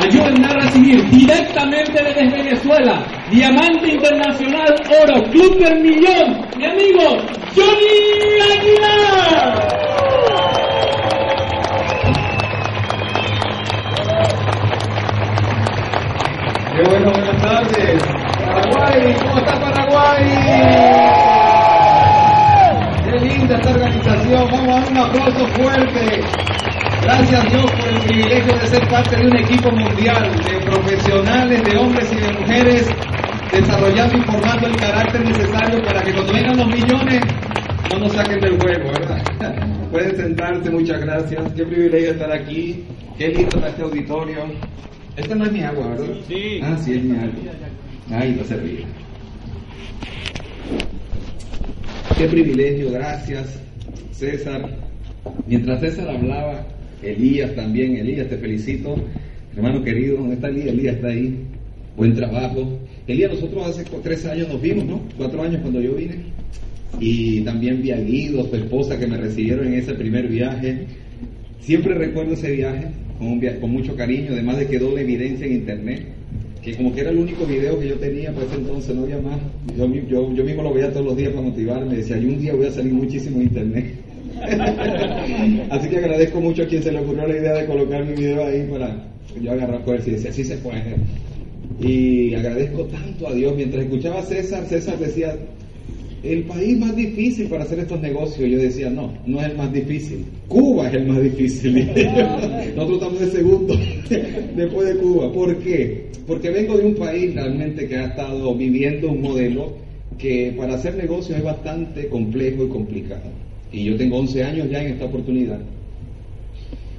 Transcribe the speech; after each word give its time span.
ayúdenme 0.00 0.46
a 0.46 0.54
recibir 0.54 1.04
directamente 1.10 2.02
desde 2.02 2.28
Venezuela, 2.30 3.04
Diamante 3.30 3.88
Internacional 3.88 4.74
Oro, 5.02 5.22
Club 5.30 5.58
del 5.58 5.80
Millón, 5.80 6.46
mi 6.56 6.64
amigo 6.64 7.18
Johnny 7.54 8.40
Aguilar. 8.52 9.80
Qué 16.72 16.82
bueno, 16.88 17.10
buenas 17.10 17.42
tardes. 17.42 18.02
Paraguay, 18.38 19.16
¿cómo 19.20 19.38
está 19.38 19.60
Paraguay? 19.60 20.24
Qué 23.04 23.18
linda 23.18 23.56
esta 23.56 23.70
organización. 23.70 24.48
Vamos 24.50 24.68
a 24.68 24.80
dar 24.80 24.90
un 24.90 24.98
aplauso 24.98 25.46
fuerte. 25.48 26.24
Gracias 27.02 27.50
Dios 27.50 27.70
por 27.72 27.88
el 27.88 28.00
privilegio 28.00 28.58
de 28.58 28.66
ser 28.66 28.88
parte 28.88 29.16
de 29.16 29.26
un 29.26 29.36
equipo 29.36 29.70
mundial 29.70 30.30
de 30.44 30.66
profesionales, 30.66 31.64
de 31.64 31.76
hombres 31.76 32.12
y 32.12 32.16
de 32.16 32.32
mujeres, 32.32 32.88
desarrollando 33.52 34.18
y 34.18 34.22
formando 34.22 34.66
el 34.66 34.76
carácter 34.76 35.24
necesario 35.24 35.82
para 35.82 36.02
que 36.02 36.12
cuando 36.12 36.32
vengan 36.32 36.56
los 36.58 36.66
millones 36.66 37.20
no 37.90 37.98
nos 38.00 38.12
saquen 38.12 38.40
del 38.40 38.60
juego, 38.60 38.92
¿verdad? 38.92 39.22
Pueden 39.90 40.16
sentarse, 40.16 40.70
muchas 40.70 41.00
gracias. 41.00 41.52
Qué 41.54 41.64
privilegio 41.64 42.12
estar 42.12 42.32
aquí. 42.32 42.84
Qué 43.18 43.28
lindo 43.28 43.56
está 43.56 43.68
este 43.68 43.82
auditorio. 43.82 44.38
Esta 45.16 45.34
no 45.34 45.44
es 45.46 45.52
mi 45.52 45.62
agua, 45.62 45.88
¿verdad? 45.88 46.14
Sí. 46.28 46.60
Ah, 46.62 46.76
sí, 46.78 46.92
es 46.94 47.02
mi 47.02 47.18
agua. 47.18 47.52
Ay, 48.10 48.36
no 48.38 48.44
se 48.44 48.56
ríe. 48.56 48.86
Qué 52.16 52.26
privilegio, 52.26 52.92
gracias, 52.92 53.60
César. 54.12 54.68
Mientras 55.46 55.80
César 55.80 56.08
hablaba, 56.08 56.64
Elías 57.02 57.54
también, 57.54 57.96
Elías, 57.96 58.28
te 58.28 58.36
felicito. 58.36 58.96
Hermano 59.54 59.82
querido, 59.82 60.18
¿dónde 60.18 60.34
está 60.34 60.48
Elías? 60.48 60.68
Elías 60.68 60.96
está 60.96 61.08
ahí. 61.08 61.34
Buen 61.96 62.14
trabajo. 62.14 62.78
Elías, 63.06 63.32
nosotros 63.32 63.66
hace 63.66 63.84
tres 64.02 64.24
años 64.26 64.48
nos 64.48 64.60
vimos, 64.60 64.84
¿no? 64.84 65.00
Cuatro 65.16 65.42
años 65.42 65.60
cuando 65.62 65.80
yo 65.80 65.94
vine. 65.94 66.16
Y 66.98 67.40
también 67.42 67.82
vi 67.82 67.90
a 67.92 68.00
Guido, 68.00 68.44
tu 68.44 68.56
esposa, 68.56 68.98
que 68.98 69.06
me 69.06 69.16
recibieron 69.16 69.68
en 69.68 69.74
ese 69.74 69.94
primer 69.94 70.28
viaje. 70.28 70.86
Siempre 71.60 71.94
recuerdo 71.94 72.34
ese 72.34 72.50
viaje 72.52 72.86
con, 73.60 73.70
mucho 73.70 73.94
cariño, 73.96 74.32
además 74.32 74.58
de 74.58 74.66
quedó 74.66 74.94
la 74.94 75.02
evidencia 75.02 75.46
en 75.46 75.52
internet, 75.52 76.02
que 76.62 76.74
como 76.74 76.94
que 76.94 77.02
era 77.02 77.10
el 77.10 77.18
único 77.18 77.44
video 77.44 77.78
que 77.78 77.88
yo 77.88 77.94
tenía, 77.96 78.32
pues 78.32 78.46
entonces 78.56 78.94
no 78.94 79.02
había 79.02 79.18
más. 79.18 79.38
Yo, 79.76 79.86
yo, 80.08 80.34
yo 80.34 80.44
mismo 80.44 80.62
lo 80.62 80.72
veía 80.72 80.90
todos 80.90 81.06
los 81.06 81.16
días 81.16 81.30
para 81.30 81.42
motivarme, 81.42 81.96
decía, 81.96 82.18
y 82.18 82.24
un 82.24 82.40
día 82.40 82.54
voy 82.54 82.66
a 82.66 82.72
salir 82.72 82.92
muchísimo 82.92 83.36
en 83.36 83.42
internet. 83.42 83.94
Así 85.70 85.88
que 85.88 85.96
agradezco 85.98 86.40
mucho 86.40 86.62
a 86.62 86.66
quien 86.66 86.82
se 86.82 86.92
le 86.92 87.00
ocurrió 87.00 87.26
la 87.26 87.36
idea 87.36 87.52
de 87.54 87.66
colocar 87.66 88.04
mi 88.04 88.14
video 88.14 88.44
ahí 88.44 88.66
para 88.70 88.96
yo 89.40 89.52
agarrar 89.52 89.82
fuerza 89.82 90.08
y 90.08 90.12
decía, 90.14 90.30
así 90.30 90.44
se 90.44 90.56
puede. 90.58 90.96
Y 91.80 92.34
agradezco 92.34 92.84
tanto 92.84 93.28
a 93.28 93.34
Dios. 93.34 93.54
Mientras 93.56 93.84
escuchaba 93.84 94.20
a 94.20 94.22
César, 94.22 94.66
César 94.66 94.98
decía, 94.98 95.36
el 96.22 96.42
país 96.44 96.78
más 96.78 96.94
difícil 96.96 97.46
para 97.48 97.64
hacer 97.64 97.78
estos 97.80 98.00
negocios. 98.00 98.50
Yo 98.50 98.58
decía, 98.58 98.90
no, 98.90 99.12
no 99.26 99.40
es 99.40 99.50
el 99.50 99.56
más 99.56 99.72
difícil. 99.72 100.24
Cuba 100.48 100.88
es 100.88 100.94
el 100.94 101.06
más 101.06 101.22
difícil. 101.22 101.74
Nosotros 102.76 102.98
estamos 102.98 103.20
de 103.20 103.30
segundo 103.30 103.74
después 104.56 104.88
de 104.88 104.96
Cuba. 104.96 105.32
¿Por 105.32 105.56
qué? 105.58 106.10
Porque 106.26 106.50
vengo 106.50 106.76
de 106.76 106.86
un 106.86 106.94
país 106.94 107.34
realmente 107.34 107.86
que 107.88 107.96
ha 107.96 108.06
estado 108.06 108.54
viviendo 108.54 109.10
un 109.10 109.22
modelo 109.22 109.72
que 110.18 110.52
para 110.56 110.74
hacer 110.74 110.96
negocios 110.96 111.38
es 111.38 111.44
bastante 111.44 112.08
complejo 112.08 112.64
y 112.64 112.68
complicado. 112.68 113.49
Y 113.72 113.84
yo 113.84 113.96
tengo 113.96 114.18
11 114.18 114.44
años 114.44 114.70
ya 114.70 114.82
en 114.82 114.92
esta 114.92 115.04
oportunidad. 115.04 115.60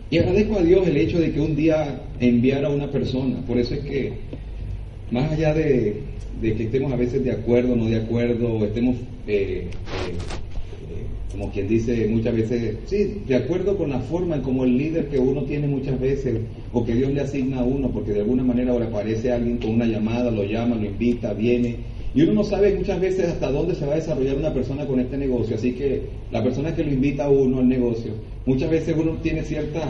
Y 0.09 0.17
agradezco 0.17 0.57
a 0.57 0.63
Dios 0.63 0.87
el 0.87 0.97
hecho 0.97 1.19
de 1.19 1.31
que 1.31 1.39
un 1.39 1.55
día 1.55 2.01
enviara 2.19 2.67
a 2.67 2.71
una 2.71 2.91
persona. 2.91 3.45
Por 3.47 3.57
eso 3.57 3.75
es 3.75 3.79
que, 3.81 4.13
más 5.09 5.31
allá 5.31 5.53
de, 5.53 6.01
de 6.41 6.55
que 6.55 6.63
estemos 6.63 6.91
a 6.91 6.95
veces 6.95 7.23
de 7.23 7.31
acuerdo, 7.31 7.75
no 7.75 7.85
de 7.85 7.97
acuerdo, 7.97 8.65
estemos, 8.65 8.95
eh, 9.27 9.67
eh, 9.67 9.67
eh, 9.67 11.05
como 11.31 11.51
quien 11.51 11.67
dice 11.67 12.07
muchas 12.07 12.35
veces, 12.35 12.77
sí, 12.87 13.21
de 13.27 13.35
acuerdo 13.35 13.77
con 13.77 13.91
la 13.91 13.99
forma 13.99 14.35
en 14.35 14.41
como 14.41 14.65
el 14.65 14.77
líder 14.77 15.07
que 15.07 15.19
uno 15.19 15.43
tiene 15.43 15.67
muchas 15.67 15.99
veces, 15.99 16.39
o 16.73 16.83
que 16.83 16.95
Dios 16.95 17.11
le 17.13 17.21
asigna 17.21 17.59
a 17.59 17.63
uno, 17.63 17.89
porque 17.89 18.11
de 18.11 18.21
alguna 18.21 18.43
manera 18.43 18.71
ahora 18.71 18.87
aparece 18.87 19.31
alguien 19.31 19.57
con 19.57 19.71
una 19.71 19.85
llamada, 19.85 20.31
lo 20.31 20.43
llama, 20.43 20.75
lo 20.75 20.85
invita, 20.85 21.33
viene, 21.33 21.75
y 22.13 22.21
uno 22.23 22.33
no 22.33 22.43
sabe 22.43 22.75
muchas 22.75 22.99
veces 22.99 23.29
hasta 23.29 23.51
dónde 23.51 23.75
se 23.75 23.85
va 23.85 23.93
a 23.93 23.95
desarrollar 23.95 24.35
una 24.35 24.53
persona 24.53 24.85
con 24.85 24.99
este 24.99 25.17
negocio, 25.17 25.55
así 25.55 25.71
que 25.73 26.01
la 26.31 26.43
persona 26.43 26.75
que 26.75 26.83
lo 26.83 26.91
invita 26.91 27.25
a 27.25 27.29
uno 27.29 27.59
al 27.59 27.69
negocio, 27.69 28.11
muchas 28.45 28.69
veces 28.69 28.95
uno 28.97 29.13
tiene 29.21 29.43
ciertas 29.43 29.85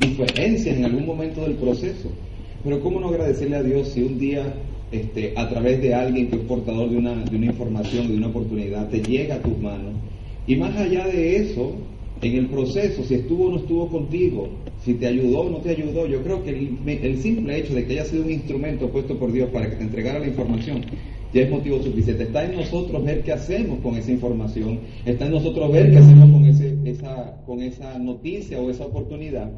diferencias 0.00 0.76
en 0.76 0.84
algún 0.84 1.04
momento 1.04 1.42
del 1.42 1.54
proceso. 1.54 2.10
Pero 2.64 2.80
¿cómo 2.80 2.98
no 2.98 3.08
agradecerle 3.08 3.56
a 3.56 3.62
Dios 3.62 3.88
si 3.88 4.02
un 4.02 4.18
día, 4.18 4.54
este, 4.90 5.34
a 5.36 5.48
través 5.48 5.82
de 5.82 5.94
alguien 5.94 6.28
que 6.28 6.36
es 6.36 6.42
portador 6.42 6.90
de 6.90 6.96
una, 6.96 7.14
de 7.14 7.36
una 7.36 7.46
información, 7.46 8.08
de 8.08 8.16
una 8.16 8.28
oportunidad, 8.28 8.88
te 8.88 9.02
llega 9.02 9.36
a 9.36 9.42
tus 9.42 9.58
manos? 9.58 9.92
Y 10.46 10.56
más 10.56 10.74
allá 10.76 11.06
de 11.06 11.36
eso, 11.36 11.74
en 12.22 12.36
el 12.36 12.46
proceso, 12.46 13.04
si 13.04 13.14
estuvo 13.14 13.46
o 13.46 13.50
no 13.50 13.56
estuvo 13.58 13.88
contigo, 13.88 14.48
si 14.84 14.94
te 14.94 15.06
ayudó 15.06 15.40
o 15.40 15.50
no 15.50 15.58
te 15.58 15.70
ayudó, 15.70 16.06
yo 16.06 16.22
creo 16.22 16.42
que 16.42 16.50
el, 16.50 16.78
el 16.86 17.18
simple 17.18 17.58
hecho 17.58 17.74
de 17.74 17.84
que 17.84 17.92
haya 17.92 18.04
sido 18.04 18.22
un 18.22 18.30
instrumento 18.30 18.88
puesto 18.88 19.18
por 19.18 19.32
Dios 19.32 19.50
para 19.50 19.68
que 19.68 19.76
te 19.76 19.82
entregara 19.82 20.20
la 20.20 20.26
información, 20.26 20.82
ya 21.36 21.42
es 21.42 21.50
motivo 21.50 21.82
suficiente. 21.82 22.22
Está 22.24 22.46
en 22.46 22.56
nosotros 22.56 23.04
ver 23.04 23.22
qué 23.22 23.32
hacemos 23.32 23.80
con 23.80 23.94
esa 23.94 24.10
información, 24.10 24.80
está 25.04 25.26
en 25.26 25.32
nosotros 25.32 25.70
ver 25.70 25.90
qué 25.90 25.98
hacemos 25.98 26.30
con, 26.30 26.46
esa, 26.46 27.36
con 27.44 27.60
esa 27.60 27.98
noticia 27.98 28.58
o 28.58 28.70
esa 28.70 28.86
oportunidad. 28.86 29.50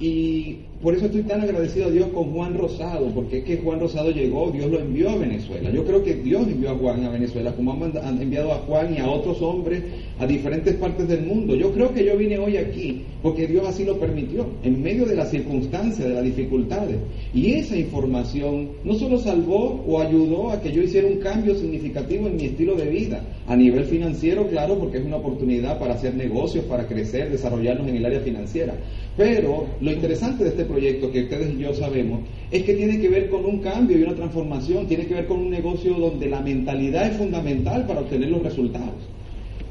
Y 0.00 0.56
por 0.82 0.94
eso 0.94 1.06
estoy 1.06 1.22
tan 1.24 1.42
agradecido 1.42 1.88
a 1.88 1.90
Dios 1.90 2.08
con 2.08 2.32
Juan 2.32 2.56
Rosado, 2.56 3.10
porque 3.14 3.38
es 3.38 3.44
que 3.44 3.58
Juan 3.58 3.80
Rosado 3.80 4.10
llegó, 4.10 4.50
Dios 4.50 4.70
lo 4.70 4.80
envió 4.80 5.10
a 5.10 5.16
Venezuela. 5.16 5.70
Yo 5.70 5.84
creo 5.84 6.02
que 6.02 6.14
Dios 6.14 6.48
envió 6.48 6.70
a 6.70 6.74
Juan 6.74 7.04
a 7.04 7.10
Venezuela, 7.10 7.52
como 7.52 7.72
han 7.72 8.22
enviado 8.22 8.50
a 8.50 8.60
Juan 8.60 8.94
y 8.94 8.98
a 8.98 9.10
otros 9.10 9.42
hombres 9.42 9.82
a 10.18 10.26
diferentes 10.26 10.74
partes 10.76 11.06
del 11.06 11.26
mundo. 11.26 11.54
Yo 11.54 11.70
creo 11.72 11.92
que 11.92 12.02
yo 12.02 12.16
vine 12.16 12.38
hoy 12.38 12.56
aquí 12.56 13.02
porque 13.22 13.46
Dios 13.46 13.68
así 13.68 13.84
lo 13.84 13.98
permitió, 13.98 14.46
en 14.62 14.82
medio 14.82 15.04
de 15.04 15.14
las 15.14 15.30
circunstancias, 15.30 16.08
de 16.08 16.14
las 16.14 16.24
dificultades. 16.24 16.96
Y 17.34 17.52
esa 17.52 17.76
información 17.76 18.70
no 18.84 18.94
solo 18.94 19.18
salvó 19.18 19.84
o 19.86 20.00
ayudó 20.00 20.50
a 20.50 20.62
que 20.62 20.72
yo 20.72 20.82
hiciera 20.82 21.06
un 21.06 21.18
cambio 21.18 21.54
significativo 21.54 22.26
en 22.26 22.36
mi 22.36 22.44
estilo 22.46 22.74
de 22.76 22.88
vida, 22.88 23.22
a 23.46 23.56
nivel 23.56 23.84
financiero, 23.84 24.46
claro, 24.48 24.78
porque 24.78 24.98
es 24.98 25.04
una 25.04 25.16
oportunidad 25.16 25.78
para 25.78 25.94
hacer 25.94 26.14
negocios, 26.14 26.64
para 26.64 26.86
crecer, 26.86 27.30
desarrollarnos 27.30 27.88
en 27.88 27.96
el 27.96 28.06
área 28.06 28.20
financiera. 28.20 28.74
Pero 29.20 29.66
lo 29.82 29.92
interesante 29.92 30.44
de 30.44 30.48
este 30.48 30.64
proyecto, 30.64 31.12
que 31.12 31.24
ustedes 31.24 31.52
y 31.52 31.58
yo 31.58 31.74
sabemos, 31.74 32.20
es 32.50 32.62
que 32.62 32.72
tiene 32.72 32.98
que 32.98 33.10
ver 33.10 33.28
con 33.28 33.44
un 33.44 33.58
cambio 33.58 33.98
y 33.98 34.02
una 34.02 34.14
transformación, 34.14 34.86
tiene 34.86 35.04
que 35.04 35.12
ver 35.12 35.26
con 35.26 35.40
un 35.40 35.50
negocio 35.50 35.92
donde 35.92 36.26
la 36.26 36.40
mentalidad 36.40 37.08
es 37.08 37.18
fundamental 37.18 37.86
para 37.86 38.00
obtener 38.00 38.30
los 38.30 38.42
resultados. 38.42 38.94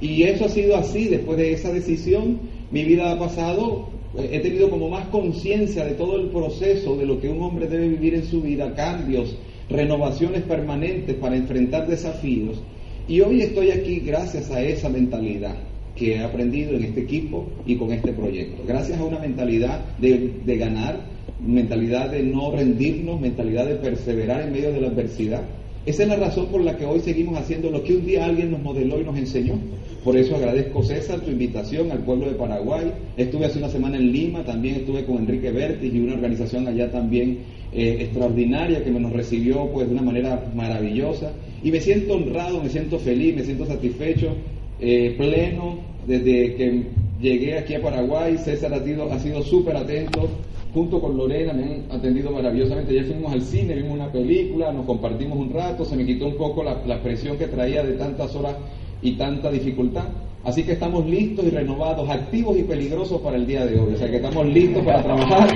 Y 0.01 0.21
eso 0.21 0.45
ha 0.45 0.49
sido 0.49 0.77
así, 0.77 1.07
después 1.07 1.39
de 1.39 1.53
esa 1.53 1.73
decisión, 1.73 2.39
mi 2.69 2.83
vida 2.83 3.11
ha 3.11 3.17
pasado, 3.17 3.89
eh, 4.19 4.29
he 4.33 4.39
tenido 4.39 4.69
como 4.69 4.87
más 4.87 5.07
conciencia 5.07 5.83
de 5.83 5.95
todo 5.95 6.17
el 6.17 6.27
proceso 6.27 6.95
de 6.95 7.07
lo 7.07 7.19
que 7.19 7.29
un 7.29 7.41
hombre 7.41 7.67
debe 7.67 7.87
vivir 7.87 8.13
en 8.13 8.25
su 8.25 8.43
vida, 8.43 8.75
cambios, 8.75 9.35
renovaciones 9.67 10.43
permanentes 10.43 11.15
para 11.15 11.35
enfrentar 11.35 11.87
desafíos. 11.87 12.61
Y 13.07 13.21
hoy 13.21 13.41
estoy 13.41 13.71
aquí 13.71 13.99
gracias 14.01 14.51
a 14.51 14.61
esa 14.61 14.89
mentalidad 14.89 15.55
que 15.95 16.15
he 16.15 16.19
aprendido 16.19 16.75
en 16.75 16.85
este 16.85 17.01
equipo 17.01 17.47
y 17.65 17.75
con 17.75 17.91
este 17.91 18.13
proyecto. 18.13 18.63
Gracias 18.67 18.99
a 18.99 19.03
una 19.03 19.19
mentalidad 19.19 19.79
de, 19.97 20.31
de 20.45 20.57
ganar, 20.57 21.01
mentalidad 21.45 22.11
de 22.11 22.23
no 22.23 22.51
rendirnos, 22.51 23.19
mentalidad 23.19 23.65
de 23.65 23.75
perseverar 23.75 24.41
en 24.41 24.51
medio 24.51 24.71
de 24.71 24.81
la 24.81 24.87
adversidad. 24.87 25.43
Esa 25.85 26.03
es 26.03 26.09
la 26.09 26.17
razón 26.17 26.47
por 26.47 26.61
la 26.61 26.77
que 26.77 26.85
hoy 26.85 26.99
seguimos 26.99 27.37
haciendo 27.37 27.69
lo 27.69 27.83
que 27.83 27.95
un 27.95 28.05
día 28.05 28.25
alguien 28.25 28.51
nos 28.51 28.61
modeló 28.61 28.99
y 29.01 29.05
nos 29.05 29.17
enseñó. 29.17 29.55
Por 30.03 30.15
eso 30.15 30.35
agradezco, 30.35 30.83
César, 30.83 31.19
tu 31.21 31.31
invitación 31.31 31.91
al 31.91 31.99
pueblo 31.99 32.27
de 32.27 32.35
Paraguay. 32.35 32.91
Estuve 33.17 33.45
hace 33.45 33.59
una 33.59 33.69
semana 33.69 33.97
en 33.97 34.11
Lima, 34.11 34.43
también 34.43 34.75
estuve 34.75 35.05
con 35.05 35.17
Enrique 35.17 35.51
Vértiz 35.51 35.93
y 35.93 35.99
una 35.99 36.13
organización 36.13 36.67
allá 36.67 36.91
también 36.91 37.39
eh, 37.73 37.97
extraordinaria 38.01 38.83
que 38.83 38.91
me 38.91 38.99
nos 38.99 39.13
recibió 39.13 39.69
pues 39.71 39.87
de 39.87 39.93
una 39.93 40.03
manera 40.03 40.51
maravillosa. 40.55 41.31
Y 41.63 41.71
me 41.71 41.81
siento 41.81 42.13
honrado, 42.13 42.61
me 42.61 42.69
siento 42.69 42.99
feliz, 42.99 43.35
me 43.35 43.43
siento 43.43 43.65
satisfecho, 43.65 44.35
eh, 44.79 45.15
pleno, 45.17 45.77
desde 46.07 46.55
que 46.55 46.83
llegué 47.21 47.57
aquí 47.57 47.75
a 47.75 47.81
Paraguay. 47.81 48.37
César 48.37 48.73
ha 48.73 48.83
sido 48.83 49.11
ha 49.11 49.19
sido 49.19 49.41
súper 49.43 49.75
atento 49.77 50.29
junto 50.73 51.01
con 51.01 51.17
Lorena, 51.17 51.53
me 51.53 51.63
han 51.63 51.83
atendido 51.91 52.31
maravillosamente. 52.31 52.93
Ya 52.93 53.03
fuimos 53.03 53.33
al 53.33 53.41
cine, 53.41 53.75
vimos 53.75 53.93
una 53.93 54.11
película, 54.11 54.71
nos 54.71 54.85
compartimos 54.85 55.37
un 55.37 55.51
rato, 55.51 55.85
se 55.85 55.95
me 55.95 56.05
quitó 56.05 56.27
un 56.27 56.37
poco 56.37 56.63
la, 56.63 56.81
la 56.85 57.01
presión 57.01 57.37
que 57.37 57.47
traía 57.47 57.83
de 57.83 57.93
tantas 57.93 58.35
horas 58.35 58.55
y 59.01 59.13
tanta 59.13 59.51
dificultad. 59.51 60.05
Así 60.43 60.63
que 60.63 60.73
estamos 60.73 61.05
listos 61.05 61.45
y 61.45 61.49
renovados, 61.49 62.09
activos 62.09 62.57
y 62.57 62.63
peligrosos 62.63 63.19
para 63.21 63.35
el 63.35 63.45
día 63.45 63.65
de 63.65 63.77
hoy. 63.77 63.93
O 63.93 63.97
sea 63.97 64.09
que 64.09 64.17
estamos 64.17 64.45
listos 64.47 64.83
para 64.83 65.03
trabajar. 65.03 65.49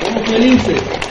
estamos 0.00 0.30
felices. 0.30 1.03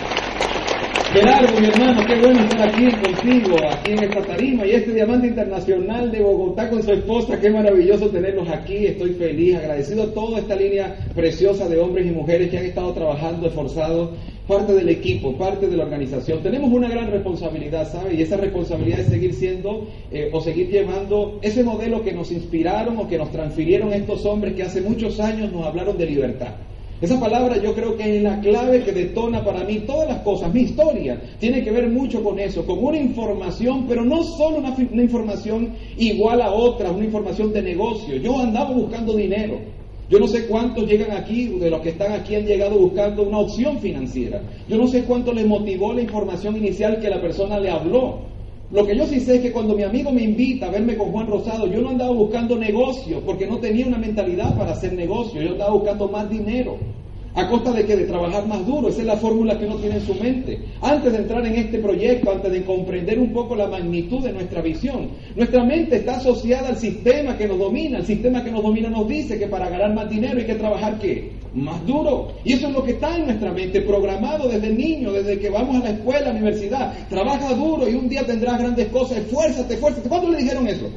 Gerardo, 1.13 1.61
mi 1.61 1.67
hermano, 1.67 2.03
qué 2.07 2.15
bueno 2.15 2.39
estar 2.39 2.69
aquí 2.69 2.89
contigo, 2.89 3.55
aquí 3.69 3.91
en 3.91 4.03
esta 4.03 4.21
tarima 4.23 4.65
y 4.65 4.71
este 4.71 4.95
diamante 4.95 5.27
internacional 5.27 6.11
de 6.11 6.23
Bogotá 6.23 6.71
con 6.71 6.81
su 6.81 6.91
esposa, 6.91 7.39
qué 7.39 7.51
maravilloso 7.51 8.09
tenerlos 8.09 8.49
aquí, 8.49 8.87
estoy 8.87 9.11
feliz, 9.11 9.57
agradecido 9.57 10.05
a 10.05 10.11
toda 10.11 10.39
esta 10.39 10.55
línea 10.55 10.95
preciosa 11.13 11.69
de 11.69 11.77
hombres 11.77 12.07
y 12.07 12.09
mujeres 12.09 12.49
que 12.49 12.57
han 12.57 12.65
estado 12.65 12.93
trabajando 12.93 13.45
esforzados, 13.45 14.09
parte 14.47 14.73
del 14.73 14.89
equipo, 14.89 15.37
parte 15.37 15.67
de 15.67 15.77
la 15.77 15.83
organización. 15.83 16.41
Tenemos 16.41 16.73
una 16.73 16.89
gran 16.89 17.11
responsabilidad, 17.11 17.91
¿sabe? 17.91 18.15
Y 18.15 18.23
esa 18.23 18.37
responsabilidad 18.37 19.01
es 19.01 19.07
seguir 19.09 19.35
siendo 19.35 19.87
eh, 20.11 20.31
o 20.33 20.41
seguir 20.41 20.71
llevando 20.71 21.37
ese 21.43 21.63
modelo 21.63 22.03
que 22.03 22.13
nos 22.13 22.31
inspiraron 22.31 22.97
o 22.97 23.07
que 23.07 23.19
nos 23.19 23.31
transfirieron 23.31 23.93
estos 23.93 24.25
hombres 24.25 24.55
que 24.55 24.63
hace 24.63 24.81
muchos 24.81 25.19
años 25.19 25.51
nos 25.51 25.63
hablaron 25.63 25.95
de 25.95 26.07
libertad. 26.07 26.55
Esa 27.03 27.19
palabra 27.19 27.61
yo 27.61 27.75
creo 27.75 27.97
que 27.97 28.15
es 28.15 28.23
la 28.23 28.39
clave 28.39 28.81
que 28.81 28.93
detona 28.93 29.43
para 29.43 29.65
mí 29.65 29.79
todas 29.79 30.07
las 30.07 30.21
cosas. 30.21 30.53
Mi 30.53 30.61
historia 30.61 31.21
tiene 31.37 31.61
que 31.61 31.69
ver 31.69 31.89
mucho 31.89 32.23
con 32.23 32.39
eso, 32.39 32.65
con 32.65 32.81
una 32.81 32.97
información, 32.97 33.87
pero 33.89 34.05
no 34.05 34.23
solo 34.23 34.59
una, 34.59 34.73
información 35.03 35.73
igual 35.97 36.41
a 36.41 36.53
otra, 36.53 36.91
una 36.91 37.03
información 37.03 37.51
de 37.51 37.61
negocio. 37.61 38.15
Yo 38.15 38.39
andaba 38.39 38.71
buscando 38.71 39.17
dinero. 39.17 39.59
Yo 40.09 40.17
no 40.17 40.27
sé 40.27 40.47
cuántos 40.47 40.87
llegan 40.87 41.11
aquí, 41.11 41.47
de 41.47 41.69
los 41.69 41.81
que 41.81 41.89
están 41.89 42.13
aquí 42.13 42.35
han 42.35 42.45
llegado 42.45 42.79
buscando 42.79 43.23
una 43.23 43.39
opción 43.39 43.79
financiera. 43.79 44.41
Yo 44.69 44.77
no 44.77 44.87
sé 44.87 45.03
cuánto 45.03 45.33
les 45.33 45.45
motivó 45.45 45.91
la 45.91 46.03
información 46.03 46.55
inicial 46.55 47.01
que 47.01 47.09
la 47.09 47.19
persona 47.19 47.59
le 47.59 47.69
habló. 47.69 48.19
Lo 48.71 48.85
que 48.85 48.95
yo 48.95 49.05
sí 49.05 49.19
sé 49.19 49.35
es 49.35 49.41
que 49.41 49.51
cuando 49.51 49.75
mi 49.75 49.83
amigo 49.83 50.11
me 50.11 50.23
invita 50.23 50.67
a 50.67 50.71
verme 50.71 50.97
con 50.97 51.11
Juan 51.11 51.27
Rosado, 51.27 51.67
yo 51.67 51.81
no 51.81 51.89
andaba 51.89 52.11
buscando 52.11 52.57
negocio, 52.57 53.21
porque 53.25 53.45
no 53.45 53.59
tenía 53.59 53.85
una 53.85 53.97
mentalidad 53.97 54.57
para 54.57 54.71
hacer 54.71 54.93
negocio, 54.93 55.41
yo 55.41 55.51
estaba 55.51 55.71
buscando 55.71 56.07
más 56.07 56.29
dinero. 56.29 56.77
¿A 57.35 57.47
costa 57.47 57.71
de 57.71 57.85
que 57.85 57.95
De 57.95 58.05
trabajar 58.05 58.47
más 58.47 58.65
duro. 58.65 58.89
Esa 58.89 59.01
es 59.01 59.07
la 59.07 59.17
fórmula 59.17 59.57
que 59.57 59.65
uno 59.65 59.77
tiene 59.77 59.95
en 59.95 60.05
su 60.05 60.13
mente. 60.15 60.59
Antes 60.81 61.13
de 61.13 61.19
entrar 61.19 61.45
en 61.45 61.55
este 61.55 61.79
proyecto, 61.79 62.31
antes 62.31 62.51
de 62.51 62.63
comprender 62.63 63.19
un 63.19 63.33
poco 63.33 63.55
la 63.55 63.67
magnitud 63.67 64.23
de 64.23 64.33
nuestra 64.33 64.61
visión, 64.61 65.09
nuestra 65.35 65.63
mente 65.63 65.97
está 65.97 66.17
asociada 66.17 66.69
al 66.69 66.77
sistema 66.77 67.35
que 67.37 67.47
nos 67.47 67.57
domina. 67.57 67.99
El 67.99 68.05
sistema 68.05 68.43
que 68.43 68.51
nos 68.51 68.61
domina 68.61 68.89
nos 68.89 69.07
dice 69.07 69.39
que 69.39 69.47
para 69.47 69.69
ganar 69.69 69.93
más 69.95 70.09
dinero 70.09 70.37
hay 70.37 70.45
que 70.45 70.55
trabajar 70.55 70.99
qué? 70.99 71.31
Más 71.55 71.83
duro. 71.85 72.33
Y 72.43 72.53
eso 72.53 72.67
es 72.67 72.73
lo 72.73 72.83
que 72.83 72.91
está 72.91 73.15
en 73.17 73.25
nuestra 73.25 73.51
mente, 73.51 73.81
programado 73.81 74.47
desde 74.47 74.69
niño, 74.69 75.11
desde 75.11 75.39
que 75.39 75.49
vamos 75.49 75.77
a 75.77 75.85
la 75.85 75.89
escuela, 75.91 76.19
a 76.19 76.25
la 76.25 76.31
universidad. 76.31 76.93
Trabaja 77.09 77.53
duro 77.55 77.89
y 77.89 77.95
un 77.95 78.09
día 78.09 78.23
tendrás 78.25 78.59
grandes 78.59 78.87
cosas. 78.89 79.17
Esfuérzate, 79.19 79.73
esfuérzate. 79.73 80.07
¿Cuándo 80.07 80.29
le 80.29 80.37
dijeron 80.37 80.67
eso? 80.67 80.87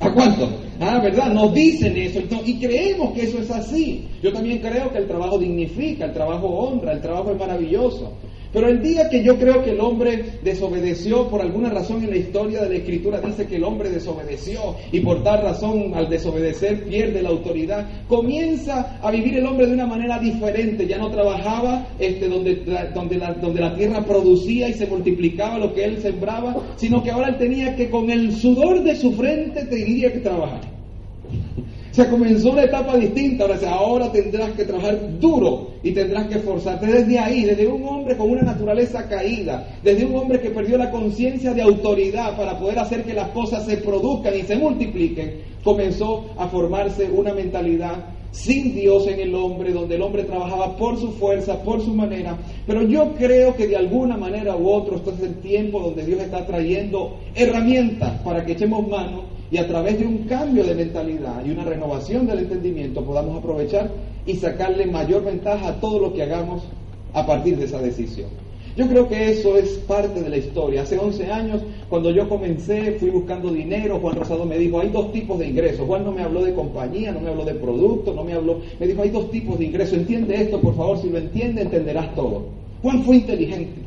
¿A 0.00 0.10
cuánto? 0.10 0.48
Ah, 0.80 1.00
¿verdad? 1.02 1.32
Nos 1.32 1.54
dicen 1.54 1.96
eso 1.96 2.20
y 2.44 2.58
creemos 2.58 3.12
que 3.12 3.22
eso 3.22 3.38
es 3.38 3.50
así. 3.50 4.08
Yo 4.22 4.32
también 4.32 4.58
creo 4.58 4.90
que 4.90 4.98
el 4.98 5.06
trabajo 5.06 5.38
dignifica, 5.38 6.06
el 6.06 6.12
trabajo 6.12 6.48
honra, 6.48 6.92
el 6.92 7.00
trabajo 7.00 7.30
es 7.30 7.38
maravilloso. 7.38 8.12
Pero 8.54 8.68
el 8.68 8.80
día 8.80 9.10
que 9.10 9.24
yo 9.24 9.36
creo 9.36 9.64
que 9.64 9.70
el 9.70 9.80
hombre 9.80 10.38
desobedeció, 10.42 11.28
por 11.28 11.42
alguna 11.42 11.70
razón 11.70 12.04
en 12.04 12.10
la 12.10 12.16
historia 12.16 12.62
de 12.62 12.68
la 12.68 12.76
escritura 12.76 13.20
dice 13.20 13.48
que 13.48 13.56
el 13.56 13.64
hombre 13.64 13.90
desobedeció 13.90 14.76
y 14.92 15.00
por 15.00 15.24
tal 15.24 15.42
razón 15.42 15.92
al 15.92 16.08
desobedecer 16.08 16.84
pierde 16.84 17.20
la 17.20 17.30
autoridad, 17.30 17.84
comienza 18.06 19.00
a 19.02 19.10
vivir 19.10 19.38
el 19.38 19.46
hombre 19.46 19.66
de 19.66 19.74
una 19.74 19.86
manera 19.86 20.20
diferente. 20.20 20.86
Ya 20.86 20.98
no 20.98 21.10
trabajaba 21.10 21.88
este, 21.98 22.28
donde, 22.28 22.62
donde, 22.94 23.16
la, 23.18 23.34
donde 23.34 23.60
la 23.60 23.74
tierra 23.74 24.04
producía 24.04 24.68
y 24.68 24.74
se 24.74 24.86
multiplicaba 24.86 25.58
lo 25.58 25.74
que 25.74 25.84
él 25.84 26.00
sembraba, 26.00 26.54
sino 26.76 27.02
que 27.02 27.10
ahora 27.10 27.30
él 27.30 27.38
tenía 27.38 27.74
que 27.74 27.90
con 27.90 28.08
el 28.08 28.32
sudor 28.32 28.84
de 28.84 28.94
su 28.94 29.12
frente 29.14 29.64
tenía 29.64 30.12
que 30.12 30.20
trabajar. 30.20 30.60
Se 31.94 32.08
comenzó 32.08 32.50
una 32.50 32.64
etapa 32.64 32.96
distinta, 32.96 33.44
ahora, 33.44 33.70
ahora 33.70 34.10
tendrás 34.10 34.50
que 34.56 34.64
trabajar 34.64 34.98
duro 35.20 35.68
y 35.80 35.92
tendrás 35.92 36.26
que 36.26 36.38
esforzarte. 36.38 36.88
Desde 36.88 37.20
ahí, 37.20 37.44
desde 37.44 37.68
un 37.68 37.86
hombre 37.86 38.16
con 38.16 38.32
una 38.32 38.42
naturaleza 38.42 39.06
caída, 39.06 39.68
desde 39.80 40.04
un 40.04 40.16
hombre 40.16 40.40
que 40.40 40.50
perdió 40.50 40.76
la 40.76 40.90
conciencia 40.90 41.54
de 41.54 41.62
autoridad 41.62 42.36
para 42.36 42.58
poder 42.58 42.80
hacer 42.80 43.04
que 43.04 43.14
las 43.14 43.28
cosas 43.28 43.64
se 43.64 43.76
produzcan 43.76 44.36
y 44.36 44.42
se 44.42 44.56
multipliquen, 44.56 45.34
comenzó 45.62 46.24
a 46.36 46.48
formarse 46.48 47.08
una 47.08 47.32
mentalidad 47.32 48.06
sin 48.34 48.74
Dios 48.74 49.06
en 49.06 49.20
el 49.20 49.34
hombre, 49.34 49.72
donde 49.72 49.94
el 49.94 50.02
hombre 50.02 50.24
trabajaba 50.24 50.76
por 50.76 50.98
su 50.98 51.12
fuerza, 51.12 51.62
por 51.62 51.80
su 51.80 51.94
manera. 51.94 52.36
Pero 52.66 52.82
yo 52.82 53.12
creo 53.14 53.54
que 53.54 53.68
de 53.68 53.76
alguna 53.76 54.16
manera 54.16 54.56
u 54.56 54.68
otra, 54.68 54.96
esto 54.96 55.12
es 55.12 55.20
el 55.20 55.36
tiempo 55.36 55.78
donde 55.78 56.04
Dios 56.04 56.20
está 56.20 56.44
trayendo 56.44 57.16
herramientas 57.36 58.20
para 58.22 58.44
que 58.44 58.52
echemos 58.52 58.88
mano 58.88 59.22
y 59.52 59.58
a 59.58 59.68
través 59.68 60.00
de 60.00 60.06
un 60.06 60.18
cambio 60.24 60.64
de 60.64 60.74
mentalidad 60.74 61.46
y 61.46 61.50
una 61.50 61.62
renovación 61.62 62.26
del 62.26 62.40
entendimiento 62.40 63.04
podamos 63.04 63.38
aprovechar 63.38 63.88
y 64.26 64.34
sacarle 64.34 64.86
mayor 64.86 65.24
ventaja 65.24 65.68
a 65.68 65.80
todo 65.80 66.00
lo 66.00 66.12
que 66.12 66.24
hagamos 66.24 66.64
a 67.12 67.24
partir 67.24 67.56
de 67.56 67.66
esa 67.66 67.78
decisión. 67.78 68.43
Yo 68.76 68.88
creo 68.88 69.08
que 69.08 69.30
eso 69.30 69.56
es 69.56 69.70
parte 69.86 70.20
de 70.20 70.28
la 70.28 70.36
historia. 70.36 70.82
Hace 70.82 70.98
11 70.98 71.30
años, 71.30 71.62
cuando 71.88 72.10
yo 72.10 72.28
comencé, 72.28 72.96
fui 72.98 73.10
buscando 73.10 73.52
dinero, 73.52 74.00
Juan 74.00 74.16
Rosado 74.16 74.44
me 74.44 74.58
dijo, 74.58 74.80
hay 74.80 74.88
dos 74.88 75.12
tipos 75.12 75.38
de 75.38 75.48
ingresos. 75.48 75.86
Juan 75.86 76.04
no 76.04 76.10
me 76.10 76.22
habló 76.22 76.42
de 76.42 76.54
compañía, 76.54 77.12
no 77.12 77.20
me 77.20 77.30
habló 77.30 77.44
de 77.44 77.54
producto, 77.54 78.12
no 78.12 78.24
me 78.24 78.32
habló, 78.32 78.60
me 78.80 78.88
dijo, 78.88 79.02
hay 79.02 79.10
dos 79.10 79.30
tipos 79.30 79.60
de 79.60 79.66
ingresos. 79.66 79.98
Entiende 79.98 80.42
esto, 80.42 80.60
por 80.60 80.74
favor, 80.74 81.00
si 81.00 81.08
lo 81.08 81.18
entiende, 81.18 81.62
entenderás 81.62 82.12
todo. 82.16 82.46
Juan 82.82 83.04
fue 83.04 83.16
inteligente. 83.16 83.82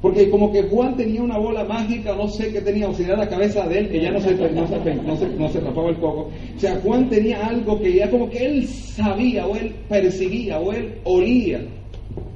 Porque 0.00 0.30
como 0.30 0.52
que 0.52 0.62
Juan 0.62 0.96
tenía 0.96 1.22
una 1.22 1.36
bola 1.36 1.64
mágica, 1.64 2.14
no 2.14 2.28
sé 2.28 2.52
qué 2.52 2.62
tenía, 2.62 2.88
o 2.88 2.94
si 2.94 3.02
era 3.02 3.16
la 3.16 3.28
cabeza 3.28 3.66
de 3.68 3.80
él, 3.80 3.88
que 3.90 4.00
ya 4.00 4.10
no 4.10 4.20
se, 4.20 4.34
no 4.36 5.48
se 5.50 5.58
tapaba 5.58 5.90
el 5.90 5.96
coco. 5.96 6.30
O 6.56 6.60
sea, 6.60 6.80
Juan 6.82 7.10
tenía 7.10 7.46
algo 7.46 7.78
que 7.78 7.94
ya 7.94 8.10
como 8.10 8.30
que 8.30 8.46
él 8.46 8.66
sabía, 8.68 9.46
o 9.46 9.54
él 9.54 9.74
perseguía, 9.88 10.60
o 10.60 10.72
él 10.72 10.94
olía 11.04 11.60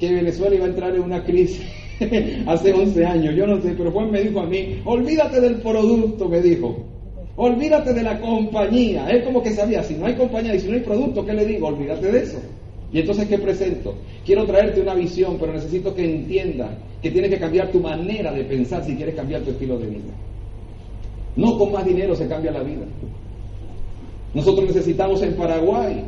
que 0.00 0.12
Venezuela 0.12 0.56
iba 0.56 0.64
a 0.64 0.68
entrar 0.68 0.96
en 0.96 1.02
una 1.02 1.22
crisis 1.22 1.62
hace 2.46 2.72
11 2.72 3.04
años, 3.04 3.34
yo 3.36 3.46
no 3.46 3.60
sé, 3.60 3.74
pero 3.76 3.92
Juan 3.92 4.10
me 4.10 4.22
dijo 4.22 4.40
a 4.40 4.46
mí, 4.46 4.80
olvídate 4.84 5.40
del 5.40 5.56
producto, 5.56 6.28
me 6.28 6.40
dijo. 6.40 6.84
Olvídate 7.36 7.94
de 7.94 8.02
la 8.02 8.20
compañía. 8.20 9.08
Él 9.08 9.22
como 9.24 9.42
que 9.42 9.50
sabía, 9.50 9.82
si 9.82 9.94
no 9.94 10.06
hay 10.06 10.14
compañía 10.14 10.54
y 10.54 10.60
si 10.60 10.68
no 10.68 10.74
hay 10.74 10.80
producto, 10.80 11.24
¿qué 11.24 11.32
le 11.32 11.46
digo? 11.46 11.68
Olvídate 11.68 12.10
de 12.10 12.22
eso. 12.22 12.38
Y 12.92 13.00
entonces, 13.00 13.28
¿qué 13.28 13.38
presento? 13.38 13.94
Quiero 14.26 14.44
traerte 14.46 14.80
una 14.80 14.94
visión, 14.94 15.36
pero 15.38 15.52
necesito 15.52 15.94
que 15.94 16.04
entienda 16.04 16.76
que 17.00 17.10
tienes 17.10 17.30
que 17.30 17.38
cambiar 17.38 17.70
tu 17.70 17.80
manera 17.80 18.32
de 18.32 18.44
pensar 18.44 18.84
si 18.84 18.96
quieres 18.96 19.14
cambiar 19.14 19.42
tu 19.42 19.50
estilo 19.50 19.78
de 19.78 19.86
vida. 19.86 20.12
No 21.36 21.56
con 21.56 21.72
más 21.72 21.84
dinero 21.86 22.14
se 22.16 22.26
cambia 22.26 22.50
la 22.50 22.62
vida. 22.62 22.84
Nosotros 24.34 24.66
necesitamos 24.66 25.22
en 25.22 25.34
Paraguay, 25.34 26.04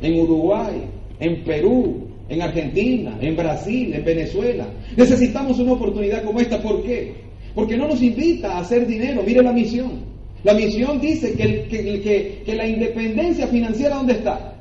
en 0.00 0.20
Uruguay, 0.20 0.82
en 1.20 1.44
Perú, 1.44 2.11
en 2.28 2.42
Argentina, 2.42 3.18
en 3.20 3.36
Brasil, 3.36 3.94
en 3.94 4.04
Venezuela. 4.04 4.66
Necesitamos 4.96 5.58
una 5.58 5.72
oportunidad 5.72 6.24
como 6.24 6.40
esta. 6.40 6.60
¿Por 6.60 6.82
qué? 6.82 7.14
Porque 7.54 7.76
no 7.76 7.88
nos 7.88 8.02
invita 8.02 8.52
a 8.52 8.60
hacer 8.60 8.86
dinero. 8.86 9.22
Mire 9.24 9.42
la 9.42 9.52
misión. 9.52 10.12
La 10.44 10.54
misión 10.54 11.00
dice 11.00 11.34
que, 11.34 11.68
que, 11.68 12.42
que 12.44 12.54
la 12.54 12.66
independencia 12.66 13.46
financiera, 13.46 13.96
¿dónde 13.96 14.14
está? 14.14 14.54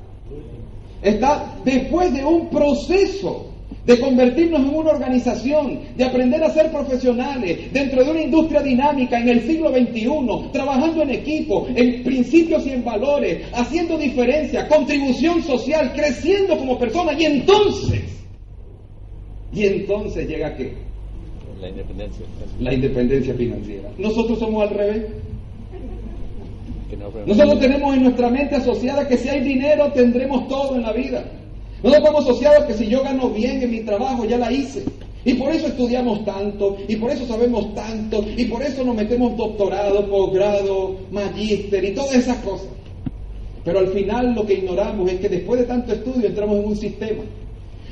Está 1.02 1.56
después 1.66 2.14
de 2.14 2.24
un 2.24 2.50
proceso 2.50 3.51
de 3.86 4.00
convertirnos 4.00 4.62
en 4.62 4.76
una 4.76 4.92
organización, 4.92 5.80
de 5.96 6.04
aprender 6.04 6.44
a 6.44 6.50
ser 6.52 6.72
profesionales 6.72 7.72
dentro 7.74 8.04
de 8.04 8.12
una 8.12 8.22
industria 8.22 8.62
dinámica 8.62 9.20
en 9.20 9.30
el 9.30 9.42
siglo 9.42 9.70
XXI, 9.70 10.52
trabajando 10.52 11.02
en 11.04 11.10
equipo, 11.10 11.68
en 11.76 12.04
principios 12.04 12.66
y 12.68 12.72
en 12.72 12.84
valores, 12.84 13.46
haciendo 13.54 13.98
diferencia, 13.98 14.68
contribución 14.68 15.42
social, 15.44 15.92
creciendo 15.96 16.58
como 16.58 16.78
persona 16.78 17.14
y 17.14 17.26
entonces, 17.26 18.02
y 19.54 19.66
entonces 19.66 20.28
llega 20.28 20.56
qué? 20.56 20.74
La 21.60 21.70
independencia. 21.70 22.26
La 22.60 22.74
independencia 22.74 23.34
financiera. 23.36 23.90
Nosotros 23.98 24.40
somos 24.40 24.64
al 24.64 24.76
revés. 24.76 25.06
Nosotros 27.26 27.60
tenemos 27.60 27.96
en 27.96 28.04
nuestra 28.04 28.30
mente 28.30 28.56
asociada 28.56 29.08
que 29.08 29.18
si 29.18 29.30
hay 29.30 29.42
dinero 29.42 29.92
tendremos 29.92 30.48
todo 30.48 30.76
en 30.76 30.84
la 30.84 30.92
vida. 30.92 31.24
Nosotros 31.84 32.04
estamos 32.06 32.26
asociados 32.26 32.66
que 32.66 32.74
si 32.76 32.88
yo 32.88 33.02
gano 33.02 33.30
bien 33.30 33.64
en 33.64 33.72
mi 33.72 33.80
trabajo 33.82 34.26
ya 34.26 34.38
la 34.38 34.52
hice. 34.52 34.84
Y 35.24 35.36
por 35.36 35.52
eso 35.52 35.68
estudiamos 35.68 36.26
tanto, 36.26 36.78
y 36.88 36.96
por 36.96 37.12
eso 37.12 37.28
sabemos 37.28 37.76
tanto, 37.76 38.26
y 38.36 38.46
por 38.46 38.64
eso 38.64 38.84
nos 38.84 38.96
metemos 38.96 39.38
doctorado, 39.38 40.08
posgrado, 40.10 40.96
magíster 41.12 41.84
y 41.84 41.92
todas 41.94 42.16
esas 42.16 42.38
cosas. 42.38 42.70
Pero 43.64 43.80
al 43.80 43.88
final 43.90 44.34
lo 44.34 44.46
que 44.46 44.56
ignoramos 44.56 45.12
es 45.12 45.20
que 45.20 45.30
después 45.30 45.60
de 45.60 45.68
tanto 45.68 45.94
estudio 45.94 46.28
entramos 46.28 46.58
en 46.58 46.66
un 46.66 46.76
sistema. 46.76 47.24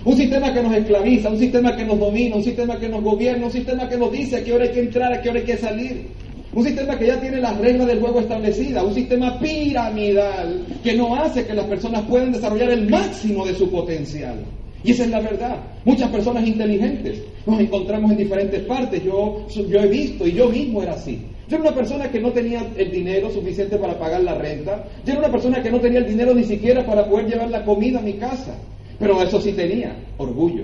Un 0.06 0.16
sistema 0.16 0.54
que 0.54 0.64
nos 0.64 0.74
esclaviza, 0.76 1.30
un 1.30 1.38
sistema 1.38 1.76
que 1.76 1.86
nos 1.86 2.00
domina, 2.00 2.36
un 2.36 2.44
sistema 2.44 2.80
que 2.80 2.90
nos 2.90 3.04
gobierna, 3.04 3.46
un 3.46 3.52
sistema 3.52 3.88
que 3.88 3.98
nos 3.98 4.12
dice 4.12 4.38
a 4.38 4.44
qué 4.44 4.54
hora 4.54 4.64
hay 4.64 4.72
que 4.72 4.80
entrar, 4.80 5.14
a 5.14 5.22
qué 5.22 5.30
hora 5.30 5.40
hay 5.40 5.46
que 5.46 5.58
salir. 5.58 6.08
Un 6.52 6.64
sistema 6.64 6.98
que 6.98 7.06
ya 7.06 7.22
tiene 7.22 7.38
las 7.38 7.58
reglas 7.60 7.88
del 7.88 8.00
juego 8.00 8.22
establecidas, 8.22 8.84
un 8.84 8.96
sistema 8.96 9.40
piramidal 9.40 10.66
que 10.84 10.94
no 10.94 11.16
hace 11.16 11.46
que 11.46 11.54
las 11.54 11.66
personas 11.66 12.02
puedan 12.04 12.32
desarrollar 12.32 12.72
el 12.72 12.90
máximo 12.90 13.46
de 13.46 13.54
su 13.54 13.70
potencial. 13.70 14.36
Y 14.84 14.92
esa 14.92 15.04
es 15.04 15.12
la 15.12 15.20
verdad. 15.20 15.58
Muchas 15.86 16.10
personas 16.10 16.48
inteligentes 16.48 17.22
nos 17.46 17.60
encontramos 17.60 18.12
en 18.12 18.18
diferentes 18.18 18.62
partes. 18.64 19.04
Yo, 19.04 19.46
yo 19.48 19.80
he 19.80 19.88
visto 19.88 20.26
y 20.26 20.32
yo 20.32 20.50
mismo 20.50 20.82
era 20.82 20.94
así. 20.94 21.22
Yo 21.48 21.58
era 21.58 21.68
una 21.68 21.76
persona 21.76 22.10
que 22.10 22.20
no 22.20 22.32
tenía 22.32 22.66
el 22.78 22.92
dinero 22.92 23.30
suficiente 23.30 23.78
para 23.78 24.00
pagar 24.00 24.24
la 24.24 24.34
renta. 24.36 24.86
Yo 25.06 25.14
era 25.14 25.20
una 25.20 25.32
persona 25.32 25.62
que 25.62 25.70
no 25.70 25.80
tenía 25.80 26.00
el 26.00 26.08
dinero 26.08 26.34
ni 26.34 26.46
siquiera 26.46 26.84
para 26.86 27.08
poder 27.08 27.28
llevar 27.28 27.52
la 27.52 27.64
comida 27.64 28.00
a 28.00 28.04
mi 28.04 28.14
casa. 28.14 28.56
Pero 28.98 29.22
eso 29.22 29.40
sí 29.40 29.52
tenía, 29.52 29.96
orgullo. 30.18 30.64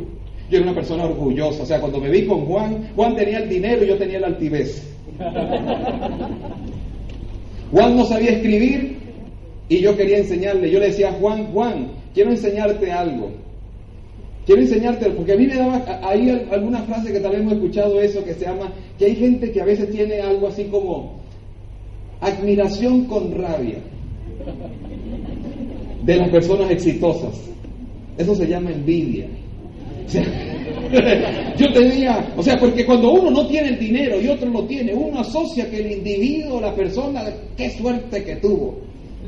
Yo 0.50 0.58
era 0.58 0.64
una 0.64 0.76
persona 0.76 1.06
orgullosa. 1.06 1.64
O 1.64 1.66
sea, 1.66 1.80
cuando 1.80 2.00
me 2.00 2.10
vi 2.10 2.26
con 2.26 2.46
Juan, 2.46 2.90
Juan 2.96 3.16
tenía 3.16 3.40
el 3.40 3.50
dinero 3.50 3.84
y 3.84 3.88
yo 3.88 3.98
tenía 3.98 4.20
la 4.20 4.28
altivez. 4.28 4.95
Juan 7.72 7.96
no 7.96 8.06
sabía 8.06 8.32
escribir 8.32 8.98
y 9.70 9.80
yo 9.80 9.96
quería 9.96 10.18
enseñarle. 10.20 10.72
Yo 10.72 10.80
le 10.80 10.88
decía 10.88 11.12
Juan, 11.20 11.46
Juan, 11.48 11.92
quiero 12.14 12.32
enseñarte 12.32 12.92
algo. 12.92 13.32
Quiero 14.46 14.62
enseñarte, 14.62 15.10
porque 15.10 15.34
a 15.34 15.38
mí 15.38 15.48
me 15.48 15.56
daba 15.56 15.84
ahí 16.04 16.30
alguna 16.52 16.84
frase 16.84 17.12
que 17.12 17.20
tal 17.20 17.32
vez 17.32 17.42
hemos 17.42 17.54
escuchado 17.54 18.00
eso, 18.00 18.24
que 18.24 18.36
se 18.36 18.46
llama, 18.46 18.72
que 19.00 19.06
hay 19.06 19.16
gente 19.16 19.52
que 19.52 19.60
a 19.60 19.66
veces 19.66 19.90
tiene 19.90 20.20
algo 20.20 20.48
así 20.48 20.66
como 20.66 21.16
admiración 22.22 23.06
con 23.06 23.34
rabia 23.34 23.80
de 26.04 26.16
las 26.16 26.30
personas 26.30 26.70
exitosas. 26.70 27.34
Eso 28.20 28.36
se 28.36 28.48
llama 28.48 28.72
envidia. 28.72 29.28
yo 31.58 31.74
tenía, 31.74 32.34
o 32.36 32.44
sea, 32.44 32.58
porque 32.60 32.86
cuando 32.86 33.12
uno 33.12 33.32
no 33.32 33.48
tiene 33.48 33.70
el 33.70 33.80
dinero 33.80 34.20
y 34.20 34.28
otro 34.28 34.50
lo 34.50 34.64
tiene, 34.66 34.94
uno 34.94 35.20
asocia 35.20 35.70
que 35.70 35.78
el 35.78 35.92
individuo, 35.92 36.60
la 36.62 36.74
persona, 36.74 37.24
qué 37.56 37.70
suerte 37.72 38.24
que 38.24 38.36
tuvo, 38.38 38.78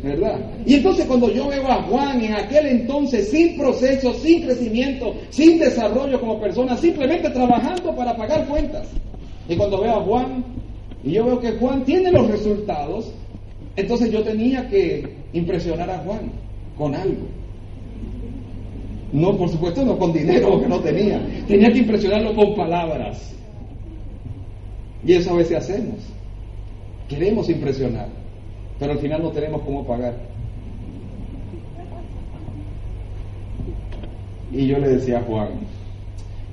¿verdad? 0.03 0.39
Y 0.65 0.75
entonces 0.75 1.05
cuando 1.05 1.31
yo 1.31 1.47
veo 1.47 1.67
a 1.67 1.83
Juan 1.83 2.23
en 2.23 2.33
aquel 2.33 2.67
entonces 2.67 3.29
sin 3.29 3.57
proceso, 3.57 4.13
sin 4.13 4.43
crecimiento, 4.43 5.13
sin 5.29 5.59
desarrollo 5.59 6.19
como 6.19 6.39
persona, 6.39 6.77
simplemente 6.77 7.29
trabajando 7.29 7.95
para 7.95 8.15
pagar 8.15 8.47
cuentas. 8.47 8.87
Y 9.49 9.55
cuando 9.55 9.81
veo 9.81 9.95
a 9.95 10.03
Juan 10.03 10.43
y 11.03 11.11
yo 11.11 11.25
veo 11.25 11.39
que 11.39 11.51
Juan 11.53 11.83
tiene 11.85 12.11
los 12.11 12.27
resultados, 12.27 13.11
entonces 13.75 14.11
yo 14.11 14.23
tenía 14.23 14.67
que 14.67 15.03
impresionar 15.33 15.89
a 15.89 15.99
Juan 15.99 16.31
con 16.77 16.95
algo. 16.95 17.27
No, 19.13 19.37
por 19.37 19.49
supuesto, 19.49 19.83
no 19.85 19.97
con 19.97 20.11
dinero, 20.11 20.49
porque 20.51 20.67
no 20.67 20.79
tenía. 20.79 21.21
Tenía 21.47 21.71
que 21.71 21.79
impresionarlo 21.79 22.35
con 22.35 22.55
palabras. 22.55 23.33
Y 25.05 25.13
eso 25.13 25.31
a 25.31 25.37
veces 25.37 25.57
hacemos. 25.57 25.95
Queremos 27.07 27.49
impresionar, 27.49 28.09
pero 28.79 28.91
al 28.91 28.99
final 28.99 29.23
no 29.23 29.31
tenemos 29.31 29.61
cómo 29.61 29.85
pagar. 29.85 30.15
Y 34.51 34.67
yo 34.67 34.77
le 34.79 34.89
decía 34.89 35.19
a 35.19 35.23
Juan, 35.23 35.49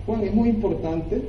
Juan, 0.06 0.23
es 0.23 0.34
muy 0.34 0.49
importante 0.49 1.23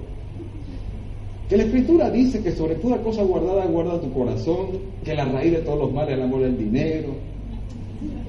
que 1.50 1.58
la 1.58 1.63
escritura 1.63 2.10
dice 2.10 2.41
que 2.41 2.51
sobre 2.51 2.75
toda 2.75 3.01
cosa 3.01 3.24
guardada 3.24 3.65
guarda 3.65 4.01
tu 4.01 4.12
corazón, 4.12 4.79
que 5.03 5.13
la 5.13 5.25
raíz 5.25 5.53
de 5.53 5.60
todos 5.60 5.79
los 5.79 5.94
males 5.94 6.12
es 6.12 6.17
el 6.17 6.24
amor 6.24 6.41
del 6.41 6.58
dinero. 6.58 7.10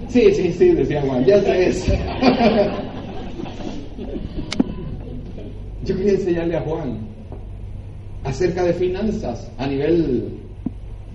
Sí, 0.08 0.32
sí, 0.34 0.52
sí, 0.52 0.70
decía 0.70 1.02
Juan, 1.02 1.24
ya 1.24 1.40
sé 1.42 1.68
eso. 1.68 1.92
Yo 5.84 5.96
quería 5.96 6.12
enseñarle 6.12 6.56
a 6.56 6.60
Juan 6.62 6.98
acerca 8.24 8.64
de 8.64 8.72
finanzas 8.72 9.50
a 9.58 9.66
nivel 9.66 10.38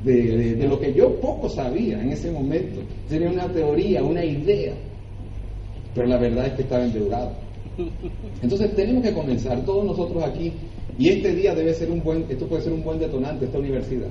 de, 0.03 0.65
lo 0.67 0.79
que 0.79 0.93
yo 0.93 1.19
poco 1.19 1.49
sabía 1.49 2.01
en 2.01 2.11
ese 2.11 2.31
momento. 2.31 2.81
Tenía 3.09 3.29
una 3.29 3.47
teoría, 3.47 4.03
una 4.03 4.23
idea, 4.23 4.73
pero 5.93 6.07
la 6.07 6.17
verdad 6.17 6.47
es 6.47 6.53
que 6.53 6.61
estaba 6.63 6.83
endeudado. 6.83 7.31
Entonces 8.41 8.75
tenemos 8.75 9.03
que 9.03 9.13
comenzar, 9.13 9.63
todos 9.65 9.85
nosotros 9.85 10.23
aquí, 10.23 10.53
y 10.97 11.09
este 11.09 11.33
día 11.35 11.53
debe 11.55 11.73
ser 11.73 11.91
un 11.91 12.01
buen, 12.03 12.25
esto 12.29 12.47
puede 12.47 12.63
ser 12.63 12.73
un 12.73 12.83
buen 12.83 12.99
detonante, 12.99 13.45
esta 13.45 13.59
universidad. 13.59 14.09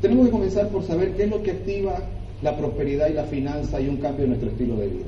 Tenemos 0.00 0.26
que 0.26 0.32
comenzar 0.32 0.68
por 0.68 0.82
saber 0.84 1.12
qué 1.14 1.24
es 1.24 1.30
lo 1.30 1.42
que 1.42 1.52
activa 1.52 2.02
la 2.42 2.56
prosperidad 2.56 3.08
y 3.08 3.14
la 3.14 3.24
finanza 3.24 3.80
y 3.80 3.88
un 3.88 3.96
cambio 3.96 4.24
en 4.24 4.30
nuestro 4.30 4.50
estilo 4.50 4.76
de 4.76 4.88
vida. 4.88 5.04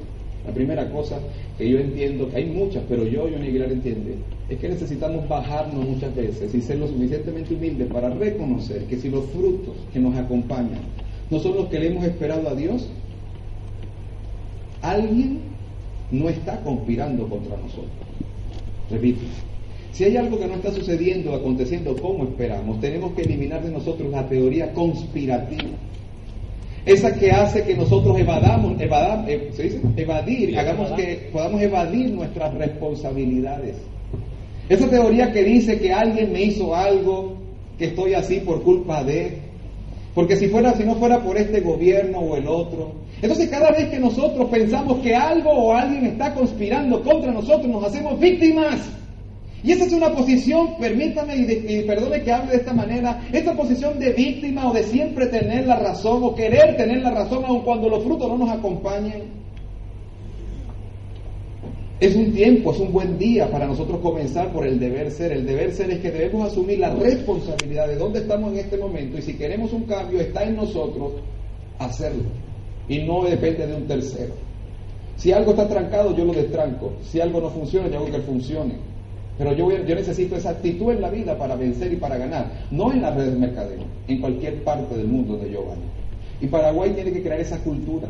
La 0.46 0.52
primera 0.52 0.90
cosa 0.90 1.18
que 1.56 1.68
yo 1.68 1.78
entiendo, 1.78 2.28
que 2.28 2.36
hay 2.36 2.44
muchas, 2.46 2.82
pero 2.88 3.04
yo, 3.04 3.28
yo 3.28 3.36
Aguilar 3.36 3.72
entiende, 3.72 4.16
es 4.48 4.58
que 4.58 4.68
necesitamos 4.68 5.26
bajarnos 5.26 5.86
muchas 5.86 6.14
veces 6.14 6.54
y 6.54 6.60
ser 6.60 6.78
lo 6.78 6.86
suficientemente 6.86 7.54
humildes 7.54 7.88
para 7.90 8.10
reconocer 8.10 8.84
que 8.84 8.96
si 8.96 9.08
los 9.08 9.24
frutos 9.26 9.74
que 9.92 10.00
nos 10.00 10.14
acompañan 10.16 10.82
no 11.30 11.38
son 11.38 11.56
los 11.56 11.68
que 11.68 11.78
le 11.78 11.88
hemos 11.88 12.04
esperado 12.04 12.48
a 12.48 12.54
Dios, 12.54 12.88
alguien 14.82 15.40
no 16.10 16.28
está 16.28 16.60
conspirando 16.60 17.26
contra 17.26 17.56
nosotros. 17.56 17.90
Repito, 18.90 19.22
si 19.92 20.04
hay 20.04 20.18
algo 20.18 20.38
que 20.38 20.46
no 20.46 20.54
está 20.54 20.72
sucediendo, 20.72 21.34
aconteciendo 21.34 21.96
como 21.96 22.24
esperamos, 22.24 22.80
tenemos 22.80 23.12
que 23.12 23.22
eliminar 23.22 23.62
de 23.62 23.70
nosotros 23.70 24.10
la 24.10 24.28
teoría 24.28 24.74
conspirativa 24.74 25.70
esa 26.86 27.14
que 27.14 27.30
hace 27.30 27.64
que 27.64 27.74
nosotros 27.74 28.18
evadamos, 28.18 28.78
evadamos 28.80 29.28
eh, 29.28 29.50
¿se 29.54 29.62
dice? 29.64 29.80
evadir, 29.96 30.58
hagamos 30.58 30.92
que 30.92 31.30
podamos 31.32 31.62
evadir 31.62 32.10
nuestras 32.10 32.52
responsabilidades. 32.54 33.76
Esa 34.68 34.88
teoría 34.88 35.32
que 35.32 35.44
dice 35.44 35.78
que 35.78 35.92
alguien 35.92 36.32
me 36.32 36.42
hizo 36.42 36.74
algo, 36.74 37.36
que 37.78 37.86
estoy 37.86 38.14
así 38.14 38.40
por 38.40 38.62
culpa 38.62 39.02
de, 39.02 39.38
porque 40.14 40.36
si 40.36 40.48
fuera, 40.48 40.74
si 40.74 40.84
no 40.84 40.94
fuera 40.96 41.20
por 41.20 41.36
este 41.36 41.60
gobierno 41.60 42.18
o 42.18 42.36
el 42.36 42.46
otro. 42.46 42.92
Entonces 43.20 43.48
cada 43.48 43.70
vez 43.70 43.88
que 43.88 43.98
nosotros 43.98 44.48
pensamos 44.50 44.98
que 44.98 45.14
algo 45.14 45.50
o 45.50 45.74
alguien 45.74 46.06
está 46.06 46.34
conspirando 46.34 47.02
contra 47.02 47.32
nosotros, 47.32 47.66
nos 47.66 47.84
hacemos 47.84 48.18
víctimas. 48.20 48.80
Y 49.64 49.72
esa 49.72 49.86
es 49.86 49.94
una 49.94 50.12
posición, 50.12 50.76
permítame 50.78 51.36
y, 51.36 51.82
perdone 51.86 52.22
que 52.22 52.30
hable 52.30 52.50
de 52.50 52.58
esta 52.58 52.74
manera, 52.74 53.22
esta 53.32 53.56
posición 53.56 53.98
de 53.98 54.12
víctima 54.12 54.68
o 54.70 54.74
de 54.74 54.82
siempre 54.82 55.26
tener 55.28 55.66
la 55.66 55.76
razón 55.76 56.22
o 56.22 56.34
querer 56.34 56.76
tener 56.76 57.02
la 57.02 57.12
razón 57.12 57.46
aun 57.46 57.62
cuando 57.62 57.88
los 57.88 58.04
frutos 58.04 58.28
no 58.28 58.36
nos 58.36 58.50
acompañen. 58.50 59.22
Es 61.98 62.14
un 62.14 62.34
tiempo, 62.34 62.74
es 62.74 62.80
un 62.80 62.92
buen 62.92 63.16
día 63.16 63.50
para 63.50 63.66
nosotros 63.66 64.00
comenzar 64.00 64.52
por 64.52 64.66
el 64.66 64.78
deber 64.78 65.10
ser. 65.10 65.32
El 65.32 65.46
deber 65.46 65.72
ser 65.72 65.90
es 65.90 66.00
que 66.00 66.10
debemos 66.10 66.52
asumir 66.52 66.80
la 66.80 66.94
responsabilidad 66.94 67.88
de 67.88 67.96
dónde 67.96 68.18
estamos 68.18 68.52
en 68.52 68.58
este 68.58 68.76
momento 68.76 69.16
y 69.16 69.22
si 69.22 69.32
queremos 69.32 69.72
un 69.72 69.84
cambio 69.84 70.20
está 70.20 70.42
en 70.42 70.56
nosotros 70.56 71.12
hacerlo 71.78 72.28
y 72.86 72.98
no 72.98 73.24
depende 73.24 73.66
de 73.66 73.76
un 73.76 73.86
tercero. 73.86 74.34
Si 75.16 75.32
algo 75.32 75.52
está 75.52 75.66
trancado, 75.66 76.14
yo 76.14 76.26
lo 76.26 76.34
destranco. 76.34 76.92
Si 77.02 77.18
algo 77.18 77.40
no 77.40 77.48
funciona, 77.48 77.88
yo 77.88 77.96
hago 77.96 78.10
que 78.10 78.20
funcione. 78.20 78.93
Pero 79.36 79.52
yo, 79.52 79.68
necesito 79.68 80.36
esa 80.36 80.50
actitud 80.50 80.92
en 80.92 81.00
la 81.00 81.10
vida 81.10 81.36
para 81.36 81.56
vencer 81.56 81.92
y 81.92 81.96
para 81.96 82.16
ganar, 82.16 82.50
no 82.70 82.92
en 82.92 83.02
las 83.02 83.14
redes 83.16 83.40
de 83.40 83.54
en 84.08 84.20
cualquier 84.20 84.62
parte 84.62 84.96
del 84.96 85.08
mundo 85.08 85.34
donde 85.34 85.50
yo 85.50 85.64
vaya. 85.64 85.80
Y 86.40 86.46
Paraguay 86.46 86.92
tiene 86.92 87.12
que 87.12 87.22
crear 87.22 87.40
esa 87.40 87.58
cultura. 87.58 88.06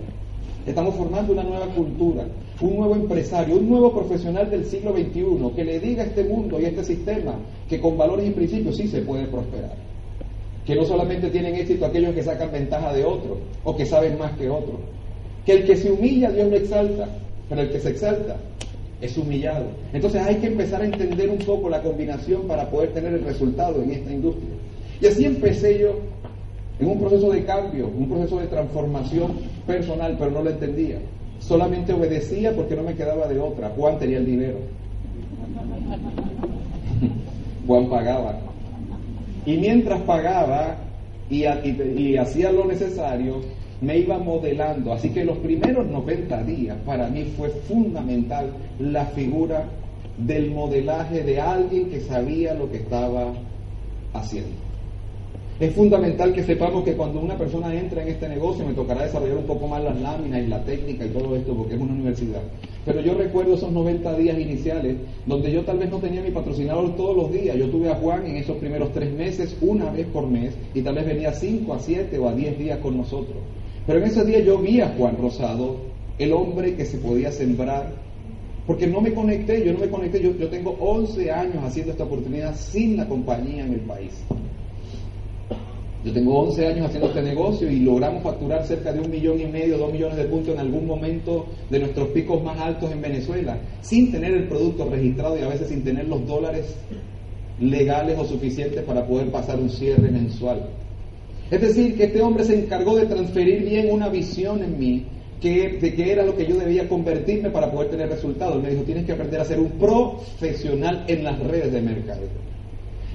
Estamos 0.66 0.94
formando 0.94 1.32
una 1.32 1.42
nueva 1.42 1.66
cultura, 1.66 2.24
un 2.60 2.76
nuevo 2.76 2.94
empresario, 2.94 3.56
un 3.56 3.68
nuevo 3.68 3.92
profesional 3.92 4.50
del 4.50 4.64
siglo 4.66 4.92
XXI 4.92 5.54
que 5.54 5.64
le 5.64 5.80
diga 5.80 6.02
a 6.02 6.06
este 6.06 6.24
mundo 6.24 6.60
y 6.60 6.64
a 6.64 6.68
este 6.68 6.84
sistema 6.84 7.34
que 7.68 7.80
con 7.80 7.96
valores 7.96 8.26
y 8.26 8.30
principios 8.30 8.76
sí 8.76 8.88
se 8.88 9.00
puede 9.02 9.24
prosperar. 9.26 9.76
Que 10.66 10.74
no 10.74 10.84
solamente 10.84 11.30
tienen 11.30 11.54
éxito 11.54 11.84
aquellos 11.84 12.14
que 12.14 12.22
sacan 12.22 12.50
ventaja 12.50 12.92
de 12.92 13.04
otros 13.04 13.38
o 13.64 13.76
que 13.76 13.84
saben 13.84 14.18
más 14.18 14.32
que 14.32 14.48
otros. 14.48 14.76
Que 15.44 15.52
el 15.52 15.66
que 15.66 15.76
se 15.76 15.90
humilla, 15.90 16.30
Dios 16.30 16.48
lo 16.48 16.56
exalta, 16.56 17.08
pero 17.48 17.60
el 17.60 17.70
que 17.70 17.80
se 17.80 17.90
exalta, 17.90 18.36
es 19.04 19.16
humillado. 19.18 19.66
Entonces 19.92 20.22
hay 20.22 20.36
que 20.36 20.46
empezar 20.48 20.82
a 20.82 20.84
entender 20.84 21.28
un 21.28 21.38
poco 21.38 21.68
la 21.68 21.82
combinación 21.82 22.42
para 22.48 22.68
poder 22.70 22.92
tener 22.92 23.12
el 23.14 23.24
resultado 23.24 23.82
en 23.82 23.90
esta 23.92 24.12
industria. 24.12 24.50
Y 25.00 25.06
así 25.06 25.24
empecé 25.24 25.78
yo 25.78 25.98
en 26.78 26.88
un 26.88 26.98
proceso 26.98 27.30
de 27.30 27.44
cambio, 27.44 27.88
un 27.88 28.08
proceso 28.08 28.40
de 28.40 28.46
transformación 28.46 29.32
personal, 29.66 30.16
pero 30.18 30.30
no 30.30 30.42
lo 30.42 30.50
entendía. 30.50 30.98
Solamente 31.38 31.92
obedecía 31.92 32.54
porque 32.54 32.74
no 32.74 32.82
me 32.82 32.94
quedaba 32.94 33.26
de 33.26 33.38
otra. 33.38 33.70
Juan 33.70 33.98
tenía 33.98 34.18
el 34.18 34.26
dinero. 34.26 34.58
Juan 37.66 37.88
pagaba. 37.88 38.38
Y 39.46 39.56
mientras 39.56 40.00
pagaba 40.02 40.76
y, 41.28 41.44
y 41.44 42.16
hacía 42.16 42.50
lo 42.50 42.64
necesario, 42.64 43.42
me 43.84 43.98
iba 43.98 44.18
modelando. 44.18 44.92
Así 44.92 45.10
que 45.10 45.24
los 45.24 45.38
primeros 45.38 45.86
90 45.86 46.42
días 46.44 46.76
para 46.84 47.08
mí 47.08 47.24
fue 47.36 47.50
fundamental 47.50 48.50
la 48.78 49.06
figura 49.06 49.64
del 50.18 50.50
modelaje 50.50 51.22
de 51.22 51.40
alguien 51.40 51.90
que 51.90 52.00
sabía 52.00 52.54
lo 52.54 52.70
que 52.70 52.78
estaba 52.78 53.32
haciendo. 54.12 54.64
Es 55.60 55.72
fundamental 55.72 56.32
que 56.32 56.42
sepamos 56.42 56.82
que 56.82 56.94
cuando 56.94 57.20
una 57.20 57.38
persona 57.38 57.72
entra 57.72 58.02
en 58.02 58.08
este 58.08 58.28
negocio 58.28 58.66
me 58.66 58.74
tocará 58.74 59.04
desarrollar 59.04 59.36
un 59.36 59.46
poco 59.46 59.68
más 59.68 59.84
las 59.84 60.00
láminas 60.00 60.42
y 60.42 60.48
la 60.48 60.64
técnica 60.64 61.04
y 61.04 61.10
todo 61.10 61.36
esto 61.36 61.54
porque 61.54 61.74
es 61.74 61.80
una 61.80 61.92
universidad. 61.92 62.40
Pero 62.84 63.00
yo 63.00 63.14
recuerdo 63.14 63.54
esos 63.54 63.70
90 63.70 64.16
días 64.16 64.36
iniciales 64.36 64.96
donde 65.26 65.52
yo 65.52 65.62
tal 65.62 65.78
vez 65.78 65.90
no 65.90 65.98
tenía 65.98 66.22
mi 66.22 66.32
patrocinador 66.32 66.96
todos 66.96 67.16
los 67.16 67.32
días. 67.32 67.56
Yo 67.56 67.68
tuve 67.68 67.88
a 67.88 67.94
Juan 67.94 68.26
en 68.26 68.36
esos 68.36 68.56
primeros 68.56 68.92
tres 68.92 69.12
meses 69.12 69.56
una 69.60 69.90
vez 69.90 70.06
por 70.08 70.26
mes 70.26 70.54
y 70.74 70.82
tal 70.82 70.96
vez 70.96 71.06
venía 71.06 71.32
5 71.32 71.72
a 71.72 71.78
7 71.78 72.18
o 72.18 72.28
a 72.28 72.34
10 72.34 72.58
días 72.58 72.78
con 72.78 72.96
nosotros. 72.96 73.38
Pero 73.86 73.98
en 73.98 74.04
ese 74.04 74.24
día 74.24 74.40
yo 74.40 74.58
vi 74.58 74.80
a 74.80 74.94
Juan 74.96 75.16
Rosado, 75.16 75.76
el 76.18 76.32
hombre 76.32 76.74
que 76.74 76.84
se 76.84 76.98
podía 76.98 77.30
sembrar, 77.30 77.92
porque 78.66 78.86
no 78.86 79.00
me 79.00 79.12
conecté, 79.12 79.64
yo 79.64 79.72
no 79.72 79.80
me 79.80 79.88
conecté, 79.88 80.22
yo, 80.22 80.34
yo 80.36 80.48
tengo 80.48 80.76
11 80.80 81.30
años 81.30 81.62
haciendo 81.62 81.92
esta 81.92 82.04
oportunidad 82.04 82.54
sin 82.56 82.96
la 82.96 83.06
compañía 83.06 83.64
en 83.66 83.74
el 83.74 83.80
país. 83.80 84.24
Yo 86.04 86.12
tengo 86.12 86.38
11 86.38 86.66
años 86.66 86.86
haciendo 86.86 87.08
este 87.08 87.22
negocio 87.22 87.70
y 87.70 87.80
logramos 87.80 88.22
facturar 88.22 88.66
cerca 88.66 88.92
de 88.92 89.00
un 89.00 89.10
millón 89.10 89.40
y 89.40 89.46
medio, 89.46 89.78
dos 89.78 89.90
millones 89.90 90.18
de 90.18 90.24
puntos 90.24 90.54
en 90.54 90.60
algún 90.60 90.86
momento 90.86 91.46
de 91.70 91.78
nuestros 91.78 92.08
picos 92.08 92.42
más 92.42 92.58
altos 92.58 92.92
en 92.92 93.00
Venezuela, 93.00 93.58
sin 93.80 94.12
tener 94.12 94.34
el 94.34 94.46
producto 94.46 94.88
registrado 94.88 95.38
y 95.38 95.42
a 95.42 95.48
veces 95.48 95.68
sin 95.68 95.82
tener 95.82 96.06
los 96.06 96.26
dólares 96.26 96.76
legales 97.58 98.18
o 98.18 98.24
suficientes 98.26 98.82
para 98.82 99.06
poder 99.06 99.30
pasar 99.30 99.58
un 99.58 99.70
cierre 99.70 100.10
mensual. 100.10 100.68
Es 101.50 101.60
decir, 101.60 101.96
que 101.96 102.04
este 102.04 102.22
hombre 102.22 102.44
se 102.44 102.58
encargó 102.58 102.96
de 102.96 103.06
transferir 103.06 103.64
bien 103.64 103.90
una 103.90 104.08
visión 104.08 104.62
en 104.62 104.78
mí 104.78 105.06
que, 105.40 105.78
de 105.80 105.94
qué 105.94 106.12
era 106.12 106.24
lo 106.24 106.34
que 106.36 106.46
yo 106.46 106.56
debía 106.56 106.88
convertirme 106.88 107.50
para 107.50 107.70
poder 107.70 107.90
tener 107.90 108.08
resultados. 108.08 108.62
Me 108.62 108.70
dijo, 108.70 108.82
tienes 108.82 109.04
que 109.04 109.12
aprender 109.12 109.40
a 109.40 109.44
ser 109.44 109.60
un 109.60 109.72
profesional 109.72 111.04
en 111.06 111.22
las 111.22 111.38
redes 111.40 111.72
de 111.72 111.82
mercadeo. 111.82 112.44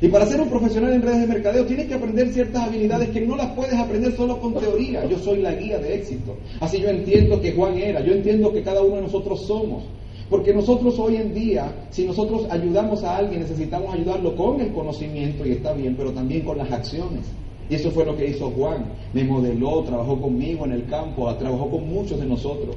Y 0.02 0.08
para 0.08 0.26
ser 0.26 0.40
un 0.40 0.50
profesional 0.50 0.94
en 0.94 1.02
redes 1.02 1.22
de 1.22 1.28
mercadeo 1.28 1.66
tienes 1.66 1.88
que 1.88 1.96
aprender 1.96 2.30
ciertas 2.30 2.68
habilidades 2.68 3.10
que 3.10 3.20
no 3.22 3.36
las 3.36 3.52
puedes 3.54 3.74
aprender 3.74 4.16
solo 4.16 4.40
con 4.40 4.54
teoría. 4.54 5.04
Yo 5.06 5.18
soy 5.18 5.42
la 5.42 5.54
guía 5.54 5.78
de 5.80 5.96
éxito. 5.96 6.38
Así 6.62 6.80
yo 6.80 6.88
entiendo 6.88 7.42
que 7.42 7.52
Juan 7.52 7.78
era, 7.78 8.00
yo 8.02 8.14
entiendo 8.14 8.54
que 8.54 8.64
cada 8.64 8.82
uno 8.82 8.98
de 8.98 9.02
nosotros 9.02 9.46
somos. 9.46 9.84
Porque 10.30 10.54
nosotros 10.54 10.98
hoy 11.00 11.16
en 11.16 11.34
día, 11.34 11.74
si 11.90 12.06
nosotros 12.06 12.46
ayudamos 12.52 13.04
a 13.04 13.18
alguien, 13.18 13.42
necesitamos 13.42 13.94
ayudarlo 13.94 14.36
con 14.36 14.62
el 14.62 14.72
conocimiento 14.72 15.46
y 15.46 15.54
está 15.54 15.74
bien, 15.74 15.96
pero 15.98 16.12
también 16.12 16.44
con 16.44 16.60
las 16.60 16.72
acciones. 16.72 17.26
Y 17.70 17.76
eso 17.76 17.92
fue 17.92 18.06
lo 18.06 18.18
que 18.18 18.28
hizo 18.28 18.50
Juan. 18.52 18.86
Me 19.14 19.24
modeló, 19.24 19.84
trabajó 19.84 20.20
conmigo 20.20 20.66
en 20.66 20.72
el 20.72 20.86
campo, 20.86 21.34
trabajó 21.36 21.70
con 21.70 21.88
muchos 21.88 22.20
de 22.20 22.26
nosotros. 22.26 22.76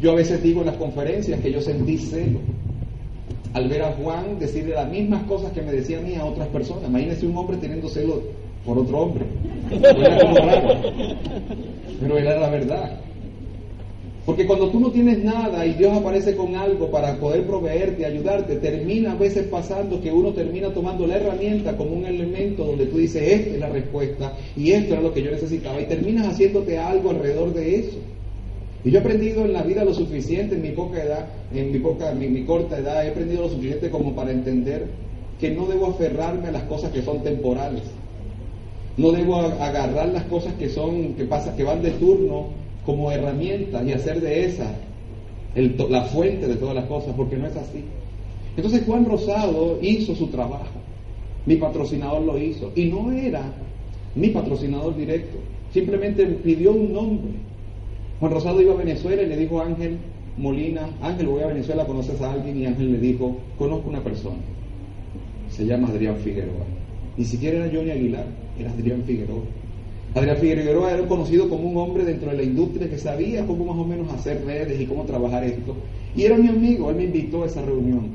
Yo 0.00 0.12
a 0.12 0.14
veces 0.14 0.42
digo 0.42 0.60
en 0.60 0.66
las 0.66 0.76
conferencias 0.76 1.40
que 1.40 1.50
yo 1.50 1.60
sentí 1.60 1.98
celo 1.98 2.38
al 3.54 3.68
ver 3.68 3.82
a 3.82 3.92
Juan 3.92 4.38
decirle 4.38 4.74
las 4.74 4.88
mismas 4.88 5.24
cosas 5.24 5.52
que 5.52 5.62
me 5.62 5.72
decía 5.72 5.98
a 5.98 6.02
mí 6.02 6.14
a 6.14 6.24
otras 6.24 6.48
personas. 6.48 6.88
Imagínese 6.88 7.26
un 7.26 7.36
hombre 7.36 7.56
teniendo 7.56 7.88
celo 7.88 8.22
por 8.64 8.78
otro 8.78 9.00
hombre. 9.00 9.24
Era 9.70 10.18
raro, 10.18 10.80
pero 12.00 12.18
era 12.18 12.38
la 12.38 12.48
verdad. 12.48 13.00
Porque 14.28 14.46
cuando 14.46 14.68
tú 14.68 14.78
no 14.78 14.90
tienes 14.90 15.24
nada 15.24 15.64
y 15.64 15.72
Dios 15.72 15.96
aparece 15.96 16.36
con 16.36 16.54
algo 16.54 16.90
para 16.90 17.18
poder 17.18 17.46
proveerte, 17.46 18.04
ayudarte, 18.04 18.56
termina 18.56 19.12
a 19.12 19.14
veces 19.14 19.46
pasando 19.46 20.02
que 20.02 20.12
uno 20.12 20.34
termina 20.34 20.68
tomando 20.68 21.06
la 21.06 21.16
herramienta 21.16 21.74
como 21.78 21.96
un 21.96 22.04
elemento 22.04 22.62
donde 22.62 22.84
tú 22.84 22.98
dices, 22.98 23.22
esta 23.22 23.54
es 23.54 23.58
la 23.58 23.70
respuesta 23.70 24.34
y 24.54 24.72
esto 24.72 24.92
era 24.92 25.00
lo 25.00 25.14
que 25.14 25.22
yo 25.22 25.30
necesitaba 25.30 25.80
y 25.80 25.86
terminas 25.86 26.26
haciéndote 26.26 26.76
algo 26.76 27.08
alrededor 27.08 27.54
de 27.54 27.76
eso. 27.76 27.96
Y 28.84 28.90
yo 28.90 28.98
he 28.98 29.00
aprendido 29.00 29.46
en 29.46 29.54
la 29.54 29.62
vida 29.62 29.82
lo 29.82 29.94
suficiente 29.94 30.56
en 30.56 30.60
mi 30.60 30.72
poca 30.72 31.02
edad, 31.02 31.28
en 31.54 31.72
mi, 31.72 31.78
poca, 31.78 32.12
mi, 32.12 32.44
corta 32.44 32.80
edad, 32.80 33.06
he 33.06 33.12
aprendido 33.12 33.40
lo 33.40 33.48
suficiente 33.48 33.88
como 33.88 34.14
para 34.14 34.30
entender 34.30 34.88
que 35.40 35.52
no 35.52 35.64
debo 35.64 35.86
aferrarme 35.86 36.48
a 36.48 36.52
las 36.52 36.64
cosas 36.64 36.92
que 36.92 37.00
son 37.00 37.22
temporales. 37.22 37.84
No 38.98 39.10
debo 39.10 39.36
agarrar 39.36 40.10
las 40.10 40.24
cosas 40.24 40.52
que 40.58 40.68
son, 40.68 41.14
que 41.14 41.24
pasa, 41.24 41.56
que 41.56 41.64
van 41.64 41.80
de 41.82 41.92
turno 41.92 42.67
como 42.88 43.12
herramientas 43.12 43.86
y 43.86 43.92
hacer 43.92 44.18
de 44.22 44.46
esa 44.46 44.74
la 45.54 46.04
fuente 46.04 46.48
de 46.48 46.56
todas 46.56 46.74
las 46.74 46.86
cosas, 46.86 47.12
porque 47.14 47.36
no 47.36 47.46
es 47.46 47.54
así. 47.54 47.84
Entonces 48.56 48.82
Juan 48.86 49.04
Rosado 49.04 49.78
hizo 49.82 50.14
su 50.14 50.28
trabajo, 50.28 50.80
mi 51.44 51.56
patrocinador 51.56 52.22
lo 52.22 52.38
hizo, 52.38 52.72
y 52.74 52.86
no 52.86 53.12
era 53.12 53.42
mi 54.14 54.28
patrocinador 54.28 54.96
directo, 54.96 55.36
simplemente 55.70 56.24
pidió 56.24 56.72
un 56.72 56.94
nombre 56.94 57.32
Juan 58.20 58.32
Rosado 58.32 58.62
iba 58.62 58.72
a 58.72 58.78
Venezuela 58.78 59.20
y 59.20 59.26
le 59.26 59.36
dijo 59.36 59.60
a 59.60 59.66
Ángel 59.66 59.98
Molina, 60.38 60.88
Ángel, 61.02 61.26
voy 61.26 61.42
a 61.42 61.48
Venezuela, 61.48 61.84
¿conoces 61.84 62.18
a 62.22 62.32
alguien? 62.32 62.56
Y 62.56 62.64
Ángel 62.64 62.92
le 62.92 62.98
dijo, 63.00 63.36
conozco 63.58 63.90
una 63.90 64.02
persona, 64.02 64.38
se 65.50 65.66
llama 65.66 65.88
Adrián 65.88 66.16
Figueroa. 66.16 66.64
Ni 67.18 67.24
siquiera 67.26 67.58
era 67.58 67.70
Johnny 67.70 67.90
Aguilar, 67.90 68.24
era 68.58 68.70
Adrián 68.70 69.02
Figueroa. 69.02 69.42
Adrián 70.18 70.36
Figueroa 70.38 70.92
era 70.92 71.06
conocido 71.06 71.48
como 71.48 71.68
un 71.68 71.76
hombre 71.76 72.04
dentro 72.04 72.30
de 72.30 72.36
la 72.38 72.42
industria 72.42 72.90
que 72.90 72.98
sabía 72.98 73.46
cómo 73.46 73.64
más 73.64 73.76
o 73.76 73.84
menos 73.84 74.12
hacer 74.12 74.44
redes 74.44 74.80
y 74.80 74.86
cómo 74.86 75.04
trabajar 75.04 75.44
esto. 75.44 75.74
Y 76.16 76.24
era 76.24 76.36
mi 76.36 76.48
amigo, 76.48 76.90
él 76.90 76.96
me 76.96 77.04
invitó 77.04 77.44
a 77.44 77.46
esa 77.46 77.62
reunión. 77.62 78.10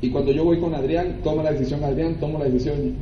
Y 0.00 0.10
cuando 0.10 0.32
yo 0.32 0.44
voy 0.44 0.58
con 0.58 0.74
Adrián, 0.74 1.20
toma 1.22 1.42
la 1.42 1.52
decisión 1.52 1.84
Adrián, 1.84 2.16
toma 2.18 2.38
la 2.38 2.46
decisión 2.46 2.94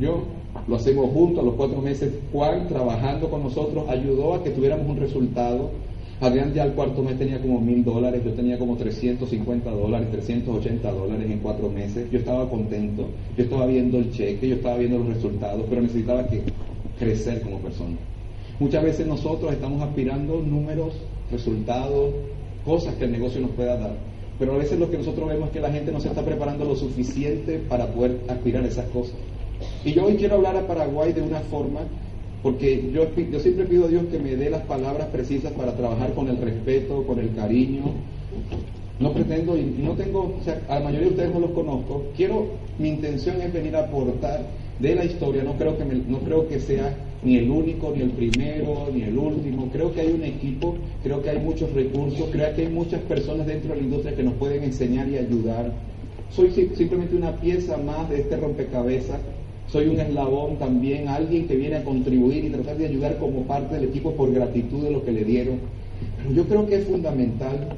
yo, 0.00 0.24
lo 0.66 0.76
hacemos 0.76 1.10
juntos, 1.10 1.42
a 1.42 1.46
los 1.46 1.54
cuatro 1.54 1.80
meses 1.80 2.12
Juan, 2.32 2.66
trabajando 2.68 3.28
con 3.30 3.42
nosotros, 3.42 3.88
ayudó 3.88 4.34
a 4.34 4.42
que 4.42 4.50
tuviéramos 4.50 4.88
un 4.88 4.96
resultado. 4.96 5.70
Adrián 6.20 6.54
ya 6.54 6.62
al 6.62 6.74
cuarto 6.74 7.02
mes 7.02 7.18
tenía 7.18 7.40
como 7.40 7.60
mil 7.60 7.84
dólares, 7.84 8.22
yo 8.24 8.32
tenía 8.32 8.58
como 8.58 8.76
350 8.76 9.70
dólares, 9.70 10.08
380 10.10 10.90
dólares 10.90 11.30
en 11.30 11.38
cuatro 11.38 11.68
meses. 11.68 12.10
Yo 12.10 12.18
estaba 12.18 12.48
contento, 12.48 13.08
yo 13.36 13.44
estaba 13.44 13.66
viendo 13.66 13.98
el 13.98 14.10
cheque, 14.12 14.48
yo 14.48 14.56
estaba 14.56 14.78
viendo 14.78 14.98
los 14.98 15.08
resultados, 15.08 15.64
pero 15.68 15.82
necesitaba 15.82 16.26
que 16.26 16.42
crecer 16.98 17.40
como 17.42 17.58
persona. 17.58 17.96
Muchas 18.60 18.84
veces 18.84 19.06
nosotros 19.06 19.52
estamos 19.52 19.82
aspirando 19.82 20.40
números, 20.40 20.94
resultados, 21.30 22.14
cosas 22.64 22.94
que 22.94 23.04
el 23.04 23.12
negocio 23.12 23.40
nos 23.40 23.50
pueda 23.50 23.76
dar. 23.76 23.96
Pero 24.38 24.54
a 24.54 24.58
veces 24.58 24.78
lo 24.78 24.90
que 24.90 24.98
nosotros 24.98 25.28
vemos 25.28 25.48
es 25.48 25.52
que 25.52 25.60
la 25.60 25.70
gente 25.70 25.92
no 25.92 26.00
se 26.00 26.08
está 26.08 26.24
preparando 26.24 26.64
lo 26.64 26.74
suficiente 26.74 27.58
para 27.58 27.86
poder 27.86 28.20
aspirar 28.28 28.64
a 28.64 28.68
esas 28.68 28.88
cosas. 28.90 29.14
Y 29.84 29.92
yo 29.92 30.06
hoy 30.06 30.16
quiero 30.16 30.36
hablar 30.36 30.56
a 30.56 30.66
Paraguay 30.66 31.12
de 31.12 31.22
una 31.22 31.40
forma, 31.40 31.80
porque 32.42 32.90
yo, 32.92 33.06
yo 33.14 33.40
siempre 33.40 33.64
pido 33.64 33.86
a 33.86 33.88
Dios 33.88 34.04
que 34.10 34.18
me 34.18 34.36
dé 34.36 34.50
las 34.50 34.62
palabras 34.62 35.08
precisas 35.08 35.52
para 35.52 35.76
trabajar 35.76 36.12
con 36.14 36.28
el 36.28 36.36
respeto, 36.36 37.04
con 37.06 37.18
el 37.18 37.34
cariño. 37.34 37.84
No 39.00 39.12
pretendo, 39.12 39.56
y 39.56 39.64
no 39.82 39.92
tengo, 39.92 40.36
o 40.40 40.44
sea, 40.44 40.60
a 40.68 40.78
la 40.78 40.84
mayoría 40.84 41.06
de 41.06 41.12
ustedes 41.14 41.34
no 41.34 41.40
los 41.40 41.50
conozco. 41.50 42.04
Quiero, 42.16 42.46
mi 42.78 42.88
intención 42.88 43.40
es 43.42 43.52
venir 43.52 43.74
a 43.74 43.80
aportar 43.80 44.46
de 44.78 44.94
la 44.94 45.04
historia. 45.04 45.42
No 45.42 45.54
creo 45.54 45.76
que, 45.76 45.84
no 45.84 46.18
creo 46.18 46.48
que 46.48 46.60
sea 46.60 46.96
ni 47.22 47.36
el 47.36 47.50
único, 47.50 47.92
ni 47.94 48.02
el 48.02 48.10
primero, 48.10 48.88
ni 48.94 49.02
el 49.02 49.18
último. 49.18 49.68
Creo 49.72 49.92
que 49.92 50.02
hay 50.02 50.12
un 50.12 50.22
equipo, 50.22 50.76
creo 51.02 51.22
que 51.22 51.30
hay 51.30 51.38
muchos 51.38 51.72
recursos, 51.72 52.28
creo 52.30 52.54
que 52.54 52.62
hay 52.62 52.68
muchas 52.68 53.00
personas 53.02 53.46
dentro 53.46 53.70
de 53.70 53.80
la 53.80 53.82
industria 53.82 54.14
que 54.14 54.22
nos 54.22 54.34
pueden 54.34 54.62
enseñar 54.62 55.08
y 55.08 55.18
ayudar. 55.18 55.72
Soy 56.30 56.50
simplemente 56.50 57.16
una 57.16 57.32
pieza 57.36 57.76
más 57.76 58.08
de 58.10 58.20
este 58.20 58.36
rompecabezas 58.36 59.18
soy 59.68 59.88
un 59.88 59.98
eslabón 59.98 60.58
también, 60.58 61.08
alguien 61.08 61.48
que 61.48 61.56
viene 61.56 61.76
a 61.76 61.84
contribuir 61.84 62.44
y 62.44 62.50
tratar 62.50 62.76
de 62.76 62.86
ayudar 62.86 63.18
como 63.18 63.42
parte 63.42 63.74
del 63.74 63.84
equipo 63.84 64.12
por 64.12 64.32
gratitud 64.32 64.84
de 64.84 64.90
lo 64.90 65.04
que 65.04 65.12
le 65.12 65.24
dieron. 65.24 65.58
Yo 66.32 66.44
creo 66.44 66.66
que 66.66 66.76
es 66.76 66.84
fundamental 66.84 67.76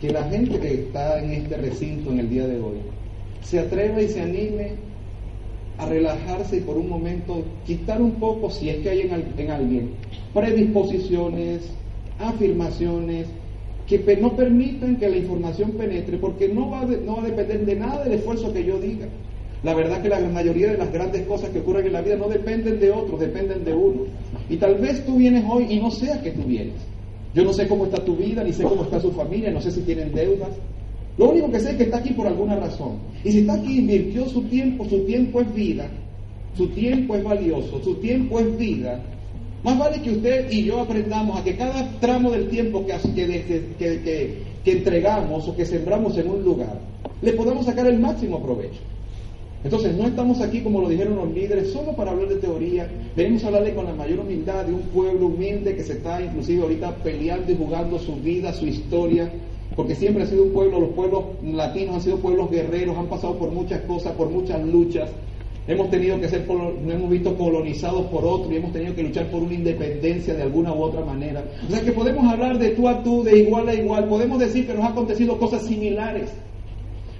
que 0.00 0.10
la 0.10 0.24
gente 0.24 0.58
que 0.58 0.74
está 0.74 1.22
en 1.22 1.32
este 1.32 1.56
recinto 1.58 2.10
en 2.10 2.20
el 2.20 2.30
día 2.30 2.46
de 2.46 2.58
hoy 2.58 2.78
se 3.42 3.58
atreva 3.58 4.00
y 4.00 4.08
se 4.08 4.22
anime 4.22 4.72
a 5.76 5.86
relajarse 5.86 6.56
y 6.56 6.60
por 6.60 6.76
un 6.76 6.88
momento 6.88 7.42
quitar 7.66 8.00
un 8.00 8.12
poco, 8.12 8.50
si 8.50 8.70
es 8.70 8.78
que 8.78 8.90
hay 8.90 9.00
en, 9.02 9.50
alguien, 9.50 9.90
predisposiciones, 10.32 11.62
afirmaciones, 12.18 13.26
que 13.86 13.98
no 14.16 14.34
permitan 14.36 14.96
que 14.96 15.10
la 15.10 15.18
información 15.18 15.72
penetre, 15.72 16.16
porque 16.16 16.48
no 16.48 16.70
va, 16.70 16.82
a 16.82 16.86
depender 16.86 17.66
de 17.66 17.76
nada 17.76 18.04
del 18.04 18.14
esfuerzo 18.14 18.52
que 18.52 18.64
yo 18.64 18.80
diga. 18.80 19.06
La 19.64 19.74
verdad 19.74 20.00
que 20.02 20.08
la 20.08 20.18
mayoría 20.20 20.72
de 20.72 20.78
las 20.78 20.92
grandes 20.92 21.26
cosas 21.26 21.50
que 21.50 21.60
ocurren 21.60 21.86
en 21.86 21.92
la 21.92 22.00
vida 22.00 22.16
no 22.16 22.28
dependen 22.28 22.80
de 22.80 22.90
otros, 22.90 23.20
dependen 23.20 23.64
de 23.64 23.74
uno. 23.74 24.02
Y 24.48 24.56
tal 24.56 24.76
vez 24.76 25.04
tú 25.04 25.16
vienes 25.16 25.44
hoy 25.48 25.66
y 25.68 25.78
no 25.78 25.90
sea 25.90 26.20
que 26.22 26.30
tú 26.30 26.42
vienes. 26.42 26.80
Yo 27.34 27.44
no 27.44 27.52
sé 27.52 27.66
cómo 27.66 27.86
está 27.86 28.04
tu 28.04 28.16
vida, 28.16 28.44
ni 28.44 28.52
sé 28.52 28.64
cómo 28.64 28.82
está 28.82 29.00
su 29.00 29.10
familia, 29.12 29.50
no 29.50 29.60
sé 29.60 29.70
si 29.70 29.80
tienen 29.80 30.12
deudas. 30.12 30.50
Lo 31.16 31.30
único 31.30 31.50
que 31.50 31.60
sé 31.60 31.70
es 31.70 31.76
que 31.76 31.82
está 31.84 31.98
aquí 31.98 32.12
por 32.12 32.26
alguna 32.26 32.56
razón. 32.56 32.98
Y 33.24 33.32
si 33.32 33.38
está 33.40 33.54
aquí, 33.54 33.78
invirtió 33.78 34.26
su 34.28 34.42
tiempo, 34.42 34.84
su 34.84 35.00
tiempo 35.00 35.40
es 35.40 35.54
vida, 35.54 35.88
su 36.56 36.68
tiempo 36.68 37.16
es 37.16 37.24
valioso, 37.24 37.82
su 37.82 37.94
tiempo 37.96 38.38
es 38.38 38.56
vida. 38.58 39.00
Más 39.62 39.78
vale 39.78 40.02
que 40.02 40.10
usted 40.10 40.50
y 40.50 40.64
yo 40.64 40.80
aprendamos 40.80 41.38
a 41.38 41.44
que 41.44 41.56
cada 41.56 41.88
tramo 42.00 42.30
del 42.32 42.48
tiempo 42.48 42.84
que, 42.84 42.96
que, 43.78 44.42
que 44.64 44.72
entregamos 44.72 45.48
o 45.48 45.56
que 45.56 45.64
sembramos 45.64 46.16
en 46.18 46.28
un 46.28 46.42
lugar, 46.42 46.78
le 47.20 47.32
podamos 47.32 47.66
sacar 47.66 47.86
el 47.86 47.98
máximo 47.98 48.42
provecho. 48.42 48.80
Entonces, 49.64 49.96
no 49.96 50.08
estamos 50.08 50.40
aquí, 50.40 50.60
como 50.60 50.80
lo 50.80 50.88
dijeron 50.88 51.14
los 51.14 51.32
líderes, 51.32 51.72
solo 51.72 51.92
para 51.92 52.10
hablar 52.10 52.28
de 52.28 52.36
teoría. 52.36 52.90
Venimos 53.14 53.44
a 53.44 53.46
hablarle 53.46 53.74
con 53.74 53.84
la 53.84 53.94
mayor 53.94 54.20
humildad 54.20 54.64
de 54.64 54.74
un 54.74 54.82
pueblo 54.82 55.26
humilde 55.26 55.76
que 55.76 55.84
se 55.84 55.94
está 55.94 56.20
inclusive 56.20 56.62
ahorita 56.62 56.96
peleando 56.96 57.52
y 57.52 57.56
jugando 57.56 57.98
su 58.00 58.16
vida, 58.16 58.52
su 58.52 58.66
historia, 58.66 59.30
porque 59.76 59.94
siempre 59.94 60.24
ha 60.24 60.26
sido 60.26 60.44
un 60.44 60.52
pueblo, 60.52 60.80
los 60.80 60.90
pueblos 60.90 61.24
latinos 61.44 61.96
han 61.96 62.02
sido 62.02 62.16
pueblos 62.16 62.50
guerreros, 62.50 62.96
han 62.96 63.06
pasado 63.06 63.38
por 63.38 63.52
muchas 63.52 63.80
cosas, 63.82 64.12
por 64.14 64.30
muchas 64.30 64.60
luchas. 64.66 65.10
hemos 65.68 65.90
tenido 65.90 66.20
que 66.20 66.28
ser, 66.28 66.44
nos 66.48 66.92
hemos 66.92 67.08
visto 67.08 67.36
colonizados 67.36 68.06
por 68.06 68.24
otro 68.24 68.52
y 68.52 68.56
hemos 68.56 68.72
tenido 68.72 68.96
que 68.96 69.04
luchar 69.04 69.30
por 69.30 69.44
una 69.44 69.54
independencia 69.54 70.34
de 70.34 70.42
alguna 70.42 70.72
u 70.72 70.82
otra 70.82 71.04
manera. 71.04 71.44
O 71.68 71.70
sea 71.70 71.80
que 71.82 71.92
podemos 71.92 72.26
hablar 72.26 72.58
de 72.58 72.70
tú 72.70 72.88
a 72.88 73.00
tú, 73.04 73.22
de 73.22 73.38
igual 73.38 73.68
a 73.68 73.74
igual, 73.74 74.08
podemos 74.08 74.40
decir 74.40 74.66
que 74.66 74.74
nos 74.74 74.84
ha 74.84 74.88
acontecido 74.88 75.38
cosas 75.38 75.64
similares. 75.64 76.30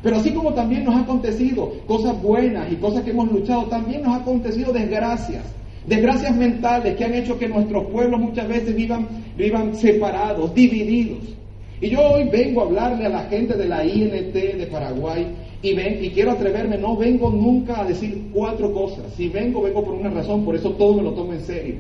Pero 0.03 0.17
así 0.17 0.31
como 0.31 0.53
también 0.53 0.85
nos 0.85 0.97
ha 0.97 1.01
acontecido 1.01 1.73
cosas 1.87 2.21
buenas 2.21 2.71
y 2.73 2.77
cosas 2.77 3.05
que 3.05 3.11
hemos 3.11 3.31
luchado, 3.31 3.65
también 3.65 4.03
nos 4.03 4.15
ha 4.15 4.17
acontecido 4.17 4.73
desgracias. 4.73 5.45
Desgracias 5.87 6.37
mentales 6.37 6.97
que 6.97 7.05
han 7.05 7.15
hecho 7.15 7.39
que 7.39 7.49
nuestros 7.49 7.87
pueblos 7.87 8.21
muchas 8.21 8.49
veces 8.49 8.75
vivan, 8.75 9.07
vivan 9.37 9.75
separados, 9.77 10.55
divididos. 10.55 11.21
Y 11.81 11.91
yo 11.91 12.01
hoy 12.01 12.29
vengo 12.29 12.61
a 12.61 12.65
hablarle 12.65 13.07
a 13.07 13.09
la 13.09 13.25
gente 13.25 13.55
de 13.55 13.69
la 13.69 13.85
INT 13.85 14.33
de 14.33 14.69
Paraguay 14.71 15.27
y, 15.63 15.75
ven, 15.75 15.99
y 16.05 16.11
quiero 16.11 16.33
atreverme, 16.33 16.79
no 16.79 16.97
vengo 16.97 17.31
nunca 17.31 17.81
a 17.81 17.85
decir 17.85 18.31
cuatro 18.33 18.73
cosas. 18.73 19.05
Si 19.17 19.29
vengo, 19.29 19.63
vengo 19.63 19.85
por 19.85 19.95
una 19.95 20.11
razón, 20.11 20.45
por 20.45 20.55
eso 20.55 20.71
todo 20.73 20.95
me 20.95 21.03
lo 21.03 21.13
tomo 21.13 21.33
en 21.33 21.41
serio. 21.41 21.77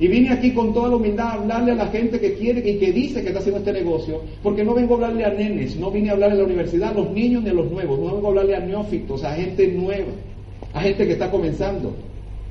Y 0.00 0.08
vine 0.08 0.30
aquí 0.30 0.52
con 0.52 0.74
toda 0.74 0.88
la 0.88 0.96
humildad 0.96 1.26
a 1.26 1.32
hablarle 1.34 1.72
a 1.72 1.76
la 1.76 1.86
gente 1.86 2.18
que 2.18 2.34
quiere 2.34 2.68
y 2.68 2.78
que 2.78 2.90
dice 2.90 3.22
que 3.22 3.28
está 3.28 3.38
haciendo 3.38 3.60
este 3.60 3.72
negocio, 3.72 4.22
porque 4.42 4.64
no 4.64 4.74
vengo 4.74 4.94
a 4.94 4.96
hablarle 4.96 5.24
a 5.24 5.30
nenes, 5.30 5.76
no 5.76 5.90
vine 5.90 6.10
a 6.10 6.14
hablarle 6.14 6.34
a 6.34 6.38
la 6.38 6.44
universidad, 6.44 6.90
a 6.90 6.94
los 6.94 7.10
niños 7.12 7.44
ni 7.44 7.50
a 7.50 7.52
los 7.52 7.70
nuevos, 7.70 8.00
no 8.00 8.14
vengo 8.14 8.26
a 8.26 8.30
hablarle 8.30 8.56
a 8.56 8.60
neófitos, 8.60 9.22
a 9.22 9.34
gente 9.34 9.68
nueva, 9.68 10.12
a 10.72 10.80
gente 10.80 11.06
que 11.06 11.12
está 11.12 11.30
comenzando. 11.30 11.94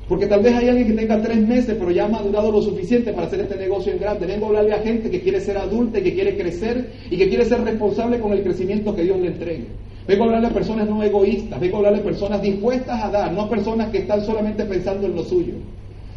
Porque 0.08 0.26
tal 0.26 0.42
vez 0.42 0.54
hay 0.54 0.68
alguien 0.68 0.88
que 0.88 0.92
tenga 0.94 1.20
tres 1.20 1.38
meses, 1.38 1.76
pero 1.78 1.90
ya 1.90 2.04
ha 2.04 2.08
madurado 2.08 2.50
lo 2.50 2.62
suficiente 2.62 3.12
para 3.12 3.26
hacer 3.26 3.40
este 3.40 3.56
negocio 3.56 3.92
en 3.92 3.98
grande. 3.98 4.26
Vengo 4.26 4.46
a 4.46 4.48
hablarle 4.48 4.72
a 4.74 4.78
gente 4.78 5.10
que 5.10 5.20
quiere 5.20 5.40
ser 5.40 5.56
adulta 5.56 5.98
y 5.98 6.02
que 6.02 6.14
quiere 6.14 6.36
crecer 6.36 6.92
y 7.10 7.16
que 7.16 7.28
quiere 7.28 7.44
ser 7.44 7.62
responsable 7.62 8.20
con 8.20 8.32
el 8.32 8.42
crecimiento 8.42 8.94
que 8.94 9.02
Dios 9.02 9.18
le 9.18 9.28
entregue. 9.28 9.66
Vengo 10.06 10.24
a 10.24 10.26
hablarle 10.26 10.48
a 10.48 10.52
personas 10.52 10.88
no 10.88 11.02
egoístas, 11.02 11.58
vengo 11.58 11.76
a 11.76 11.78
hablarle 11.78 12.00
a 12.00 12.04
personas 12.04 12.42
dispuestas 12.42 13.02
a 13.02 13.10
dar, 13.10 13.32
no 13.32 13.42
a 13.42 13.50
personas 13.50 13.88
que 13.90 13.98
están 13.98 14.22
solamente 14.22 14.64
pensando 14.64 15.06
en 15.06 15.14
lo 15.14 15.24
suyo. 15.24 15.54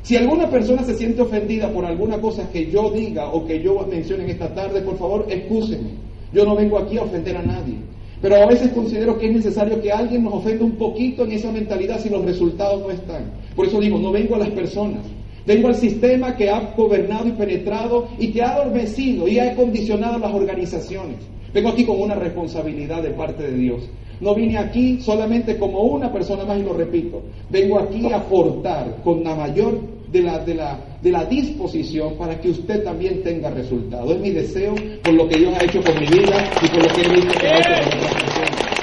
Si 0.07 0.15
alguna 0.15 0.49
persona 0.49 0.83
se 0.83 0.95
siente 0.95 1.21
ofendida 1.21 1.69
por 1.69 1.83
alguna 1.83 2.17
cosa 2.21 2.49
que 2.49 2.71
yo 2.71 2.91
diga 2.91 3.27
o 3.27 3.45
que 3.45 3.61
yo 3.61 3.85
mencione 3.91 4.23
en 4.23 4.29
esta 4.29 4.55
tarde, 4.55 4.79
por 4.79 4.97
favor, 4.97 5.25
excúseme. 5.27 5.89
Yo 6.31 6.45
no 6.45 6.55
vengo 6.55 6.77
aquí 6.77 6.97
a 6.97 7.01
ofender 7.01 7.35
a 7.35 7.41
nadie. 7.41 7.75
Pero 8.21 8.37
a 8.37 8.45
veces 8.45 8.71
considero 8.71 9.19
que 9.19 9.27
es 9.27 9.35
necesario 9.35 9.81
que 9.81 9.91
alguien 9.91 10.23
nos 10.23 10.35
ofenda 10.35 10.63
un 10.63 10.77
poquito 10.77 11.25
en 11.25 11.33
esa 11.33 11.51
mentalidad 11.51 11.99
si 11.99 12.07
los 12.07 12.23
resultados 12.23 12.83
no 12.83 12.89
están. 12.89 13.33
Por 13.53 13.67
eso 13.67 13.81
digo, 13.81 13.99
no 13.99 14.13
vengo 14.13 14.35
a 14.35 14.39
las 14.39 14.51
personas. 14.51 15.05
Vengo 15.45 15.67
al 15.67 15.75
sistema 15.75 16.37
que 16.37 16.49
ha 16.49 16.73
gobernado 16.77 17.27
y 17.27 17.31
penetrado 17.31 18.07
y 18.17 18.31
que 18.31 18.41
ha 18.41 18.53
adormecido 18.53 19.27
y 19.27 19.39
ha 19.39 19.53
condicionado 19.57 20.19
las 20.19 20.33
organizaciones. 20.33 21.17
Vengo 21.53 21.67
aquí 21.67 21.83
con 21.83 21.99
una 21.99 22.15
responsabilidad 22.15 23.03
de 23.03 23.09
parte 23.09 23.43
de 23.43 23.57
Dios. 23.57 23.89
No 24.21 24.33
vine 24.33 24.57
aquí 24.57 25.01
solamente 25.01 25.57
como 25.57 25.81
una 25.81 26.13
persona 26.13 26.45
más 26.45 26.57
y 26.59 26.63
lo 26.63 26.71
repito. 26.71 27.21
Vengo 27.49 27.77
aquí 27.77 28.09
a 28.09 28.17
aportar 28.17 29.01
con 29.03 29.21
la 29.21 29.35
mayor 29.35 29.96
de 30.11 30.21
la, 30.21 30.39
de 30.39 30.55
la, 30.55 30.79
de 31.01 31.11
la 31.11 31.25
disposición 31.25 32.15
para 32.17 32.39
que 32.39 32.49
usted 32.49 32.83
también 32.83 33.21
tenga 33.23 33.49
resultado. 33.49 34.13
Es 34.13 34.19
mi 34.19 34.31
deseo 34.31 34.75
por 35.03 35.13
lo 35.13 35.27
que 35.27 35.37
Dios 35.37 35.53
ha 35.57 35.63
hecho 35.63 35.81
con 35.83 35.99
mi 35.99 36.05
vida 36.05 36.49
y 36.61 36.67
por 36.67 36.83
lo 36.83 36.93
que 36.93 37.47
ha 37.47 37.59
hecho 37.59 37.69
con 37.69 38.77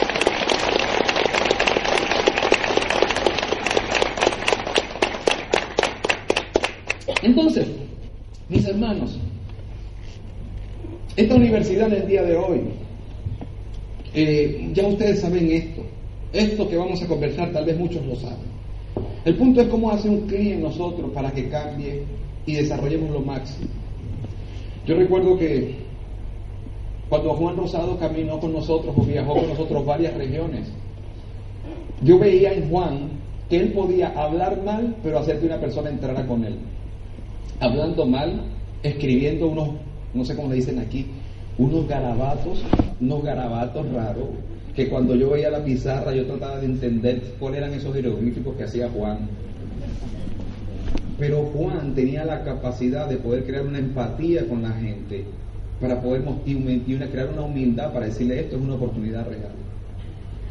Entonces, 7.22 7.66
mis 8.50 8.66
hermanos, 8.66 9.18
esta 11.16 11.34
universidad 11.34 11.87
en 11.88 12.02
el 12.02 12.06
día 12.06 12.22
de 12.22 12.37
hoy 12.37 12.60
eh, 14.12 14.70
ya 14.72 14.87
ustedes 14.87 15.20
saben 15.20 15.50
esto. 15.50 15.82
Esto 16.32 16.68
que 16.68 16.76
vamos 16.76 17.00
a 17.02 17.06
conversar, 17.06 17.52
tal 17.52 17.64
vez 17.64 17.78
muchos 17.78 18.04
lo 18.04 18.14
saben. 18.16 18.53
El 19.24 19.37
punto 19.37 19.62
es 19.62 19.68
cómo 19.68 19.90
hace 19.90 20.08
un 20.08 20.22
clic 20.22 20.52
en 20.52 20.62
nosotros 20.62 21.10
para 21.12 21.30
que 21.30 21.48
cambie 21.48 22.02
y 22.46 22.54
desarrollemos 22.54 23.10
lo 23.10 23.20
máximo. 23.20 23.68
Yo 24.87 24.96
recuerdo 24.96 25.38
que 25.38 25.76
cuando 27.08 27.34
Juan 27.34 27.56
Rosado 27.56 27.98
caminó 27.98 28.38
con 28.38 28.52
nosotros 28.52 28.94
o 28.96 29.02
viajó 29.02 29.34
con 29.34 29.48
nosotros 29.48 29.87
varias 29.87 30.14
regiones, 30.14 30.68
yo 32.02 32.18
veía 32.18 32.52
en 32.52 32.68
Juan 32.68 33.08
que 33.48 33.56
él 33.60 33.72
podía 33.72 34.08
hablar 34.08 34.62
mal, 34.62 34.96
pero 35.02 35.18
hacer 35.18 35.40
que 35.40 35.46
una 35.46 35.58
persona 35.58 35.88
entrara 35.88 36.26
con 36.26 36.44
él. 36.44 36.58
Hablando 37.60 38.04
mal, 38.04 38.42
escribiendo 38.82 39.48
unos, 39.48 39.70
no 40.12 40.24
sé 40.24 40.37
cómo 40.37 40.48
le 40.48 40.56
dicen 40.56 40.78
aquí, 40.78 41.06
unos 41.56 41.88
garabatos, 41.88 42.62
unos 43.00 43.22
garabatos 43.22 43.90
raros, 43.92 44.28
que 44.74 44.88
cuando 44.88 45.14
yo 45.14 45.30
veía 45.30 45.50
la 45.50 45.64
pizarra 45.64 46.14
yo 46.14 46.26
trataba 46.26 46.58
de 46.58 46.66
entender 46.66 47.22
cuáles 47.38 47.58
eran 47.58 47.74
esos 47.74 47.94
jeroglíficos 47.94 48.56
que 48.56 48.64
hacía 48.64 48.88
Juan. 48.90 49.28
Pero 51.18 51.44
Juan 51.44 51.94
tenía 51.94 52.24
la 52.24 52.42
capacidad 52.42 53.08
de 53.08 53.16
poder 53.16 53.44
crear 53.44 53.64
una 53.64 53.78
empatía 53.78 54.46
con 54.48 54.62
la 54.62 54.72
gente, 54.72 55.24
para 55.80 56.00
poder 56.00 56.22
y 56.46 56.54
crear 57.10 57.30
una 57.32 57.42
humildad 57.42 57.92
para 57.92 58.06
decirle 58.06 58.40
esto 58.40 58.56
es 58.56 58.62
una 58.62 58.74
oportunidad 58.74 59.28
real. 59.28 59.52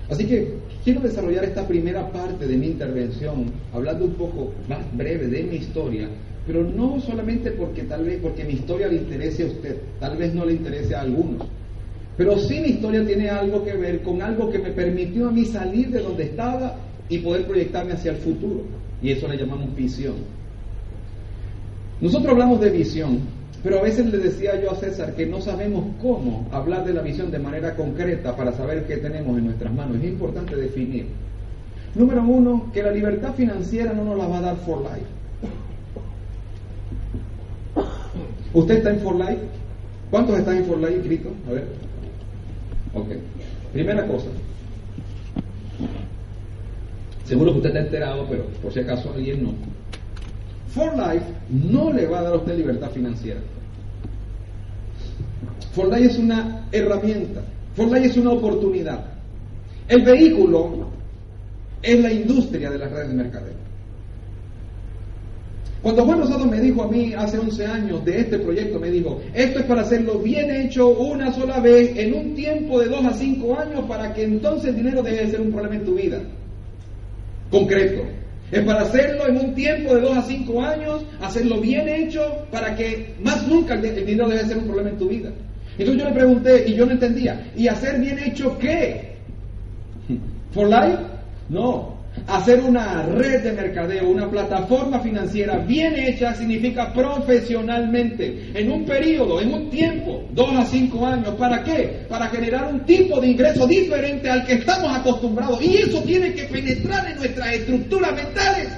Así 0.09 0.25
que 0.25 0.53
quiero 0.83 1.01
desarrollar 1.01 1.43
esta 1.43 1.67
primera 1.67 2.09
parte 2.11 2.45
de 2.45 2.57
mi 2.57 2.67
intervención 2.67 3.51
hablando 3.73 4.05
un 4.05 4.13
poco 4.13 4.51
más 4.67 4.79
breve 4.95 5.27
de 5.27 5.43
mi 5.43 5.55
historia 5.55 6.07
pero 6.45 6.63
no 6.63 6.99
solamente 6.99 7.51
porque 7.51 7.83
tal 7.83 8.03
vez 8.03 8.19
porque 8.21 8.43
mi 8.43 8.53
historia 8.53 8.87
le 8.87 8.97
interese 8.97 9.43
a 9.43 9.47
usted, 9.47 9.77
tal 9.99 10.17
vez 10.17 10.33
no 10.33 10.45
le 10.45 10.53
interese 10.53 10.95
a 10.95 11.01
algunos, 11.01 11.47
pero 12.17 12.37
sí 12.37 12.59
mi 12.59 12.69
historia 12.69 13.05
tiene 13.05 13.29
algo 13.29 13.63
que 13.63 13.73
ver 13.73 14.01
con 14.01 14.21
algo 14.21 14.49
que 14.51 14.59
me 14.59 14.71
permitió 14.71 15.29
a 15.29 15.31
mí 15.31 15.45
salir 15.45 15.89
de 15.89 15.99
donde 15.99 16.23
estaba 16.23 16.75
y 17.09 17.19
poder 17.19 17.45
proyectarme 17.45 17.93
hacia 17.93 18.11
el 18.11 18.17
futuro, 18.17 18.61
y 19.01 19.11
eso 19.11 19.27
le 19.27 19.37
llamamos 19.37 19.75
visión. 19.75 20.15
Nosotros 22.01 22.31
hablamos 22.31 22.59
de 22.59 22.69
visión, 22.69 23.19
pero 23.63 23.79
a 23.79 23.83
veces 23.83 24.05
le 24.07 24.17
decía 24.17 24.61
yo 24.61 24.71
a 24.71 24.75
César 24.75 25.15
que 25.15 25.25
no 25.25 25.41
sabemos 25.41 25.85
cómo 26.01 26.47
hablar 26.51 26.85
de 26.85 26.93
la 26.93 27.01
visión 27.01 27.31
de 27.31 27.39
manera 27.39 27.75
concreta 27.75 28.35
para 28.35 28.51
saber 28.51 28.85
qué 28.85 28.97
tenemos 28.97 29.37
en 29.37 29.45
nuestras 29.45 29.73
manos. 29.73 29.97
Es 29.97 30.05
importante 30.05 30.55
definir. 30.55 31.07
Número 31.95 32.23
uno, 32.23 32.71
que 32.73 32.83
la 32.83 32.91
libertad 32.91 33.33
financiera 33.35 33.93
no 33.93 34.03
nos 34.03 34.17
la 34.17 34.27
va 34.27 34.39
a 34.39 34.41
dar 34.41 34.57
for 34.57 34.81
life. 34.81 35.23
¿Usted 38.53 38.77
está 38.77 38.91
en 38.91 38.99
For 38.99 39.15
Life? 39.15 39.41
¿Cuántos 40.11 40.37
están 40.37 40.57
en 40.57 40.65
For 40.65 40.77
Life 40.77 40.93
inscritos? 40.93 41.31
A 41.47 41.53
ver. 41.53 41.67
Ok. 42.93 43.07
Primera 43.71 44.07
cosa. 44.07 44.27
Seguro 47.25 47.51
que 47.51 47.57
usted 47.57 47.69
está 47.69 47.81
enterado, 47.81 48.27
pero 48.29 48.45
por 48.61 48.71
si 48.73 48.79
acaso 48.79 49.11
alguien 49.13 49.43
no. 49.43 49.53
For 50.69 50.91
Life 50.93 51.25
no 51.49 51.91
le 51.91 52.05
va 52.07 52.19
a 52.19 52.23
dar 52.23 52.33
a 52.33 52.37
usted 52.37 52.57
libertad 52.57 52.91
financiera. 52.91 53.39
For 55.73 55.87
Life 55.87 56.11
es 56.11 56.17
una 56.17 56.67
herramienta. 56.71 57.41
For 57.75 57.87
Life 57.87 58.07
es 58.07 58.17
una 58.17 58.31
oportunidad. 58.31 59.05
El 59.87 60.03
vehículo 60.03 60.89
es 61.81 61.99
la 61.99 62.11
industria 62.11 62.69
de 62.69 62.77
las 62.77 62.91
redes 62.91 63.09
de 63.09 63.13
mercadeo. 63.15 63.62
Cuando 65.83 66.05
Juan 66.05 66.19
Rosado 66.19 66.45
me 66.45 66.61
dijo 66.61 66.81
a 66.81 66.87
mí 66.87 67.13
hace 67.13 67.37
11 67.37 67.65
años 67.65 68.05
de 68.05 68.21
este 68.21 68.39
proyecto, 68.39 68.79
me 68.79 68.89
dijo, 68.89 69.21
esto 69.33 69.59
es 69.59 69.65
para 69.65 69.81
hacerlo 69.81 70.17
bien 70.17 70.49
hecho 70.49 70.87
una 70.87 71.33
sola 71.33 71.59
vez 71.59 71.91
en 71.97 72.13
un 72.13 72.33
tiempo 72.35 72.79
de 72.79 72.87
2 72.87 73.05
a 73.05 73.13
5 73.13 73.59
años 73.59 73.85
para 73.85 74.13
que 74.13 74.23
entonces 74.23 74.69
el 74.69 74.77
dinero 74.77 75.03
deje 75.03 75.25
de 75.25 75.31
ser 75.31 75.41
un 75.41 75.51
problema 75.51 75.75
en 75.75 75.83
tu 75.83 75.95
vida. 75.95 76.21
Concreto. 77.51 78.01
Es 78.49 78.63
para 78.63 78.83
hacerlo 78.83 79.27
en 79.27 79.37
un 79.37 79.53
tiempo 79.55 79.93
de 79.93 80.01
2 80.01 80.17
a 80.17 80.21
5 80.21 80.61
años, 80.61 81.05
hacerlo 81.19 81.59
bien 81.59 81.89
hecho 81.89 82.47
para 82.49 82.77
que 82.77 83.15
más 83.21 83.45
nunca 83.45 83.73
el 83.73 84.05
dinero 84.05 84.29
deje 84.29 84.43
de 84.43 84.49
ser 84.49 84.57
un 84.59 84.65
problema 84.67 84.89
en 84.89 84.97
tu 84.97 85.09
vida. 85.09 85.33
Entonces 85.77 86.01
yo 86.01 86.09
le 86.09 86.15
pregunté 86.15 86.63
y 86.65 86.75
yo 86.75 86.85
no 86.85 86.93
entendía, 86.93 87.51
¿y 87.57 87.67
hacer 87.67 87.99
bien 87.99 88.19
hecho 88.19 88.57
qué? 88.57 89.17
¿For 90.51 90.69
life? 90.69 90.99
No, 91.49 91.92
Hacer 92.27 92.61
una 92.61 93.03
red 93.03 93.43
de 93.43 93.51
mercadeo, 93.51 94.09
una 94.09 94.29
plataforma 94.29 94.99
financiera 94.99 95.57
bien 95.57 95.95
hecha 95.95 96.33
significa 96.33 96.93
profesionalmente, 96.93 98.51
en 98.53 98.71
un 98.71 98.85
periodo, 98.85 99.41
en 99.41 99.53
un 99.53 99.69
tiempo, 99.69 100.23
dos 100.31 100.55
a 100.55 100.65
cinco 100.65 101.05
años. 101.05 101.35
¿Para 101.35 101.63
qué? 101.63 102.05
Para 102.07 102.27
generar 102.27 102.71
un 102.71 102.85
tipo 102.85 103.19
de 103.19 103.29
ingreso 103.29 103.67
diferente 103.67 104.29
al 104.29 104.45
que 104.45 104.53
estamos 104.53 104.95
acostumbrados. 104.95 105.61
Y 105.61 105.77
eso 105.77 106.01
tiene 106.03 106.33
que 106.33 106.43
penetrar 106.43 107.11
en 107.11 107.17
nuestras 107.17 107.53
estructuras 107.55 108.13
mentales. 108.13 108.69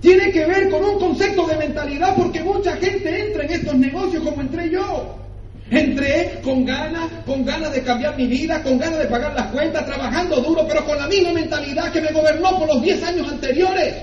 Tiene 0.00 0.32
que 0.32 0.44
ver 0.44 0.70
con 0.70 0.84
un 0.84 0.98
concepto 0.98 1.46
de 1.46 1.56
mentalidad 1.56 2.14
porque 2.16 2.42
mucha 2.42 2.76
gente 2.76 3.26
entra 3.26 3.44
en 3.44 3.52
estos 3.52 3.74
negocios 3.74 4.22
como 4.22 4.40
entré 4.40 4.70
yo. 4.70 5.23
Entré 5.70 6.40
con 6.42 6.64
ganas, 6.64 7.10
con 7.24 7.44
ganas 7.44 7.72
de 7.72 7.82
cambiar 7.82 8.16
mi 8.16 8.26
vida, 8.26 8.62
con 8.62 8.78
ganas 8.78 8.98
de 8.98 9.06
pagar 9.06 9.34
las 9.34 9.46
cuentas, 9.46 9.86
trabajando 9.86 10.36
duro, 10.36 10.66
pero 10.68 10.84
con 10.84 10.98
la 10.98 11.08
misma 11.08 11.32
mentalidad 11.32 11.90
que 11.90 12.02
me 12.02 12.12
gobernó 12.12 12.58
por 12.58 12.68
los 12.68 12.82
10 12.82 13.02
años 13.02 13.28
anteriores. 13.32 13.94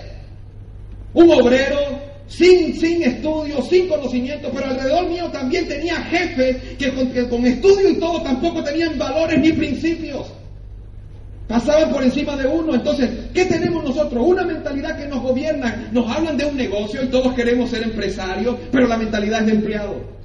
Un 1.13 1.31
obrero 1.31 2.01
sin, 2.27 2.79
sin 2.79 3.03
estudio, 3.03 3.61
sin 3.61 3.87
conocimiento, 3.87 4.49
pero 4.53 4.67
alrededor 4.67 5.07
mío 5.07 5.29
también 5.31 5.67
tenía 5.67 5.97
jefes 5.97 6.57
que 6.79 6.93
con, 6.93 7.11
que 7.11 7.29
con 7.29 7.45
estudio 7.45 7.89
y 7.89 7.99
todo 7.99 8.21
tampoco 8.21 8.63
tenían 8.63 8.97
valores 8.97 9.39
ni 9.39 9.51
principios. 9.51 10.31
Pasaban 11.47 11.91
por 11.91 12.01
encima 12.01 12.37
de 12.37 12.47
uno. 12.47 12.73
Entonces, 12.73 13.09
¿qué 13.33 13.45
tenemos 13.45 13.83
nosotros? 13.83 14.25
Una 14.25 14.43
mentalidad 14.43 14.97
que 14.97 15.07
nos 15.07 15.21
gobierna. 15.21 15.89
Nos 15.91 16.09
hablan 16.09 16.37
de 16.37 16.45
un 16.45 16.55
negocio 16.55 17.03
y 17.03 17.07
todos 17.07 17.33
queremos 17.33 17.69
ser 17.69 17.83
empresarios, 17.83 18.55
pero 18.71 18.87
la 18.87 18.97
mentalidad 18.97 19.41
es 19.41 19.47
de 19.47 19.51
empleado. 19.51 20.20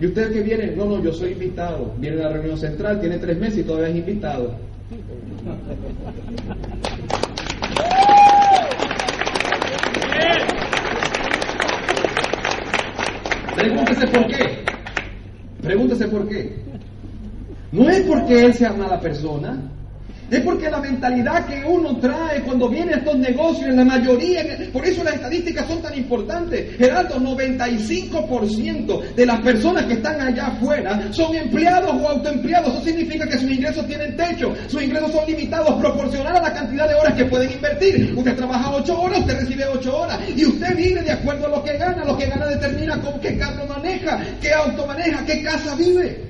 ¿Y 0.00 0.06
usted 0.06 0.32
que 0.32 0.40
viene? 0.40 0.74
No, 0.74 0.86
no, 0.86 1.02
yo 1.02 1.12
soy 1.12 1.32
invitado. 1.32 1.92
Viene 1.98 2.22
a 2.22 2.28
la 2.28 2.32
reunión 2.32 2.56
central, 2.56 3.00
tiene 3.00 3.18
tres 3.18 3.38
meses 3.38 3.58
y 3.58 3.62
todavía 3.64 3.90
es 3.90 3.96
invitado. 3.96 4.54
Pregúntese 13.54 14.06
por 14.06 14.26
qué. 14.26 14.64
Pregúntese 15.62 16.08
por 16.08 16.28
qué. 16.28 16.56
No 17.72 17.88
es 17.90 18.00
porque 18.00 18.46
él 18.46 18.54
sea 18.54 18.72
mala 18.72 18.98
persona, 18.98 19.70
es 20.30 20.40
porque 20.40 20.70
la 20.70 20.80
mentalidad 20.80 21.46
que 21.46 21.64
uno 21.64 21.96
trae 21.98 22.40
cuando 22.42 22.68
viene 22.68 22.94
a 22.94 22.96
estos 22.98 23.16
negocios, 23.16 23.68
en 23.68 23.76
la 23.76 23.84
mayoría, 23.84 24.42
por 24.72 24.84
eso 24.84 25.02
las 25.02 25.14
estadísticas 25.14 25.66
son 25.66 25.82
tan 25.82 25.96
importantes. 25.96 26.76
Gerardo, 26.76 27.16
95% 27.16 29.14
de 29.14 29.26
las 29.26 29.40
personas 29.40 29.86
que 29.86 29.94
están 29.94 30.20
allá 30.20 30.48
afuera 30.48 31.00
son 31.12 31.34
empleados 31.34 31.92
o 31.92 32.08
autoempleados. 32.08 32.74
Eso 32.74 32.84
significa 32.84 33.26
que 33.26 33.38
sus 33.38 33.50
ingresos 33.50 33.86
tienen 33.86 34.16
techo, 34.16 34.54
sus 34.68 34.82
ingresos 34.82 35.12
son 35.12 35.26
limitados 35.26 35.74
proporcional 35.80 36.36
a 36.36 36.42
la 36.42 36.52
cantidad 36.52 36.88
de 36.88 36.94
horas 36.94 37.14
que 37.14 37.24
pueden 37.24 37.50
invertir. 37.50 38.14
Usted 38.16 38.36
trabaja 38.36 38.70
8 38.74 39.00
horas, 39.00 39.20
usted 39.20 39.40
recibe 39.40 39.64
8 39.66 39.96
horas 39.96 40.18
y 40.36 40.44
usted 40.44 40.76
vive 40.76 41.02
de 41.02 41.12
acuerdo 41.12 41.46
a 41.46 41.50
lo 41.50 41.64
que 41.64 41.76
gana. 41.76 42.04
Lo 42.04 42.16
que 42.16 42.26
gana 42.26 42.46
determina 42.46 43.00
con 43.00 43.20
qué 43.20 43.36
carro 43.36 43.66
maneja, 43.66 44.20
qué 44.40 44.52
auto 44.52 44.86
maneja, 44.86 45.24
qué 45.24 45.42
casa 45.42 45.74
vive. 45.74 46.29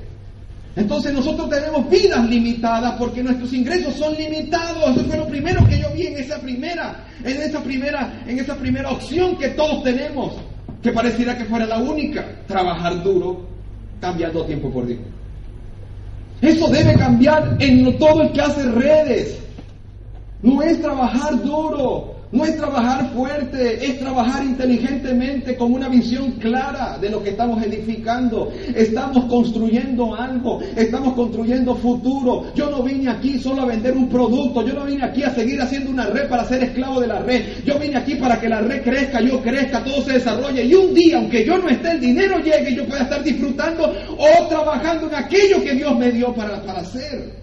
Entonces 0.80 1.12
nosotros 1.12 1.50
tenemos 1.50 1.90
vidas 1.90 2.26
limitadas 2.26 2.94
porque 2.98 3.22
nuestros 3.22 3.52
ingresos 3.52 3.94
son 3.96 4.14
limitados. 4.14 4.96
Eso 4.96 5.04
fue 5.04 5.18
lo 5.18 5.26
primero 5.28 5.62
que 5.68 5.78
yo 5.78 5.90
vi 5.94 6.06
en 6.06 6.16
esa 6.16 6.40
primera, 6.40 7.04
en 7.22 7.36
esa 7.36 7.62
primera, 7.62 8.22
en 8.26 8.38
esa 8.38 8.56
primera 8.56 8.90
opción 8.90 9.36
que 9.36 9.50
todos 9.50 9.84
tenemos, 9.84 10.32
que 10.82 10.90
pareciera 10.90 11.36
que 11.36 11.44
fuera 11.44 11.66
la 11.66 11.78
única, 11.78 12.24
trabajar 12.46 13.02
duro, 13.02 13.46
cambiando 14.00 14.42
tiempo 14.46 14.70
por 14.70 14.86
día. 14.86 14.96
Eso 16.40 16.66
debe 16.68 16.94
cambiar 16.94 17.58
en 17.58 17.98
todo 17.98 18.22
el 18.22 18.32
que 18.32 18.40
hace 18.40 18.62
redes. 18.62 19.38
No 20.42 20.62
es 20.62 20.80
trabajar 20.80 21.42
duro, 21.42 22.14
no 22.32 22.44
es 22.44 22.56
trabajar 22.56 23.10
fuerte, 23.12 23.84
es 23.84 23.98
trabajar 23.98 24.44
inteligentemente 24.44 25.56
con 25.56 25.72
una 25.72 25.88
visión 25.88 26.32
clara 26.32 26.96
de 27.00 27.10
lo 27.10 27.22
que 27.22 27.30
estamos 27.30 27.62
edificando. 27.62 28.52
Estamos 28.74 29.24
construyendo 29.24 30.14
algo, 30.14 30.60
estamos 30.76 31.14
construyendo 31.14 31.74
futuro. 31.74 32.52
Yo 32.54 32.70
no 32.70 32.82
vine 32.82 33.10
aquí 33.10 33.38
solo 33.38 33.62
a 33.62 33.66
vender 33.66 33.96
un 33.96 34.08
producto, 34.08 34.64
yo 34.64 34.74
no 34.74 34.84
vine 34.84 35.04
aquí 35.04 35.24
a 35.24 35.34
seguir 35.34 35.60
haciendo 35.60 35.90
una 35.90 36.06
red 36.06 36.28
para 36.28 36.44
ser 36.44 36.62
esclavo 36.62 37.00
de 37.00 37.08
la 37.08 37.18
red. 37.20 37.64
Yo 37.64 37.78
vine 37.78 37.96
aquí 37.96 38.14
para 38.14 38.40
que 38.40 38.48
la 38.48 38.60
red 38.60 38.82
crezca, 38.82 39.20
yo 39.20 39.42
crezca, 39.42 39.82
todo 39.82 40.02
se 40.02 40.12
desarrolle 40.12 40.64
y 40.64 40.74
un 40.74 40.94
día, 40.94 41.18
aunque 41.18 41.44
yo 41.44 41.58
no 41.58 41.68
esté, 41.68 41.92
el 41.92 42.00
dinero 42.00 42.38
llegue 42.38 42.70
y 42.70 42.76
yo 42.76 42.86
pueda 42.86 43.02
estar 43.02 43.24
disfrutando 43.24 43.92
o 44.16 44.46
trabajando 44.48 45.08
en 45.08 45.14
aquello 45.16 45.62
que 45.64 45.72
Dios 45.72 45.98
me 45.98 46.12
dio 46.12 46.32
para, 46.32 46.62
para 46.62 46.80
hacer. 46.80 47.39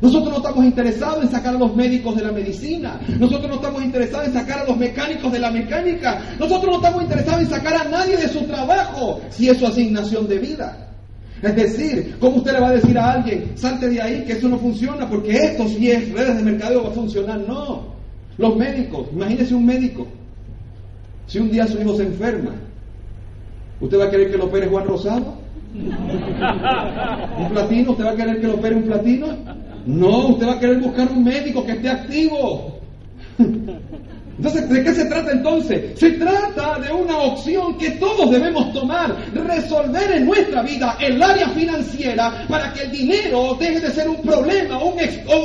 Nosotros 0.00 0.30
no 0.30 0.36
estamos 0.36 0.64
interesados 0.64 1.24
en 1.24 1.30
sacar 1.30 1.56
a 1.56 1.58
los 1.58 1.74
médicos 1.74 2.14
de 2.16 2.22
la 2.22 2.32
medicina. 2.32 3.00
Nosotros 3.18 3.48
no 3.48 3.54
estamos 3.56 3.82
interesados 3.82 4.28
en 4.28 4.32
sacar 4.32 4.60
a 4.60 4.64
los 4.64 4.76
mecánicos 4.76 5.32
de 5.32 5.38
la 5.40 5.50
mecánica. 5.50 6.22
Nosotros 6.38 6.70
no 6.70 6.76
estamos 6.76 7.02
interesados 7.02 7.42
en 7.42 7.48
sacar 7.48 7.74
a 7.74 7.84
nadie 7.84 8.16
de 8.16 8.28
su 8.28 8.44
trabajo 8.44 9.20
si 9.30 9.48
es 9.48 9.58
su 9.58 9.66
asignación 9.66 10.28
de 10.28 10.38
vida. 10.38 10.88
Es 11.42 11.54
decir, 11.54 12.16
¿cómo 12.20 12.36
usted 12.38 12.52
le 12.52 12.60
va 12.60 12.68
a 12.68 12.72
decir 12.72 12.98
a 12.98 13.12
alguien, 13.12 13.52
salte 13.56 13.88
de 13.88 14.00
ahí, 14.00 14.24
que 14.24 14.32
eso 14.32 14.48
no 14.48 14.58
funciona, 14.58 15.08
porque 15.08 15.36
esto 15.36 15.68
si 15.68 15.90
es 15.90 16.12
redes 16.12 16.36
de 16.36 16.42
mercadeo 16.42 16.82
va 16.82 16.88
a 16.88 16.92
funcionar? 16.92 17.40
No. 17.40 17.96
Los 18.38 18.56
médicos, 18.56 19.06
imagínese 19.12 19.54
un 19.54 19.66
médico. 19.66 20.06
Si 21.26 21.38
un 21.38 21.50
día 21.50 21.66
su 21.66 21.80
hijo 21.80 21.96
se 21.96 22.04
enferma, 22.04 22.52
¿usted 23.80 23.98
va 23.98 24.04
a 24.06 24.10
querer 24.10 24.30
que 24.30 24.38
lo 24.38 24.46
opere 24.46 24.68
Juan 24.68 24.86
Rosado? 24.86 25.38
¿Un 25.74 27.48
platino? 27.50 27.92
¿Usted 27.92 28.04
va 28.04 28.10
a 28.10 28.16
querer 28.16 28.40
que 28.40 28.46
lo 28.46 28.54
opere 28.54 28.76
un 28.76 28.84
platino? 28.84 29.26
No, 29.88 30.28
usted 30.28 30.46
va 30.46 30.52
a 30.52 30.60
querer 30.60 30.80
buscar 30.80 31.10
un 31.10 31.24
médico 31.24 31.64
que 31.64 31.72
esté 31.72 31.88
activo. 31.88 32.78
Entonces, 33.38 34.68
¿de 34.68 34.84
qué 34.84 34.94
se 34.94 35.06
trata 35.06 35.32
entonces? 35.32 35.98
Se 35.98 36.10
trata 36.10 36.78
de 36.78 36.92
una 36.92 37.16
opción 37.16 37.76
que 37.78 37.92
todos 37.92 38.30
debemos 38.30 38.70
tomar, 38.74 39.16
resolver 39.32 40.12
en 40.12 40.26
nuestra 40.26 40.62
vida 40.62 40.96
el 41.00 41.20
área 41.20 41.48
financiera 41.48 42.44
para 42.48 42.72
que 42.74 42.82
el 42.82 42.90
dinero 42.92 43.56
deje 43.58 43.80
de 43.80 43.90
ser 43.90 44.08
un 44.10 44.20
problema, 44.20 44.78
un, 44.78 44.94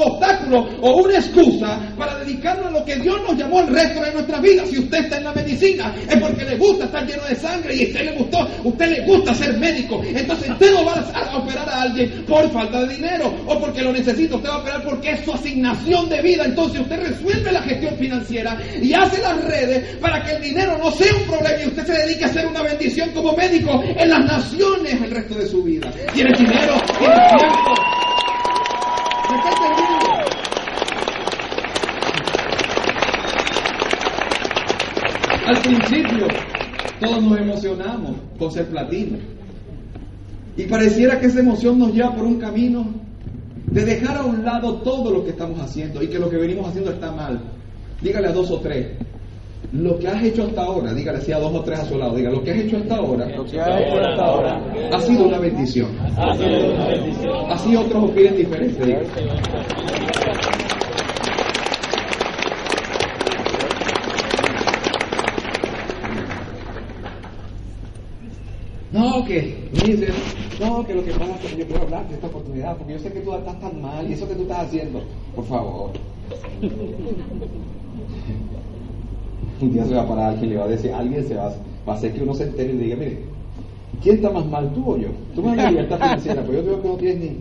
obstáculo 0.04 0.68
o 0.82 1.04
una 1.04 1.16
excusa 1.16 1.80
para 1.98 2.20
a 2.48 2.70
lo 2.70 2.86
que 2.86 2.96
Dios 2.96 3.22
nos 3.28 3.38
llamó 3.38 3.60
el 3.62 3.68
resto 3.68 4.02
de 4.02 4.12
nuestra 4.12 4.40
vida. 4.40 4.64
Si 4.66 4.80
usted 4.80 5.00
está 5.00 5.18
en 5.18 5.24
la 5.26 5.34
medicina, 5.34 5.94
es 6.10 6.18
porque 6.18 6.46
le 6.46 6.58
gusta 6.58 6.86
estar 6.86 7.06
lleno 7.06 7.24
de 7.24 7.36
sangre 7.36 7.76
y 7.76 7.84
a 7.84 7.88
usted 7.88 8.06
le 8.06 8.12
gustó, 8.18 8.48
usted 8.64 8.90
le 8.90 9.06
gusta 9.06 9.34
ser 9.34 9.58
médico. 9.58 10.02
Entonces 10.04 10.50
usted 10.50 10.72
no 10.72 10.86
va 10.86 10.94
a 10.94 11.38
operar 11.38 11.70
a 11.70 11.82
alguien 11.84 12.24
por 12.28 12.50
falta 12.52 12.82
de 12.82 12.96
dinero 12.96 13.34
o 13.46 13.60
porque 13.60 13.82
lo 13.82 13.92
necesita, 13.92 14.36
usted 14.36 14.50
va 14.50 14.56
a 14.56 14.60
operar 14.60 14.84
porque 14.84 15.12
es 15.12 15.26
su 15.26 15.34
asignación 15.34 16.10
de 16.10 16.22
vida. 16.22 16.46
Entonces 16.46 16.82
usted 16.82 17.00
resuelve 17.02 17.52
la 17.52 17.62
gestión 17.62 17.96
financiera 17.98 18.58
y 18.82 18.94
hace 18.94 19.22
las 19.22 19.44
redes 19.44 19.98
para 19.98 20.24
que 20.24 20.32
el 20.34 20.42
dinero 20.42 20.78
no 20.78 20.92
sea 20.92 21.14
un 21.16 21.24
problema 21.24 21.62
y 21.62 21.68
usted 21.68 21.86
se 21.86 21.94
dedique 21.94 22.24
a 22.24 22.28
hacer 22.28 22.48
una 22.48 22.62
bendición 22.62 23.10
como 23.12 23.36
médico 23.36 23.84
en 23.84 24.10
las 24.10 24.26
naciones 24.26 24.94
el 25.02 25.12
resto 25.12 25.36
de 25.36 25.48
su 25.48 25.64
vida. 25.64 25.92
Tiene 26.14 26.32
dinero, 26.38 26.76
tiene 27.00 27.16
tiempo. 27.38 27.74
¿Me 29.30 29.38
está 29.38 29.50
entendiendo? 29.50 30.04
Al 35.46 35.62
principio 35.62 36.28
todos 37.00 37.22
nos 37.22 37.38
emocionamos 37.38 38.12
con 38.40 38.52
ser 38.52 38.68
platino. 38.68 39.18
Y 40.56 40.64
pareciera 40.64 41.20
que 41.20 41.28
esa 41.28 41.40
emoción 41.40 41.80
nos 41.80 41.94
lleva 41.94 42.16
por 42.16 42.26
un 42.26 42.40
camino 42.40 42.86
de 43.66 43.86
dejar 43.86 44.18
a 44.18 44.24
un 44.24 44.46
lado 44.46 44.76
todo 44.76 45.12
lo 45.12 45.24
que 45.24 45.32
estamos 45.32 45.60
haciendo 45.60 46.02
y 46.02 46.08
que 46.08 46.20
lo 46.20 46.30
que 46.30 46.38
venimos 46.38 46.70
haciendo 46.70 46.92
está 46.92 47.12
mal. 47.12 47.42
Dígale 48.02 48.28
a 48.28 48.32
dos 48.32 48.52
o 48.52 48.60
tres, 48.60 48.88
lo 49.72 49.98
que 49.98 50.08
has 50.08 50.24
hecho 50.24 50.44
hasta 50.44 50.62
ahora, 50.62 50.94
dígale 50.94 51.18
así 51.18 51.32
a 51.32 51.40
dos 51.40 51.54
o 51.54 51.62
tres 51.62 51.80
a 51.80 51.86
su 51.86 51.98
lado, 51.98 52.16
diga, 52.16 52.30
lo 52.30 52.44
que 52.44 52.52
has 52.52 52.60
hecho 52.60 52.78
hasta 52.78 52.96
ahora, 52.96 53.26
ha 54.92 55.02
sido 55.02 55.26
una 55.26 55.40
bendición. 55.40 55.88
Así 57.50 57.76
otros 57.76 58.12
opinen 58.12 58.38
diferente. 58.38 59.00
No, 68.94 69.26
que, 69.26 69.56
dice, 69.74 70.08
no, 70.60 70.86
que 70.86 70.94
lo 70.94 71.04
que 71.04 71.12
pasa 71.14 71.34
es 71.34 71.40
que 71.52 71.58
yo 71.58 71.66
quiero 71.66 71.82
hablar 71.82 72.08
de 72.08 72.14
esta 72.14 72.28
oportunidad, 72.28 72.78
porque 72.78 72.94
yo 72.94 73.00
sé 73.00 73.12
que 73.12 73.22
tú 73.22 73.34
estás 73.34 73.60
tan 73.60 73.82
mal 73.82 74.08
y 74.08 74.14
eso 74.14 74.28
que 74.28 74.36
tú 74.36 74.44
estás 74.44 74.68
haciendo, 74.68 75.02
por 75.36 75.46
favor. 75.46 75.90
Un 79.62 79.74
día 79.74 79.84
se 79.86 79.96
va 79.96 80.04
a 80.04 80.08
parar 80.08 80.30
alguien 80.30 80.52
y 80.52 80.54
le 80.54 80.60
va 80.60 80.66
a 80.66 80.68
decir, 80.68 80.92
alguien 80.94 81.28
se 81.28 81.34
va, 81.34 81.52
a 81.88 81.92
hacer 81.92 82.14
que 82.14 82.22
uno 82.22 82.36
se 82.36 82.44
entere 82.44 82.72
y 82.72 82.78
le 82.78 82.84
diga, 82.84 82.96
mire, 82.98 83.18
¿quién 84.04 84.18
está 84.18 84.30
más 84.30 84.46
mal, 84.46 84.72
tú 84.76 84.92
o 84.92 84.98
yo? 84.98 85.08
Tú 85.34 85.42
me 85.42 85.56
das 85.56 85.72
libertad 85.72 85.98
financiera, 85.98 86.44
pero 86.46 86.62
yo 86.62 86.64
veo 86.64 86.82
que 86.84 86.88
no 86.88 86.96
tienes 86.96 87.20
ni... 87.20 87.38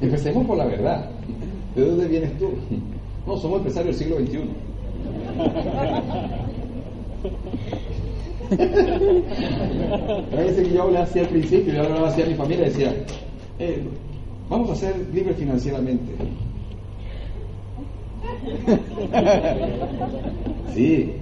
Empecemos 0.00 0.46
por 0.46 0.56
la 0.56 0.66
verdad. 0.66 1.10
¿De 1.74 1.84
dónde 1.84 2.06
vienes 2.06 2.38
tú? 2.38 2.50
No, 3.26 3.36
somos 3.38 3.58
empresarios 3.58 3.98
del 3.98 4.06
siglo 4.06 4.24
XXI. 4.24 4.73
Parece 10.30 10.62
que 10.62 10.70
yo 10.70 10.90
le 10.90 10.98
hacía 10.98 11.22
al 11.22 11.28
principio, 11.28 11.72
yo 11.72 11.82
hablaba 11.82 12.08
así 12.08 12.22
a 12.22 12.26
mi 12.26 12.34
familia, 12.34 12.66
decía, 12.66 12.94
eh, 13.58 13.82
vamos 14.48 14.70
a 14.70 14.74
ser 14.74 14.96
libres 15.12 15.36
financieramente. 15.36 16.12
Sí, 20.74 21.12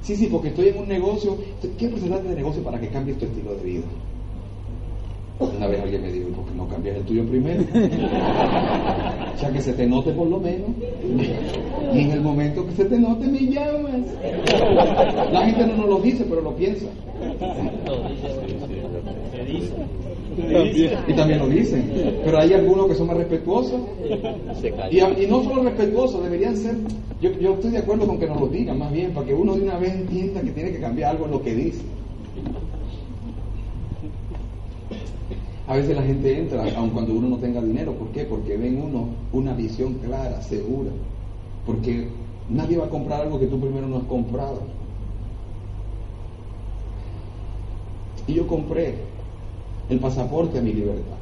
sí, 0.00 0.16
sí, 0.16 0.28
porque 0.28 0.48
estoy 0.48 0.68
en 0.68 0.78
un 0.78 0.88
negocio, 0.88 1.36
quiero 1.76 1.92
presentarte 1.92 2.28
de 2.28 2.36
negocio 2.36 2.62
para 2.62 2.80
que 2.80 2.88
cambies 2.88 3.18
tu 3.18 3.26
estilo 3.26 3.54
de 3.56 3.62
vida. 3.62 3.84
Una 5.56 5.66
vez 5.66 5.80
alguien 5.80 6.02
me 6.02 6.12
dijo, 6.12 6.28
¿por 6.28 6.44
qué 6.44 6.54
no 6.54 6.68
cambias 6.68 6.96
el 6.96 7.02
tuyo 7.04 7.24
primero? 7.26 7.62
ya 9.40 9.52
que 9.52 9.60
se 9.60 9.72
te 9.72 9.86
note 9.86 10.12
por 10.12 10.28
lo 10.28 10.38
menos. 10.38 10.70
Y 11.92 12.00
en 12.00 12.10
el 12.12 12.20
momento 12.20 12.66
que 12.66 12.72
se 12.72 12.84
te 12.84 12.98
note, 12.98 13.26
me 13.26 13.40
llamas. 13.40 14.02
La 15.32 15.46
gente 15.46 15.66
no 15.66 15.76
nos 15.76 15.88
lo 15.88 15.98
dice, 16.00 16.24
pero 16.28 16.42
lo 16.42 16.54
piensa. 16.54 16.86
Y 21.08 21.12
también 21.14 21.38
lo 21.40 21.48
dicen. 21.48 21.90
Pero 22.24 22.38
hay 22.38 22.52
algunos 22.54 22.86
que 22.86 22.94
son 22.94 23.08
más 23.08 23.16
respetuosos. 23.16 23.80
Y, 24.90 24.98
y 25.00 25.26
no 25.26 25.42
solo 25.42 25.62
respetuosos, 25.64 26.22
deberían 26.22 26.56
ser. 26.56 26.76
Yo, 27.20 27.30
yo 27.38 27.54
estoy 27.54 27.72
de 27.72 27.78
acuerdo 27.78 28.06
con 28.06 28.18
que 28.18 28.26
nos 28.26 28.40
lo 28.40 28.48
digan, 28.48 28.78
más 28.78 28.92
bien, 28.92 29.12
para 29.12 29.26
que 29.26 29.34
uno 29.34 29.54
de 29.54 29.62
una 29.62 29.78
vez 29.78 29.92
entienda 29.92 30.40
que 30.40 30.50
tiene 30.50 30.72
que 30.72 30.80
cambiar 30.80 31.12
algo 31.12 31.26
en 31.26 31.30
lo 31.32 31.42
que 31.42 31.54
dice. 31.54 31.82
A 35.66 35.76
veces 35.76 35.94
la 35.94 36.02
gente 36.02 36.38
entra, 36.38 36.64
aun 36.76 36.90
cuando 36.90 37.14
uno 37.14 37.28
no 37.28 37.36
tenga 37.36 37.62
dinero. 37.62 37.92
¿Por 37.92 38.08
qué? 38.08 38.24
Porque 38.24 38.56
ven 38.56 38.82
uno 38.82 39.08
una 39.32 39.54
visión 39.54 39.94
clara, 39.94 40.42
segura. 40.42 40.90
Porque 41.64 42.08
nadie 42.48 42.76
va 42.76 42.86
a 42.86 42.90
comprar 42.90 43.20
algo 43.20 43.38
que 43.38 43.46
tú 43.46 43.60
primero 43.60 43.86
no 43.86 43.98
has 43.98 44.04
comprado. 44.04 44.60
Y 48.26 48.34
yo 48.34 48.46
compré 48.46 48.94
el 49.88 50.00
pasaporte 50.00 50.58
a 50.58 50.62
mi 50.62 50.72
libertad. 50.72 51.18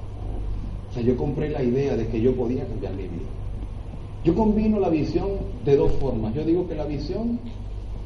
O 0.90 0.94
sea, 0.94 1.02
yo 1.02 1.16
compré 1.16 1.50
la 1.50 1.62
idea 1.62 1.96
de 1.96 2.08
que 2.08 2.20
yo 2.20 2.34
podía 2.34 2.66
cambiar 2.66 2.94
mi 2.94 3.02
vida. 3.02 3.28
Yo 4.24 4.34
combino 4.34 4.80
la 4.80 4.88
visión 4.88 5.28
de 5.64 5.76
dos 5.76 5.92
formas. 5.92 6.34
Yo 6.34 6.44
digo 6.44 6.66
que 6.66 6.74
la 6.74 6.84
visión 6.84 7.38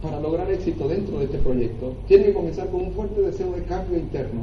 para 0.02 0.20
lograr 0.20 0.50
éxito 0.50 0.86
dentro 0.88 1.18
de 1.18 1.24
este 1.24 1.38
proyecto 1.38 1.94
tiene 2.06 2.24
que 2.24 2.34
comenzar 2.34 2.68
con 2.68 2.82
un 2.82 2.92
fuerte 2.92 3.20
deseo 3.22 3.52
de 3.52 3.62
cambio 3.64 3.98
interno 3.98 4.42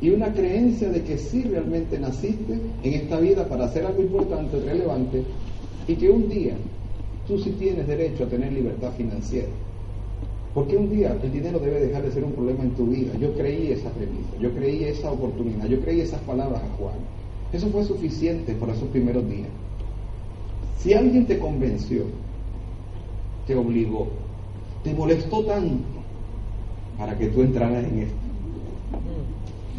y 0.00 0.10
una 0.10 0.32
creencia 0.32 0.88
de 0.88 1.02
que 1.02 1.18
sí 1.18 1.42
realmente 1.42 1.98
naciste 1.98 2.58
en 2.82 2.94
esta 2.94 3.18
vida 3.20 3.46
para 3.46 3.66
hacer 3.66 3.84
algo 3.84 4.02
importante, 4.02 4.58
relevante, 4.60 5.22
y 5.86 5.94
que 5.94 6.08
un 6.08 6.28
día 6.28 6.54
tú 7.26 7.38
sí 7.38 7.50
tienes 7.58 7.86
derecho 7.86 8.24
a 8.24 8.28
tener 8.28 8.52
libertad 8.52 8.92
financiera. 8.96 9.48
Porque 10.54 10.76
un 10.76 10.90
día 10.90 11.16
el 11.22 11.32
dinero 11.32 11.58
debe 11.58 11.80
dejar 11.80 12.02
de 12.02 12.10
ser 12.10 12.24
un 12.24 12.32
problema 12.32 12.64
en 12.64 12.70
tu 12.70 12.86
vida. 12.86 13.12
Yo 13.20 13.34
creí 13.34 13.70
esa 13.70 13.90
premisa, 13.90 14.30
yo 14.40 14.52
creí 14.52 14.84
esa 14.84 15.12
oportunidad, 15.12 15.66
yo 15.66 15.80
creí 15.80 16.00
esas 16.00 16.20
palabras 16.22 16.62
a 16.62 16.76
Juan. 16.76 16.96
Eso 17.52 17.68
fue 17.68 17.84
suficiente 17.84 18.54
por 18.54 18.70
esos 18.70 18.88
primeros 18.88 19.28
días. 19.28 19.48
Si 20.78 20.94
alguien 20.94 21.26
te 21.26 21.38
convenció, 21.38 22.04
te 23.46 23.54
obligó, 23.54 24.08
te 24.82 24.94
molestó 24.94 25.44
tanto 25.44 25.84
para 26.98 27.16
que 27.16 27.28
tú 27.28 27.42
entraras 27.42 27.84
en 27.84 27.98
esto, 28.00 28.14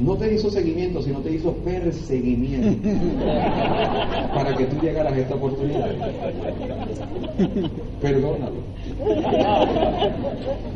no 0.02 0.18
te 0.18 0.34
hizo 0.34 0.50
seguimiento, 0.50 1.02
sino 1.02 1.20
te 1.20 1.32
hizo 1.32 1.54
perseguimiento 1.58 2.90
para 4.34 4.56
que 4.56 4.66
tú 4.66 4.82
llegaras 4.82 5.14
a 5.14 5.20
esta 5.20 5.36
oportunidad. 5.36 5.90
Perdónalo. 8.02 8.62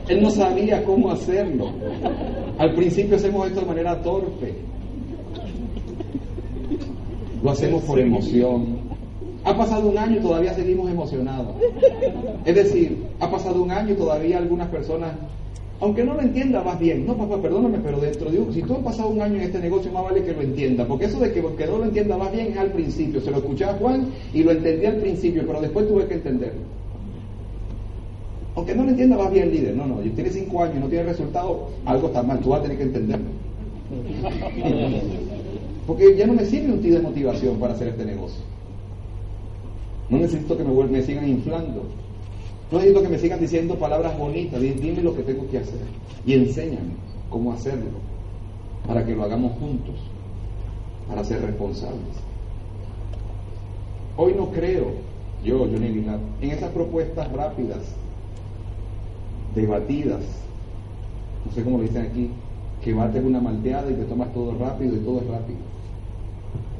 Él 0.07 0.21
no 0.21 0.29
sabía 0.29 0.83
cómo 0.83 1.11
hacerlo. 1.11 1.71
Al 2.57 2.73
principio 2.75 3.15
hacemos 3.15 3.47
esto 3.47 3.61
de 3.61 3.65
manera 3.65 4.01
torpe. 4.01 4.53
Lo 7.43 7.51
hacemos 7.51 7.83
por 7.83 7.99
emoción. 7.99 8.85
Ha 9.43 9.55
pasado 9.55 9.89
un 9.89 9.97
año 9.97 10.17
y 10.17 10.21
todavía 10.21 10.53
seguimos 10.53 10.89
emocionados. 10.89 11.55
Es 12.45 12.55
decir, 12.55 13.05
ha 13.19 13.29
pasado 13.29 13.61
un 13.61 13.71
año 13.71 13.93
y 13.93 13.95
todavía 13.95 14.37
algunas 14.37 14.69
personas 14.69 15.11
aunque 15.81 16.03
no 16.03 16.13
lo 16.13 16.21
entienda, 16.21 16.63
más 16.63 16.79
bien. 16.79 17.05
No, 17.05 17.17
papá, 17.17 17.41
perdóname, 17.41 17.79
pero 17.83 17.99
dentro 17.99 18.31
de 18.31 18.39
un, 18.39 18.53
si 18.53 18.61
tú 18.61 18.75
has 18.75 18.79
pasado 18.79 19.09
un 19.09 19.21
año 19.21 19.35
en 19.35 19.41
este 19.41 19.59
negocio, 19.59 19.91
más 19.91 20.05
vale 20.05 20.23
que 20.23 20.31
lo 20.31 20.41
entienda. 20.41 20.85
Porque 20.87 21.05
eso 21.05 21.19
de 21.19 21.33
que, 21.33 21.41
que 21.41 21.65
no 21.65 21.79
lo 21.79 21.85
entienda 21.85 22.17
más 22.17 22.31
bien 22.31 22.47
es 22.47 22.57
al 22.57 22.71
principio. 22.71 23.19
Se 23.19 23.31
lo 23.31 23.37
escuché 23.37 23.65
a 23.65 23.73
Juan 23.73 24.07
y 24.33 24.43
lo 24.43 24.51
entendí 24.51 24.85
al 24.85 24.97
principio, 24.97 25.43
pero 25.45 25.59
después 25.59 25.87
tuve 25.87 26.07
que 26.07 26.13
entenderlo. 26.13 26.61
Aunque 28.55 28.73
no 28.73 28.83
lo 28.83 28.89
entienda 28.91 29.17
más 29.17 29.31
bien, 29.31 29.51
líder. 29.51 29.75
No, 29.75 29.85
no, 29.85 29.95
tiene 29.97 30.29
cinco 30.29 30.63
años 30.63 30.77
y 30.77 30.79
no 30.79 30.87
tiene 30.87 31.03
resultado, 31.03 31.67
algo 31.85 32.07
está 32.07 32.23
mal. 32.23 32.39
Tú 32.39 32.49
vas 32.49 32.61
a 32.61 32.63
tener 32.63 32.77
que 32.77 32.83
entenderlo. 32.83 33.25
Porque 35.87 36.15
ya 36.15 36.25
no 36.25 36.33
me 36.33 36.45
sirve 36.45 36.71
un 36.71 36.81
ti 36.81 36.89
de 36.89 37.01
motivación 37.01 37.59
para 37.59 37.73
hacer 37.73 37.89
este 37.89 38.05
negocio. 38.05 38.41
No 40.09 40.19
necesito 40.19 40.57
que 40.57 40.63
me, 40.63 40.71
me 40.85 41.01
sigan 41.01 41.27
inflando. 41.27 41.83
No 42.71 42.79
necesito 42.79 43.03
que 43.03 43.09
me 43.09 43.19
sigan 43.19 43.39
diciendo 43.39 43.75
palabras 43.75 44.17
bonitas, 44.17 44.59
dime 44.59 45.01
lo 45.01 45.15
que 45.15 45.23
tengo 45.23 45.47
que 45.49 45.59
hacer 45.59 45.81
y 46.25 46.33
enséñame 46.33 46.95
cómo 47.29 47.53
hacerlo 47.53 47.99
para 48.87 49.05
que 49.05 49.15
lo 49.15 49.23
hagamos 49.23 49.53
juntos, 49.59 49.95
para 51.07 51.23
ser 51.23 51.41
responsables. 51.41 52.15
Hoy 54.17 54.33
no 54.35 54.49
creo, 54.51 54.93
yo, 55.43 55.59
Johnny 55.59 55.89
Linar, 55.89 56.19
en 56.41 56.51
esas 56.51 56.71
propuestas 56.71 57.31
rápidas, 57.31 57.79
debatidas, 59.53 60.21
no 61.45 61.51
sé 61.51 61.63
cómo 61.63 61.77
lo 61.77 61.83
dicen 61.83 62.03
aquí, 62.03 62.29
que 62.83 62.93
bates 62.93 63.23
una 63.23 63.41
malteada 63.41 63.91
y 63.91 63.95
te 63.95 64.03
tomas 64.05 64.33
todo 64.33 64.57
rápido 64.57 64.95
y 64.95 64.99
todo 64.99 65.19
es 65.19 65.27
rápido. 65.27 65.59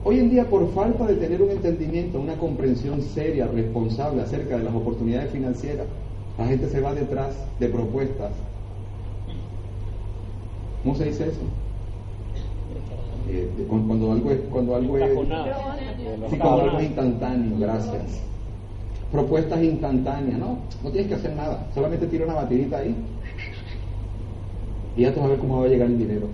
Hoy 0.08 0.20
en 0.20 0.30
día, 0.30 0.48
por 0.48 0.72
falta 0.72 1.08
de 1.08 1.16
tener 1.16 1.42
un 1.42 1.50
entendimiento, 1.50 2.20
una 2.20 2.36
comprensión 2.36 3.02
seria, 3.02 3.48
responsable 3.48 4.22
acerca 4.22 4.56
de 4.56 4.64
las 4.64 4.76
oportunidades 4.76 5.32
financieras, 5.32 5.88
la 6.38 6.46
gente 6.46 6.70
se 6.70 6.80
va 6.80 6.94
detrás 6.94 7.34
de 7.60 7.70
propuestas. 7.70 8.32
¿Cómo 10.84 10.96
se 10.96 11.06
dice 11.06 11.24
eso? 11.24 11.40
Eh, 13.32 13.50
cuando 13.68 14.12
algo 14.12 14.30
es 14.30 14.40
cuando 14.52 14.76
algo 14.76 14.98
es 15.00 15.10
sí, 16.30 16.38
cuando 16.38 16.62
algo 16.62 16.78
es 16.78 16.86
instantáneo 16.86 17.58
gracias. 17.58 18.22
Propuestas 19.12 19.64
instantáneas 19.64 20.38
no 20.38 20.60
no 20.84 20.92
tienes 20.92 21.08
que 21.08 21.16
hacer 21.16 21.36
nada 21.36 21.66
solamente 21.74 22.06
tira 22.06 22.26
una 22.26 22.36
batidita 22.36 22.78
ahí 22.78 22.96
y 24.96 25.02
ya 25.02 25.12
te 25.12 25.20
vas 25.20 25.30
a 25.30 25.32
ver 25.32 25.40
cómo 25.40 25.62
va 25.62 25.66
a 25.66 25.70
llegar 25.70 25.88
el 25.88 25.98
dinero. 25.98 26.28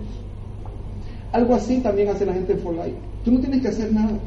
Algo 1.32 1.54
así 1.54 1.78
también 1.78 2.10
hace 2.10 2.26
la 2.26 2.34
gente 2.34 2.52
en 2.52 2.58
For 2.58 2.74
Life 2.74 3.11
Tú 3.24 3.30
no 3.30 3.40
tienes 3.40 3.62
que 3.62 3.68
hacer 3.68 3.92
nada. 3.92 4.18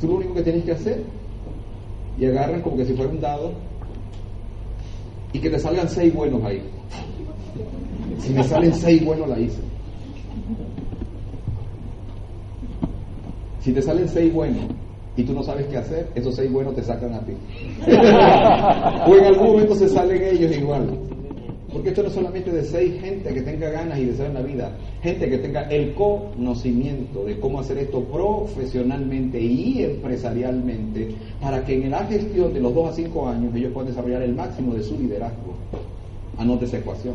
Tú 0.00 0.06
lo 0.06 0.14
único 0.16 0.34
que 0.34 0.42
tienes 0.42 0.64
que 0.64 0.72
hacer 0.72 1.02
y 2.18 2.26
agarran 2.26 2.62
como 2.62 2.76
que 2.76 2.84
si 2.84 2.94
fuera 2.94 3.10
un 3.10 3.20
dado 3.20 3.52
y 5.32 5.38
que 5.40 5.50
te 5.50 5.58
salgan 5.58 5.88
seis 5.88 6.14
buenos 6.14 6.42
ahí. 6.44 6.62
Si 8.18 8.32
me 8.32 8.42
salen 8.42 8.74
seis 8.74 9.04
buenos, 9.04 9.28
la 9.28 9.38
hice. 9.38 9.60
Si 13.60 13.72
te 13.72 13.82
salen 13.82 14.08
seis 14.08 14.32
buenos 14.32 14.64
y 15.16 15.24
tú 15.24 15.32
no 15.32 15.42
sabes 15.42 15.66
qué 15.66 15.78
hacer, 15.78 16.08
esos 16.14 16.34
seis 16.36 16.50
buenos 16.52 16.74
te 16.74 16.82
sacan 16.82 17.12
a 17.14 17.20
ti. 17.20 17.32
o 19.06 19.16
en 19.16 19.24
algún 19.24 19.46
momento 19.48 19.74
se 19.74 19.88
salen 19.88 20.22
ellos 20.22 20.56
igual. 20.56 21.07
Porque 21.72 21.90
esto 21.90 22.02
no 22.02 22.08
es 22.08 22.14
solamente 22.14 22.50
de 22.50 22.64
seis 22.64 22.98
gente 23.00 23.32
que 23.34 23.42
tenga 23.42 23.68
ganas 23.68 23.98
y 23.98 24.06
deseo 24.06 24.26
en 24.26 24.34
la 24.34 24.42
vida, 24.42 24.72
gente 25.02 25.28
que 25.28 25.38
tenga 25.38 25.62
el 25.64 25.94
conocimiento 25.94 27.24
de 27.24 27.38
cómo 27.38 27.60
hacer 27.60 27.78
esto 27.78 28.02
profesionalmente 28.04 29.38
y 29.38 29.84
empresarialmente 29.84 31.14
para 31.40 31.64
que 31.64 31.74
en 31.74 31.90
la 31.90 32.04
gestión 32.06 32.54
de 32.54 32.60
los 32.60 32.74
dos 32.74 32.90
a 32.90 32.92
cinco 32.94 33.28
años 33.28 33.54
ellos 33.54 33.72
puedan 33.72 33.90
desarrollar 33.90 34.22
el 34.22 34.34
máximo 34.34 34.74
de 34.74 34.82
su 34.82 34.98
liderazgo. 34.98 35.54
Anote 36.38 36.64
esa 36.64 36.78
ecuación. 36.78 37.14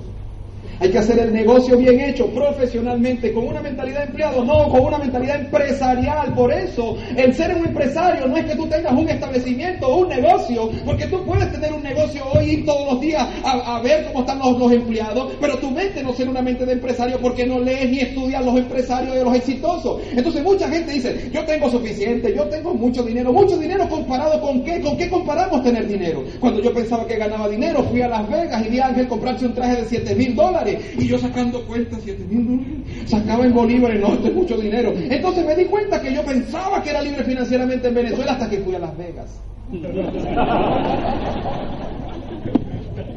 Hay 0.79 0.89
que 0.89 0.97
hacer 0.97 1.19
el 1.19 1.33
negocio 1.33 1.77
bien 1.77 1.99
hecho, 1.99 2.27
profesionalmente, 2.27 3.31
con 3.31 3.47
una 3.47 3.61
mentalidad 3.61 3.99
de 3.99 4.05
empleado, 4.05 4.43
no, 4.43 4.69
con 4.69 4.81
una 4.81 4.97
mentalidad 4.97 5.39
empresarial. 5.39 6.33
Por 6.33 6.51
eso, 6.51 6.97
el 7.15 7.33
ser 7.33 7.55
un 7.55 7.65
empresario 7.65 8.27
no 8.27 8.37
es 8.37 8.45
que 8.45 8.55
tú 8.55 8.67
tengas 8.67 8.93
un 8.93 9.07
establecimiento 9.07 9.87
o 9.87 10.01
un 10.01 10.09
negocio, 10.09 10.71
porque 10.85 11.05
tú 11.07 11.23
puedes 11.25 11.51
tener 11.51 11.71
un 11.71 11.83
negocio 11.83 12.23
hoy 12.33 12.51
y 12.51 12.63
todos 12.63 12.93
los 12.93 13.01
días 13.01 13.27
a, 13.43 13.81
ver 13.81 14.05
cómo 14.07 14.21
están 14.21 14.39
los, 14.39 14.71
empleados, 14.71 15.33
pero 15.39 15.57
tu 15.57 15.71
mente 15.71 16.01
no 16.01 16.13
ser 16.13 16.29
una 16.29 16.41
mente 16.41 16.65
de 16.65 16.73
empresario 16.73 17.19
porque 17.19 17.45
no 17.45 17.59
lees 17.59 17.89
ni 17.89 17.99
estudias 17.99 18.43
los 18.43 18.57
empresarios 18.57 19.15
de 19.15 19.23
los 19.23 19.35
exitosos. 19.35 20.01
Entonces 20.15 20.43
mucha 20.43 20.67
gente 20.69 20.91
dice, 20.93 21.29
yo 21.33 21.43
tengo 21.45 21.69
suficiente, 21.69 22.33
yo 22.35 22.43
tengo 22.45 22.73
mucho 22.73 23.03
dinero, 23.03 23.31
mucho 23.31 23.57
dinero 23.57 23.87
comparado 23.89 24.39
con 24.41 24.63
qué, 24.63 24.81
con 24.81 24.97
qué 24.97 25.09
comparamos 25.09 25.63
tener 25.63 25.87
dinero. 25.87 26.23
Cuando 26.39 26.61
yo 26.61 26.73
pensaba 26.73 27.05
que 27.05 27.17
ganaba 27.17 27.47
dinero, 27.49 27.83
fui 27.83 28.01
a 28.01 28.07
Las 28.07 28.29
Vegas 28.29 28.65
y 28.65 28.69
vi 28.69 28.79
a 28.79 28.87
Ángel 28.87 29.07
comprarse 29.07 29.45
un 29.45 29.53
traje 29.53 29.81
de 29.81 29.85
7 29.85 30.15
mil 30.15 30.35
dólares 30.35 30.62
y 30.71 31.07
yo 31.07 31.17
sacando 31.17 31.61
cuentas, 31.65 31.99
7 32.03 32.23
mil 32.29 32.45
dólares, 32.45 33.09
sacaba 33.09 33.45
en 33.45 33.53
bolívares, 33.53 33.99
no, 33.99 34.13
esto 34.13 34.27
es 34.27 34.33
mucho 34.33 34.57
dinero. 34.57 34.93
Entonces 34.95 35.45
me 35.45 35.55
di 35.55 35.65
cuenta 35.65 36.01
que 36.01 36.13
yo 36.13 36.23
pensaba 36.23 36.81
que 36.81 36.89
era 36.91 37.01
libre 37.01 37.23
financieramente 37.23 37.87
en 37.87 37.95
Venezuela 37.95 38.33
hasta 38.33 38.49
que 38.49 38.57
fui 38.59 38.75
a 38.75 38.79
Las 38.79 38.97
Vegas. 38.97 39.39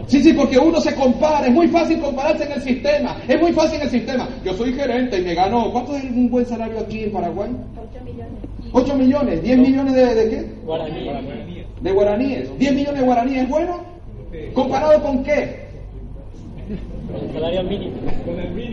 Sí, 0.07 0.23
sí, 0.23 0.33
porque 0.33 0.57
uno 0.57 0.81
se 0.81 0.95
compara, 0.95 1.47
es 1.47 1.53
muy 1.53 1.67
fácil 1.67 1.99
compararse 2.01 2.45
en 2.45 2.53
el 2.53 2.63
sistema, 2.63 3.17
es 3.27 3.41
muy 3.41 3.53
fácil 3.53 3.77
en 3.77 3.83
el 3.83 3.91
sistema. 3.91 4.29
Yo 4.45 4.55
soy 4.55 4.73
gerente 4.73 5.19
y 5.19 5.23
me 5.23 5.35
gano, 5.35 5.73
¿cuánto 5.73 5.97
es 5.97 6.05
un 6.05 6.31
buen 6.31 6.47
salario 6.47 6.79
aquí 6.79 7.05
en 7.05 7.13
Paraguay? 7.13 7.51
8 7.77 8.05
millones. 8.05 8.39
8 8.73 8.95
millones, 8.95 9.43
10 9.43 9.59
millones 9.59 9.95
de, 9.95 10.15
de 10.15 10.31
qué? 10.31 10.47
Guaraníes. 10.65 11.67
De 11.81 11.93
guaraníes. 11.93 12.59
10 12.59 12.75
millones 12.75 13.01
de 13.01 13.07
guaraníes, 13.07 13.43
¿es 13.43 13.49
bueno? 13.49 13.81
¿Comparado 14.55 15.03
con 15.03 15.25
qué? 15.25 15.66
El 17.23 17.33
salario 17.33 17.63
mínimo. 17.65 17.97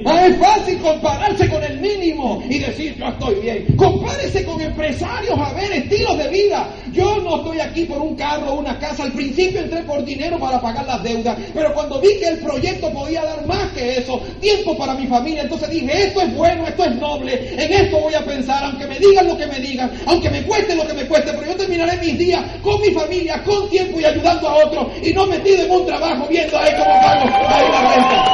Ah, 0.06 0.28
es 0.28 0.38
fácil 0.38 0.80
compararse 0.80 1.50
con 1.50 1.64
el 1.64 1.80
mínimo 1.80 2.44
y 2.50 2.60
decir 2.60 2.96
yo 2.98 3.08
estoy 3.08 3.36
bien. 3.36 3.66
Compárese 3.78 4.44
con 4.46 4.60
empresarios 4.62 5.38
a 5.40 5.54
ver 5.54 5.72
estilos 5.72 6.18
de 6.18 6.28
vida. 6.30 6.70
Yo 6.92 7.18
no 7.22 7.38
estoy 7.38 7.60
aquí 7.60 7.86
por 7.86 8.02
un 8.02 8.16
carro 8.16 8.54
o 8.54 8.60
una 8.60 8.78
casa. 8.80 9.04
Al 9.04 9.14
principio 9.14 9.62
entré 9.62 9.82
por 9.84 10.04
dinero 10.04 10.38
para 10.40 10.60
pagar 10.62 10.86
las 10.86 11.04
deudas, 11.04 11.38
pero 11.54 11.74
cuando 11.74 12.00
vi 12.02 12.18
que 12.20 12.28
el 12.28 12.40
proyecto 12.40 12.92
podía 12.92 13.24
dar 13.24 13.46
más 13.46 13.72
que 13.72 13.98
eso, 13.98 14.20
tiempo 14.40 14.78
para 14.78 14.94
mi 14.96 15.08
familia, 15.08 15.44
entonces 15.44 15.70
dije, 15.70 16.04
esto 16.08 16.22
es 16.22 16.36
bueno, 16.36 16.68
esto 16.68 16.86
es 16.86 16.96
noble, 16.96 17.54
en 17.54 17.74
esto 17.74 18.00
voy 18.00 18.14
a 18.14 18.26
pensar, 18.26 18.64
aunque 18.64 18.88
me 18.88 19.00
digan 19.00 19.28
lo 19.28 19.38
que 19.38 19.48
me 19.48 19.60
digan, 19.60 19.92
aunque 20.06 20.30
me 20.30 20.44
cueste 20.44 20.76
lo 20.76 20.86
que 20.86 20.94
me 20.94 21.06
cueste, 21.06 21.32
pero 21.34 21.46
yo 21.46 21.56
terminaré 21.56 21.98
mis 21.98 22.18
días 22.18 22.44
con 22.62 22.80
mi 22.82 22.90
familia, 22.92 23.42
con 23.44 23.70
tiempo 23.70 24.00
y 24.00 24.06
ayudando 24.06 24.48
a 24.50 24.66
otros 24.66 24.88
y 25.02 25.14
no 25.14 25.26
metido 25.28 25.64
en 25.64 25.72
un 25.72 25.86
trabajo 25.86 26.28
viendo 26.30 26.58
ahí 26.58 26.72
cómo 26.78 26.94
pago 27.02 27.24
ahí 27.48 27.72
la 27.72 27.96
renta. 27.96 28.33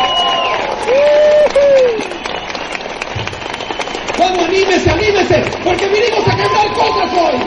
Vamos, 4.18 4.46
anímese, 4.46 4.90
anímese, 4.92 5.42
porque 5.64 5.88
vinimos 5.88 6.28
a 6.28 6.36
cambiar 6.36 6.74
cosas 6.74 7.18
hoy. 7.18 7.40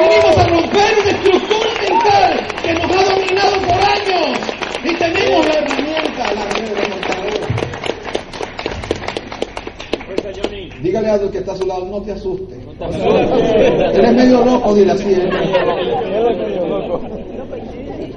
Vinimos 0.00 0.36
a 0.36 0.46
romper 0.48 0.98
una 1.00 1.10
estructura 1.10 1.70
mental 1.88 2.46
que 2.62 2.72
nos 2.74 2.96
ha 2.96 3.04
dominado 3.14 3.56
por 3.60 3.76
años. 3.76 4.38
Y 4.82 4.94
tenemos 4.96 5.46
la 5.46 5.54
herramienta, 5.54 6.32
la 6.34 6.42
herramienta. 6.42 6.94
Dígale 10.82 11.10
a 11.10 11.30
que 11.30 11.38
está 11.38 11.52
a 11.52 11.56
su 11.56 11.66
lado, 11.66 11.86
no 11.86 12.02
te 12.02 12.12
asustes. 12.12 12.58
Eres 13.94 14.14
medio 14.14 14.44
loco, 14.44 14.74
dile 14.74 14.92
así. 14.92 15.12
¿eh? 15.12 15.30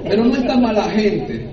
Pero 0.04 0.24
no 0.24 0.34
es 0.34 0.46
tan 0.46 0.60
mala 0.60 0.82
gente. 0.90 1.48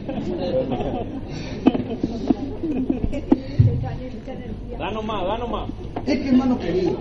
Danos 4.85 5.03
más, 5.03 5.25
danos 5.25 5.49
más. 5.49 5.67
Es 6.05 6.19
que, 6.19 6.29
hermano 6.29 6.59
querido, 6.59 6.91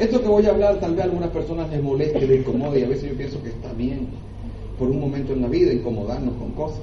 esto 0.00 0.20
que 0.20 0.26
voy 0.26 0.44
a 0.46 0.50
hablar 0.50 0.80
tal 0.80 0.96
vez 0.96 1.02
a 1.02 1.04
algunas 1.04 1.30
personas 1.30 1.70
les 1.70 1.80
moleste, 1.80 2.26
les 2.26 2.40
incomode 2.40 2.80
y 2.80 2.82
a 2.82 2.88
veces 2.88 3.10
yo 3.10 3.16
pienso 3.16 3.40
que 3.40 3.50
está 3.50 3.72
bien 3.74 4.08
por 4.76 4.90
un 4.90 4.98
momento 4.98 5.32
en 5.32 5.42
la 5.42 5.48
vida 5.48 5.72
incomodarnos 5.72 6.34
con 6.34 6.50
cosas. 6.50 6.82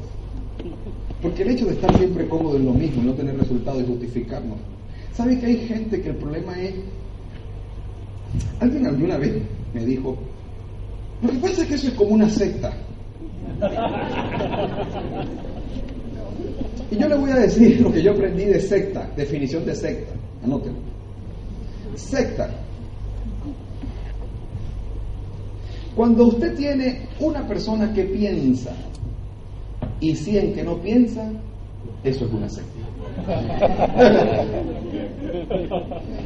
Porque 1.21 1.43
el 1.43 1.49
hecho 1.49 1.65
de 1.65 1.73
estar 1.73 1.93
siempre 1.97 2.29
cómodo 2.29 2.55
en 2.55 2.65
lo 2.65 2.71
mismo 2.71 3.03
y 3.03 3.07
no 3.07 3.13
tener 3.13 3.37
resultados 3.37 3.83
y 3.83 3.87
justificarnos. 3.87 4.57
¿Sabe 5.11 5.37
que 5.37 5.47
hay 5.47 5.57
gente 5.67 6.01
que 6.01 6.11
el 6.11 6.15
problema 6.15 6.57
es... 6.61 6.75
Alguien 8.61 8.87
alguna 8.87 9.17
vez 9.17 9.33
me 9.73 9.85
dijo, 9.85 10.15
lo 11.23 11.29
que 11.29 11.37
pasa 11.39 11.63
es 11.63 11.67
que 11.67 11.75
eso 11.75 11.87
es 11.89 11.93
como 11.95 12.11
una 12.11 12.29
secta. 12.29 12.71
Y 16.93 16.97
yo 16.99 17.07
le 17.07 17.15
voy 17.15 17.31
a 17.31 17.37
decir 17.37 17.81
lo 17.81 17.91
que 17.91 18.03
yo 18.03 18.11
aprendí 18.11 18.45
de 18.45 18.61
secta, 18.61 19.09
definición 19.15 19.65
de 19.65 19.75
secta. 19.75 20.13
Anótelo. 20.43 20.75
Secta. 21.95 22.51
Cuando 25.95 26.27
usted 26.27 26.55
tiene 26.55 27.07
una 27.19 27.47
persona 27.47 27.91
que 27.93 28.03
piensa 28.03 28.75
y 29.99 30.15
100 30.15 30.53
que 30.53 30.63
no 30.63 30.77
piensa, 30.77 31.31
eso 32.03 32.25
es 32.25 32.31
una 32.31 32.49
secta. 32.49 32.79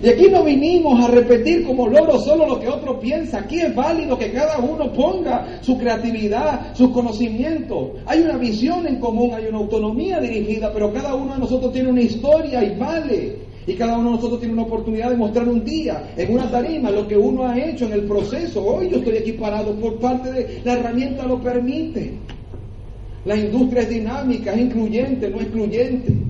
Y 0.01 0.09
aquí 0.09 0.27
no 0.29 0.43
vinimos 0.43 1.03
a 1.03 1.07
repetir 1.07 1.65
como 1.65 1.87
loro 1.87 2.19
solo 2.19 2.47
lo 2.47 2.59
que 2.59 2.67
otro 2.67 2.99
piensa. 2.99 3.39
Aquí 3.39 3.59
es 3.59 3.73
válido 3.73 4.17
que 4.17 4.31
cada 4.31 4.59
uno 4.59 4.91
ponga 4.93 5.59
su 5.61 5.77
creatividad, 5.77 6.75
sus 6.75 6.91
conocimientos. 6.91 7.91
Hay 8.05 8.21
una 8.21 8.37
visión 8.37 8.85
en 8.85 8.99
común, 8.99 9.33
hay 9.33 9.47
una 9.47 9.57
autonomía 9.57 10.19
dirigida, 10.19 10.71
pero 10.71 10.93
cada 10.93 11.15
uno 11.15 11.33
de 11.33 11.39
nosotros 11.39 11.73
tiene 11.73 11.89
una 11.89 12.01
historia 12.01 12.63
y 12.63 12.77
vale. 12.77 13.47
Y 13.65 13.73
cada 13.73 13.97
uno 13.97 14.11
de 14.11 14.15
nosotros 14.15 14.39
tiene 14.39 14.53
una 14.53 14.63
oportunidad 14.63 15.09
de 15.09 15.17
mostrar 15.17 15.47
un 15.49 15.63
día 15.65 16.11
en 16.15 16.33
una 16.33 16.49
tarima 16.49 16.89
lo 16.89 17.07
que 17.07 17.17
uno 17.17 17.45
ha 17.45 17.59
hecho 17.59 17.85
en 17.85 17.93
el 17.93 18.03
proceso. 18.03 18.63
Hoy 18.63 18.89
yo 18.89 18.97
estoy 18.97 19.17
aquí 19.17 19.33
parado 19.33 19.75
por 19.75 19.99
parte 19.99 20.31
de 20.31 20.61
la 20.63 20.73
herramienta 20.73 21.25
lo 21.25 21.41
permite. 21.41 22.13
La 23.25 23.35
industria 23.35 23.81
es 23.81 23.89
dinámica, 23.89 24.53
es 24.53 24.61
incluyente, 24.61 25.29
no 25.29 25.41
excluyente. 25.41 26.26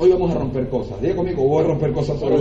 Hoy 0.00 0.10
vamos 0.12 0.30
a 0.30 0.34
romper 0.38 0.68
cosas. 0.68 1.00
Diga 1.00 1.16
conmigo, 1.16 1.42
voy 1.42 1.64
a 1.64 1.68
romper 1.68 1.92
cosas 1.92 2.20
sobre 2.20 2.36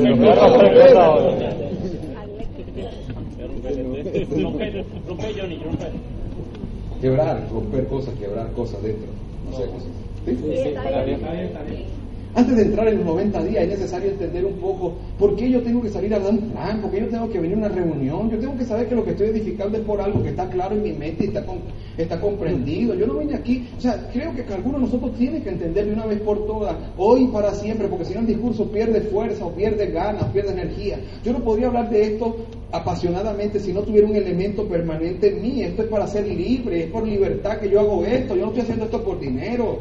Rompe, 4.44 4.86
rompe, 5.08 5.34
Johnny, 5.36 5.58
rompe. 5.64 5.86
Quebrar, 7.02 7.50
romper 7.52 7.88
cosas, 7.88 8.14
quebrar 8.16 8.52
cosas 8.52 8.82
dentro. 8.84 9.08
No 9.50 9.58
sé 9.58 9.66
cosas. 9.66 9.90
¿Sí? 10.26 10.38
Antes 12.36 12.56
de 12.56 12.64
entrar 12.64 12.88
en 12.88 12.98
los 12.98 13.06
90 13.06 13.44
días 13.46 13.64
es 13.64 13.70
necesario 13.70 14.12
entender 14.12 14.46
un 14.46 14.54
poco 14.56 14.96
por 15.18 15.36
qué 15.36 15.50
yo 15.50 15.62
tengo 15.62 15.82
que 15.82 15.90
salir 15.90 16.14
a 16.14 16.20
dar 16.20 16.32
un 16.32 16.52
plan, 16.52 16.82
por 16.82 16.92
qué 16.92 17.02
yo 17.02 17.08
tengo 17.08 17.30
que 17.30 17.40
venir 17.40 17.56
a 17.56 17.60
una 17.60 17.70
reunión. 17.70 18.30
Yo 18.30 18.38
tengo 18.38 18.56
que 18.58 18.66
saber 18.66 18.88
que 18.88 18.96
lo 18.96 19.04
que 19.04 19.12
estoy 19.12 19.28
edificando 19.30 19.78
es 19.78 19.84
por 19.84 20.00
algo 20.00 20.22
que 20.22 20.30
está 20.30 20.48
claro 20.50 20.76
en 20.76 20.84
mi 20.84 20.94
mente 20.94 21.26
y 21.26 21.28
está, 21.28 21.44
está 21.98 22.22
comprendido. 22.22 22.94
Yo 22.94 23.08
no 23.08 23.16
vine 23.16 23.36
aquí, 23.36 23.68
o 23.78 23.82
sea, 23.82 24.10
creo 24.14 24.34
que 24.36 24.42
algunos 24.54 24.82
de 24.82 24.86
nosotros 24.88 25.18
tienen 25.18 25.42
que 25.42 25.50
entender 25.50 25.86
de 25.88 25.94
una 25.94 26.06
vez 26.06 26.20
por 26.22 26.46
todas, 26.46 26.76
hoy 26.98 27.24
y 27.24 27.28
para 27.28 27.54
siempre, 27.54 27.88
porque 27.88 28.06
si 28.06 28.14
no 28.14 28.20
el 28.20 28.28
discurso 28.28 28.72
pierde 28.72 29.02
fuerza 29.02 29.46
o 29.46 29.52
pierde 29.52 29.88
ganas, 29.88 30.26
pierde 30.26 30.52
energía. 30.52 31.00
Yo 31.24 31.34
no 31.34 31.40
podría 31.40 31.68
hablar 31.68 31.90
de 31.90 32.14
esto 32.14 32.36
apasionadamente 32.72 33.60
si 33.60 33.74
no 33.74 33.82
tuviera 33.82 34.08
un 34.08 34.16
elemento 34.16 34.68
permanente 34.68 35.30
en 35.30 35.42
mí. 35.42 35.64
Esto 35.64 35.84
es 35.84 35.88
para 35.88 36.08
ser 36.08 36.28
libre, 36.28 36.84
es 36.84 36.92
por 36.92 37.08
libertad 37.08 37.58
que 37.58 37.70
yo 37.70 37.80
hago 37.80 38.04
esto. 38.06 38.36
Yo 38.36 38.42
no 38.42 38.48
estoy 38.48 38.64
haciendo 38.64 38.86
esto 38.86 39.04
por 39.04 39.20
dinero. 39.20 39.80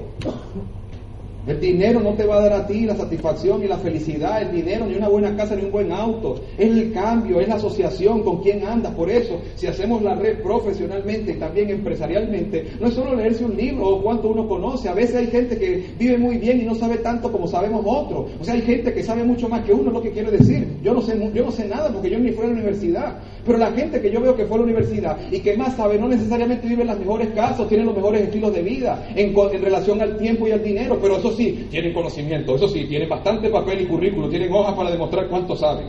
El 1.47 1.61
dinero 1.61 2.01
no 2.01 2.15
te 2.15 2.25
va 2.25 2.39
a 2.39 2.41
dar 2.41 2.53
a 2.55 2.67
ti 2.67 2.81
la 2.81 2.97
satisfacción 2.97 3.61
ni 3.61 3.69
la 3.69 3.79
felicidad, 3.79 4.43
el 4.43 4.51
dinero, 4.51 4.85
ni 4.87 4.97
una 4.97 5.09
buena 5.09 5.37
casa, 5.37 5.55
ni 5.55 5.63
un 5.63 5.71
buen 5.71 5.93
auto. 5.93 6.41
Es 6.59 6.69
el 6.69 6.93
cambio, 6.93 7.41
es 7.41 7.47
la 7.47 7.55
asociación 7.55 8.25
con 8.25 8.43
quien 8.43 8.65
andas. 8.65 8.93
Por 8.95 9.09
eso, 9.09 9.41
si 9.55 9.69
hacemos 9.69 10.03
la 10.03 10.17
red 10.17 10.43
profesionalmente 10.43 11.33
y 11.33 11.35
también 11.35 11.71
empresarialmente, 11.71 12.67
no 12.81 12.89
es 12.89 12.95
solo 12.95 13.15
leerse 13.15 13.45
un 13.45 13.57
libro 13.57 13.87
o 13.87 14.03
cuánto 14.03 14.31
uno 14.31 14.49
conoce. 14.49 14.89
A 14.89 14.95
veces 14.95 15.15
hay 15.15 15.27
gente 15.29 15.57
que 15.57 15.85
vive 15.97 16.19
muy 16.19 16.39
bien 16.39 16.61
y 16.61 16.65
no 16.65 16.75
sabe 16.75 16.97
tanto 16.99 17.31
como 17.31 17.47
sabemos 17.47 17.85
otros. 17.87 18.29
O 18.41 18.45
sea, 18.45 18.55
hay 18.55 18.63
gente 18.63 18.93
que 18.93 19.05
sabe 19.05 19.23
mucho 19.23 19.49
más 19.49 19.65
que 19.65 19.73
uno, 19.73 19.93
lo 19.93 20.03
que 20.03 20.11
quiero 20.11 20.33
decir. 20.33 20.67
Yo 20.83 20.95
no 20.95 21.01
sé, 21.01 21.17
yo 21.33 21.45
no 21.45 21.53
sé 21.53 21.69
nada 21.69 21.91
porque 21.93 22.11
yo 22.11 22.19
ni 22.19 22.33
fui 22.33 22.45
a 22.45 22.49
la 22.49 22.55
universidad. 22.55 23.19
Pero 23.45 23.59
la 23.59 23.71
gente 23.71 24.01
que 24.01 24.11
yo 24.11 24.21
veo 24.21 24.35
que 24.35 24.47
fue 24.47 24.57
a 24.57 24.59
la 24.59 24.65
universidad 24.65 25.17
y 25.31 25.39
que 25.39 25.57
más 25.57 25.77
sabe, 25.77 25.97
no 25.97 26.09
necesariamente 26.09 26.67
vive 26.67 26.83
en 26.83 26.89
las 26.89 26.99
mejores 26.99 27.29
casas, 27.29 27.69
tiene 27.69 27.85
los 27.85 27.95
mejores 27.95 28.23
estilos 28.23 28.53
de 28.53 28.63
vida 28.63 29.07
en, 29.15 29.33
en 29.37 29.63
relación 29.63 30.01
al 30.01 30.17
tiempo 30.19 30.49
y 30.49 30.51
al 30.51 30.65
dinero, 30.65 30.99
pero 31.01 31.19
eso 31.19 31.36
sí, 31.37 31.69
tienen 31.71 31.93
conocimiento, 31.93 32.57
eso 32.57 32.69
sí, 32.69 32.85
tienen 32.87 33.09
bastante 33.09 33.49
papel 33.49 33.83
y 33.83 33.87
currículo, 33.87 34.29
tienen 34.29 34.53
hojas 34.53 34.75
para 34.75 34.91
demostrar 34.91 35.29
cuánto 35.29 35.57
saben, 35.57 35.87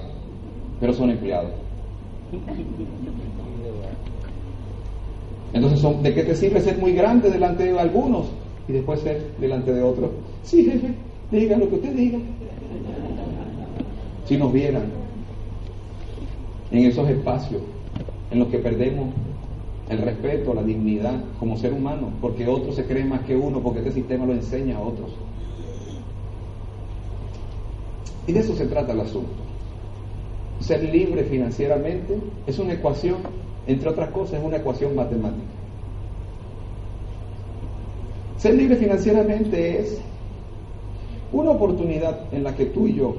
pero 0.80 0.94
son 0.94 1.10
empleados. 1.10 1.52
Entonces, 5.54 5.80
son, 5.80 6.04
¿de 6.04 6.14
qué 6.14 6.24
te 6.24 6.36
sirve 6.36 6.62
ser 6.62 6.78
muy 6.78 6.94
grande 6.94 7.30
delante 7.30 7.64
de 7.64 7.80
algunos 7.80 8.28
y 8.68 8.74
después 8.74 9.00
ser 9.00 9.36
delante 9.40 9.74
de 9.74 9.82
otros? 9.82 10.12
Sí, 10.44 10.66
jefe, 10.66 10.94
diga 11.32 11.58
lo 11.58 11.70
que 11.70 11.76
usted 11.76 11.94
diga. 11.94 12.20
Si 14.26 14.38
nos 14.38 14.52
vieran 14.52 14.84
en 16.72 16.86
esos 16.86 17.10
espacios 17.10 17.62
en 18.30 18.40
los 18.40 18.50
que 18.50 18.60
perdemos 18.60 19.08
el 19.90 20.00
respeto, 20.00 20.54
la 20.54 20.64
dignidad 20.64 21.24
como 21.40 21.58
ser 21.58 21.74
humano, 21.74 22.12
porque 22.20 22.46
otros 22.46 22.76
se 22.76 22.86
creen 22.86 23.10
más 23.10 23.22
que 23.22 23.36
uno, 23.36 23.62
porque 23.62 23.80
este 23.80 23.94
sistema 23.94 24.26
lo 24.26 24.34
enseña 24.34 24.78
a 24.78 24.82
otros. 24.82 25.12
Y 28.28 28.34
de 28.34 28.42
eso 28.42 28.56
se 28.56 28.66
trata 28.68 28.92
el 28.92 29.00
asunto. 29.00 29.32
Ser 30.60 30.84
libre 30.84 31.24
financieramente 31.24 32.20
es 32.46 32.60
una 32.60 32.74
ecuación, 32.74 33.18
entre 33.66 33.90
otras 33.90 34.10
cosas, 34.10 34.40
es 34.40 34.46
una 34.46 34.58
ecuación 34.58 34.96
matemática. 34.96 35.48
Ser 38.38 38.56
libre 38.56 38.76
financieramente 38.76 39.80
es 39.80 40.00
una 41.32 41.52
oportunidad 41.52 42.34
en 42.34 42.44
la 42.44 42.56
que 42.56 42.66
tú 42.66 42.88
y 42.88 42.96
yo 42.96 43.16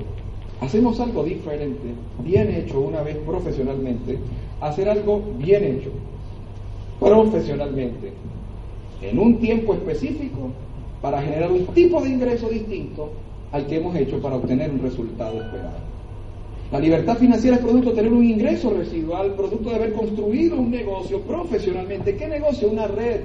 hacemos 0.61 1.01
algo 1.01 1.25
diferente, 1.25 1.95
bien 2.23 2.53
hecho 2.53 2.81
una 2.81 3.03
vez 3.03 3.17
profesionalmente, 3.19 4.19
hacer 4.61 4.89
algo 4.89 5.23
bien 5.39 5.65
hecho 5.65 5.91
profesionalmente 7.01 8.13
en 9.03 9.19
un 9.19 9.39
tiempo 9.39 9.75
específico 9.75 10.51
para 11.01 11.23
generar 11.23 11.53
un 11.53 11.67
tipo 11.67 12.01
de 12.01 12.09
ingreso 12.11 12.49
distinto 12.49 13.11
al 13.53 13.67
que 13.67 13.77
hemos 13.77 13.97
hecho 13.97 14.21
para 14.21 14.37
obtener 14.37 14.71
un 14.71 14.81
resultado 14.81 15.41
esperado. 15.41 15.89
La 16.71 16.81
libertad 16.81 17.17
financiera 17.17 17.57
es 17.57 17.63
producto 17.63 17.91
de 17.91 17.97
tener 17.97 18.13
un 18.13 18.25
ingreso 18.25 18.71
residual, 18.71 19.35
producto 19.35 19.71
de 19.71 19.77
haber 19.77 19.93
construido 19.95 20.57
un 20.57 20.71
negocio 20.71 21.21
profesionalmente. 21.23 22.17
¿Qué 22.17 22.29
negocio? 22.29 22.69
Una 22.69 22.87
red. 22.87 23.21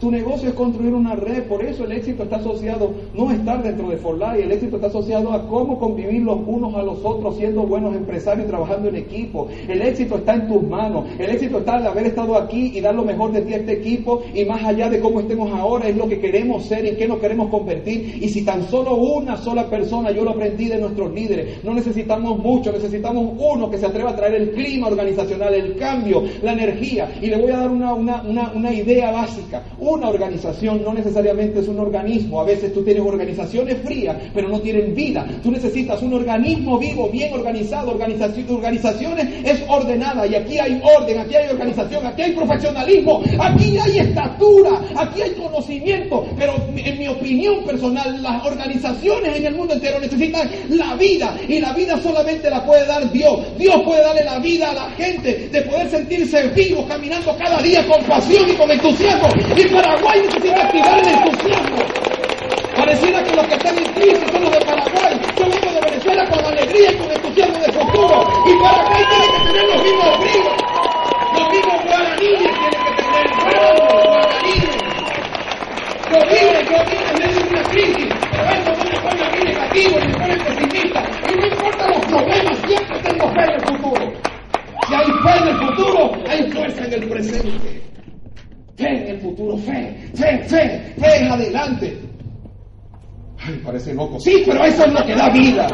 Tu 0.00 0.10
negocio 0.10 0.48
es 0.48 0.54
construir 0.54 0.92
una 0.92 1.14
red, 1.14 1.44
por 1.44 1.64
eso 1.64 1.84
el 1.84 1.92
éxito 1.92 2.24
está 2.24 2.36
asociado 2.36 2.92
no 3.14 3.30
estar 3.30 3.62
dentro 3.62 3.88
de 3.88 3.96
Forlari, 3.96 4.42
el 4.42 4.52
éxito 4.52 4.76
está 4.76 4.88
asociado 4.88 5.32
a 5.32 5.46
cómo 5.48 5.78
convivir 5.78 6.22
los 6.22 6.38
unos 6.46 6.74
a 6.74 6.82
los 6.82 6.98
otros 7.04 7.36
siendo 7.36 7.62
buenos 7.62 7.94
empresarios 7.94 8.46
y 8.46 8.48
trabajando 8.48 8.88
en 8.88 8.96
equipo. 8.96 9.48
El 9.68 9.82
éxito 9.82 10.16
está 10.16 10.34
en 10.34 10.48
tus 10.48 10.62
manos, 10.62 11.06
el 11.18 11.30
éxito 11.30 11.58
está 11.58 11.78
en 11.78 11.86
haber 11.86 12.06
estado 12.06 12.36
aquí 12.36 12.72
y 12.74 12.80
dar 12.80 12.94
lo 12.94 13.04
mejor 13.04 13.32
de 13.32 13.42
ti 13.42 13.54
a 13.54 13.58
este 13.58 13.72
equipo 13.72 14.22
y 14.34 14.44
más 14.44 14.62
allá 14.64 14.90
de 14.90 15.00
cómo 15.00 15.20
estemos 15.20 15.50
ahora 15.52 15.88
es 15.88 15.96
lo 15.96 16.08
que 16.08 16.20
queremos 16.20 16.64
ser 16.64 16.84
en 16.86 16.96
qué 16.96 17.06
nos 17.08 17.18
queremos 17.18 17.48
convertir. 17.48 18.18
Y 18.22 18.28
si 18.28 18.42
tan 18.44 18.68
solo 18.68 18.96
una 18.96 19.36
sola 19.36 19.68
persona, 19.68 20.10
yo 20.10 20.24
lo 20.24 20.30
aprendí 20.30 20.66
de 20.66 20.78
nuestros 20.78 21.12
líderes, 21.12 21.64
no 21.64 21.74
necesitamos 21.74 22.38
mucho, 22.38 22.72
necesitamos 22.72 23.32
uno 23.38 23.70
que 23.70 23.78
se 23.78 23.86
atreva 23.86 24.10
a 24.10 24.16
traer 24.16 24.34
el 24.34 24.50
clima 24.50 24.88
organizacional, 24.88 25.54
el 25.54 25.76
cambio, 25.76 26.22
la 26.42 26.52
energía. 26.52 27.10
Y 27.20 27.26
le 27.26 27.36
voy 27.36 27.52
a 27.52 27.58
dar 27.58 27.70
una, 27.70 27.94
una, 27.94 28.22
una, 28.22 28.52
una 28.54 28.72
idea 28.72 29.10
básica. 29.10 29.62
Una 29.84 30.08
organización 30.08 30.82
no 30.82 30.94
necesariamente 30.94 31.60
es 31.60 31.68
un 31.68 31.78
organismo. 31.78 32.40
A 32.40 32.44
veces 32.44 32.72
tú 32.72 32.82
tienes 32.82 33.02
organizaciones 33.02 33.76
frías, 33.84 34.16
pero 34.32 34.48
no 34.48 34.58
tienen 34.58 34.94
vida. 34.94 35.26
Tú 35.42 35.50
necesitas 35.50 36.00
un 36.00 36.14
organismo 36.14 36.78
vivo, 36.78 37.10
bien 37.10 37.34
organizado. 37.34 37.90
Organización, 37.90 38.46
organizaciones 38.48 39.28
es 39.44 39.62
ordenada. 39.68 40.26
Y 40.26 40.36
aquí 40.36 40.58
hay 40.58 40.80
orden, 40.98 41.18
aquí 41.18 41.34
hay 41.34 41.50
organización, 41.50 42.06
aquí 42.06 42.22
hay 42.22 42.32
profesionalismo, 42.32 43.22
aquí 43.38 43.76
hay 43.76 43.98
estatura, 43.98 44.80
aquí 44.96 45.20
hay 45.20 45.32
conocimiento. 45.32 46.24
Pero 46.38 46.54
en 46.74 46.98
mi 46.98 47.06
opinión 47.06 47.62
personal, 47.66 48.22
las 48.22 48.42
organizaciones 48.46 49.36
en 49.36 49.44
el 49.44 49.54
mundo 49.54 49.74
entero 49.74 50.00
necesitan 50.00 50.48
la 50.70 50.94
vida. 50.96 51.36
Y 51.46 51.58
la 51.60 51.74
vida 51.74 52.00
solamente 52.02 52.48
la 52.48 52.64
puede 52.64 52.86
dar 52.86 53.12
Dios. 53.12 53.38
Dios 53.58 53.82
puede 53.84 54.00
darle 54.00 54.24
la 54.24 54.38
vida 54.38 54.70
a 54.70 54.74
la 54.74 54.90
gente 54.92 55.50
de 55.52 55.60
poder 55.60 55.90
sentirse 55.90 56.48
vivo, 56.48 56.86
caminando 56.88 57.36
cada 57.36 57.60
día 57.60 57.86
con 57.86 58.02
pasión 58.04 58.48
y 58.48 58.54
con 58.54 58.70
entusiasmo. 58.70 59.28
Paraguay 59.74 60.22
necesita 60.22 60.62
activar 60.62 60.98
el 61.00 61.08
entusiasmo. 61.08 61.76
Pareciera 62.76 63.22
que 63.24 63.34
los 63.34 63.46
que 63.46 63.54
están 63.54 63.76
en 63.76 63.92
crisis 63.92 64.30
son 64.30 64.42
los 64.42 64.52
de 64.52 64.60
Paraguay. 64.64 65.20
Yo 65.36 65.44
vengo 65.50 65.72
de 65.74 65.80
Venezuela 65.80 66.24
con 66.30 66.44
alegría 66.44 66.92
y 66.92 66.96
con 66.96 67.10
entusiasmo 67.10 67.58
de 67.58 67.72
futuro. 67.72 68.22
Y 68.46 68.62
Paraguay 68.62 69.04
tiene 69.10 69.26
que 69.26 69.44
tener 69.46 69.64
los 69.74 69.82
mismos 69.82 70.20
bríos. 70.20 70.56
Los 71.34 71.50
mismos 71.50 71.84
guaraníes 71.84 72.38
tienen 72.38 72.84
que 72.84 73.02
tener. 73.02 73.26
Bravos, 73.50 74.04
guaraníes. 74.04 74.76
Yo 76.10 76.18
vine, 76.30 76.58
yo 76.70 76.78
vine 76.86 77.04
en 77.10 77.18
medio 77.18 77.40
de 77.42 77.50
una 77.50 77.62
crisis. 77.64 78.08
Pero 78.30 78.50
eso 78.54 78.70
no 78.78 78.84
me 78.84 79.00
pone 79.00 79.24
a 79.24 79.30
mí 79.30 79.44
negativo 79.44 79.98
me 79.98 80.12
pone 80.14 80.36
pesimista. 80.36 81.02
Y 81.28 81.34
no 81.34 81.46
importa 81.46 81.88
los 81.88 82.06
problemas, 82.06 82.58
siempre 82.64 82.98
tengo 83.02 83.28
fe 83.34 83.42
en 83.42 83.50
el 83.50 83.60
futuro. 83.60 84.12
Si 84.86 84.94
hay 84.94 85.06
fe 85.06 85.42
en 85.42 85.48
el 85.48 85.56
futuro, 85.66 86.12
hay 86.28 86.52
fuerza 86.52 86.84
en 86.84 86.92
el 86.92 87.08
presente. 87.08 87.93
Fe 88.76 88.88
en 88.88 89.08
el 89.08 89.20
futuro, 89.20 89.56
fe, 89.58 89.96
fe, 90.14 90.38
fe, 90.48 90.94
fe 90.98 91.16
en 91.20 91.30
adelante. 91.30 91.96
Ay, 93.38 93.60
parece 93.64 93.94
loco. 93.94 94.18
Sí, 94.18 94.42
pero 94.44 94.64
eso 94.64 94.84
es 94.84 94.92
lo 94.92 95.06
que 95.06 95.14
da 95.14 95.30
vida. 95.30 95.68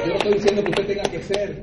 Yo 0.00 0.06
no 0.06 0.14
estoy 0.14 0.34
diciendo 0.34 0.64
que 0.64 0.70
usted 0.70 0.86
tenga 0.86 1.02
que 1.02 1.22
ser 1.22 1.62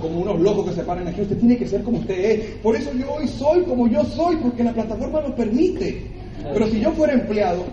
como 0.00 0.20
unos 0.20 0.40
locos 0.40 0.68
que 0.68 0.76
se 0.76 0.82
paran 0.84 1.08
aquí. 1.08 1.22
Usted 1.22 1.38
tiene 1.38 1.56
que 1.56 1.66
ser 1.66 1.82
como 1.82 1.98
usted 1.98 2.18
es. 2.18 2.40
Por 2.62 2.76
eso 2.76 2.92
yo 2.92 3.14
hoy 3.14 3.26
soy 3.26 3.64
como 3.64 3.88
yo 3.88 4.04
soy, 4.04 4.36
porque 4.36 4.62
la 4.62 4.72
plataforma 4.72 5.22
lo 5.22 5.34
permite. 5.34 6.06
Pero 6.52 6.68
si 6.68 6.78
yo 6.78 6.92
fuera 6.92 7.14
empleado, 7.14 7.64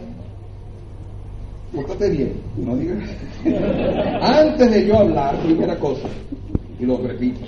pórtate 1.73 2.09
bien, 2.09 2.33
no 2.57 2.75
digas. 2.75 3.09
Antes 4.21 4.71
de 4.71 4.87
yo 4.87 4.97
hablar, 4.97 5.41
primera 5.41 5.77
cosa, 5.79 6.07
y 6.79 6.85
lo 6.85 6.97
repito, 6.97 7.41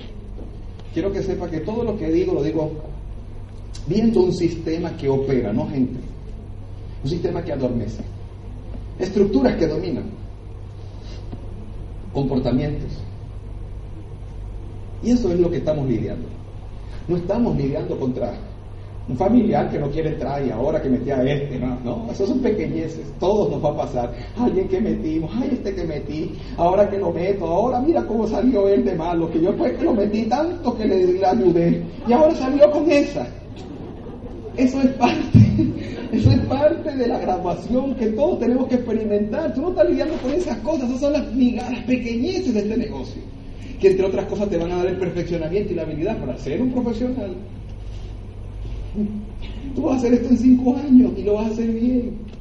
quiero 0.94 1.12
que 1.12 1.22
sepa 1.22 1.50
que 1.50 1.60
todo 1.60 1.84
lo 1.84 1.98
que 1.98 2.10
digo 2.12 2.34
lo 2.34 2.44
digo 2.44 2.72
viendo 3.88 4.22
un 4.22 4.34
sistema 4.34 4.96
que 4.96 5.10
opera, 5.10 5.52
no 5.52 5.68
gente. 5.68 6.00
Un 7.04 7.10
sistema 7.10 7.44
que 7.44 7.52
adormece. 7.52 8.02
Estructuras 9.00 9.56
que 9.58 9.68
dominan. 9.68 10.06
Comportamientos. 12.14 12.92
Y 15.04 15.12
eso 15.12 15.32
es 15.32 15.40
lo 15.40 15.50
que 15.50 15.58
estamos 15.58 15.88
lidiando. 15.88 16.28
No 17.08 17.18
estamos 17.18 17.58
lidiando 17.58 18.00
contra 18.00 18.34
un 19.08 19.18
familiar 19.18 19.70
que 19.70 19.80
no 19.80 19.90
quiere 19.90 20.10
entrar 20.10 20.46
y 20.46 20.50
ahora 20.50 20.82
que 20.82 20.90
metí 20.90 21.12
a 21.12 21.22
este, 21.24 21.60
no, 21.60 21.78
no, 21.84 22.08
esos 22.12 22.30
son 22.30 22.40
pequeñeces, 22.40 23.12
todos 23.20 23.50
nos 23.52 23.64
va 23.64 23.70
a 23.72 23.86
pasar. 23.86 24.14
Alguien 24.38 24.68
que 24.70 24.80
metimos, 24.80 25.30
ay, 25.36 25.50
este 25.54 25.76
que 25.76 25.84
metí, 25.84 26.32
ahora 26.58 26.90
que 26.90 26.98
lo 26.98 27.12
meto, 27.12 27.46
ahora 27.46 27.80
mira 27.82 28.06
cómo 28.06 28.28
salió 28.28 28.68
él 28.70 28.86
de 28.86 28.96
malo, 28.96 29.30
que 29.30 29.42
yo 29.42 29.56
que 29.58 29.84
lo 29.84 29.94
metí 29.94 30.24
tanto 30.24 30.78
que 30.78 30.86
le, 30.86 31.14
le 31.14 31.26
ayudé 31.26 31.84
y 32.08 32.14
ahora 32.14 32.34
salió 32.36 32.72
con 32.72 32.90
esa. 32.90 33.28
Eso 34.56 34.80
es 34.80 34.90
parte, 34.92 35.40
eso 36.14 36.32
es 36.32 36.40
parte 36.42 36.96
de 36.96 37.08
la 37.08 37.18
graduación 37.20 37.96
que 37.96 38.08
todos 38.08 38.40
tenemos 38.40 38.68
que 38.68 38.76
experimentar. 38.76 39.54
Tú 39.54 39.62
no 39.64 39.70
estás 39.72 39.90
lidiando 39.90 40.16
con 40.18 40.32
esas 40.32 40.58
cosas, 40.60 40.88
esas 40.88 41.02
son 41.02 41.14
las 41.14 41.34
migajas 41.34 41.80
pequeñeces 41.86 42.54
de 42.54 42.60
este 42.62 42.78
negocio, 42.78 43.22
que 43.82 43.90
entre 43.90 44.06
otras 44.06 44.26
cosas 44.28 44.48
te 44.50 44.58
van 44.58 44.72
a 44.72 44.78
dar 44.78 44.88
el 44.88 44.98
perfeccionamiento 44.98 45.74
y 45.74 45.76
la 45.76 45.82
habilidad 45.82 46.18
para 46.20 46.38
ser 46.38 46.62
un 46.62 46.72
profesional. 46.72 47.36
Tú 49.74 49.84
vas 49.84 49.96
a 49.96 49.98
hacer 49.98 50.14
esto 50.14 50.30
en 50.30 50.38
cinco 50.38 50.76
años 50.78 51.14
y 51.18 51.24
lo 51.24 51.34
vas 51.36 51.48
a 51.48 51.54
hacer 51.54 51.72
bien. 51.72 52.33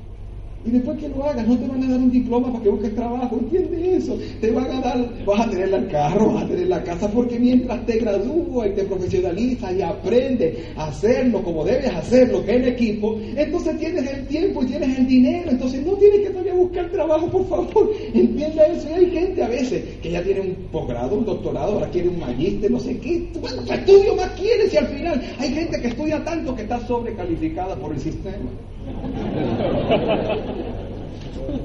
Y 0.65 0.71
después 0.71 0.99
que 0.99 1.09
lo 1.09 1.25
hagas, 1.25 1.47
no 1.47 1.59
te 1.59 1.67
van 1.67 1.83
a 1.83 1.89
dar 1.89 1.99
un 1.99 2.11
diploma 2.11 2.53
para 2.53 2.63
que 2.63 2.71
busques 2.71 2.95
trabajo, 2.95 3.37
¿entiendes 3.37 4.05
eso? 4.05 4.17
Te 4.41 4.51
van 4.53 4.71
a 4.71 4.81
dar, 4.81 5.25
vas 5.25 5.47
a 5.47 5.51
tener 5.51 5.75
el 5.75 5.89
carro, 5.89 6.33
vas 6.33 6.45
a 6.45 6.49
tener 6.49 6.69
la 6.69 6.83
casa, 6.85 7.11
porque 7.11 7.39
mientras 7.39 7.85
te 7.85 7.99
gradúas 7.99 8.69
y 8.69 8.71
te 8.71 8.85
profesionalizas 8.85 9.75
y 9.75 9.83
aprendes 9.83 10.59
a 10.77 10.87
hacerlo 10.87 11.43
como 11.43 11.65
debes 11.65 11.93
hacerlo, 11.93 12.45
que 12.45 12.55
en 12.55 12.65
equipo, 12.69 13.19
entonces 13.37 13.79
tienes 13.79 14.09
el 14.09 14.27
tiempo 14.27 14.63
y 14.63 14.67
tienes 14.67 14.99
el 14.99 15.07
dinero, 15.07 15.51
entonces 15.51 15.85
no 15.85 15.95
tienes 15.95 16.21
que 16.21 16.31
todavía 16.31 16.55
buscar 16.55 16.91
trabajo, 16.91 17.29
por 17.29 17.49
favor, 17.49 17.91
entienda 18.15 18.65
eso. 18.67 18.89
Y 18.89 18.93
hay 18.93 19.11
gente 19.11 19.43
a 19.43 19.49
veces 19.49 19.83
que 20.01 20.11
ya 20.13 20.23
tiene 20.23 20.41
un 20.41 20.55
posgrado, 20.71 21.17
un 21.17 21.25
doctorado, 21.25 21.73
ahora 21.73 21.91
quiere 21.91 22.09
un 22.09 22.21
magíster, 22.21 22.71
no 22.71 22.79
sé 22.79 22.99
qué, 22.99 23.29
bueno, 23.41 23.63
¿qué 23.67 23.75
estudio 23.75 24.15
más 24.15 24.31
quieres? 24.33 24.73
Y 24.73 24.77
al 24.77 24.87
final 24.87 25.23
hay 25.39 25.51
gente 25.51 25.81
que 25.81 25.89
estudia 25.89 26.23
tanto 26.25 26.55
que 26.55 26.63
está 26.63 26.79
sobrecalificada 26.87 27.75
por 27.77 27.93
el 27.93 28.01
sistema. 28.01 28.51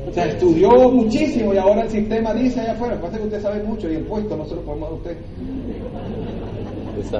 O 0.07 0.13
sea, 0.13 0.25
estudió 0.25 0.69
muchísimo 0.89 1.53
y 1.53 1.57
ahora 1.57 1.83
el 1.83 1.89
sistema 1.89 2.33
dice 2.33 2.61
allá 2.61 2.73
afuera, 2.73 2.99
pasa 2.99 3.17
que 3.17 3.23
usted 3.23 3.41
sabe 3.41 3.63
mucho 3.63 3.89
y 3.91 3.95
el 3.95 4.03
puesto 4.03 4.35
no 4.35 4.45
se 4.45 4.55
lo 4.55 4.61
podemos 4.61 4.89
a 4.89 4.93
usted. 4.93 5.17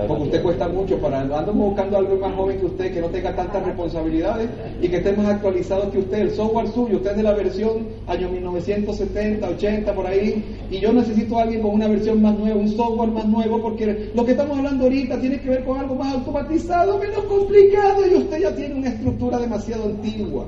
Porque 0.07 0.23
usted 0.23 0.41
cuesta 0.41 0.67
mucho 0.67 0.97
para 0.97 1.21
andamos 1.21 1.55
buscando 1.55 1.97
algo 1.97 2.17
más 2.17 2.34
joven 2.36 2.59
que 2.59 2.65
usted, 2.65 2.93
que 2.93 3.01
no 3.01 3.07
tenga 3.07 3.36
tantas 3.36 3.65
responsabilidades 3.65 4.49
y 4.82 4.88
que 4.88 4.97
esté 4.97 5.13
más 5.13 5.28
actualizado 5.28 5.91
que 5.91 5.99
usted. 5.99 6.19
El 6.19 6.32
software 6.32 6.67
suyo, 6.69 6.97
usted 6.97 7.11
es 7.11 7.17
de 7.17 7.23
la 7.23 7.34
versión 7.34 7.88
año 8.07 8.30
1970, 8.30 9.47
80, 9.47 9.93
por 9.93 10.07
ahí, 10.07 10.43
y 10.71 10.80
yo 10.80 10.91
necesito 10.93 11.38
a 11.38 11.43
alguien 11.43 11.61
con 11.61 11.71
una 11.71 11.88
versión 11.88 12.21
más 12.21 12.38
nueva, 12.38 12.55
un 12.55 12.69
software 12.69 13.11
más 13.11 13.25
nuevo, 13.28 13.61
porque 13.61 14.11
lo 14.13 14.25
que 14.25 14.32
estamos 14.32 14.57
hablando 14.57 14.86
ahorita 14.86 15.19
tiene 15.19 15.39
que 15.41 15.49
ver 15.49 15.63
con 15.63 15.78
algo 15.78 15.95
más 15.95 16.13
automatizado, 16.13 16.97
menos 16.97 17.23
complicado, 17.25 18.07
y 18.09 18.15
usted 18.15 18.41
ya 18.41 18.55
tiene 18.55 18.75
una 18.75 18.89
estructura 18.89 19.38
demasiado 19.38 19.86
antigua. 19.86 20.45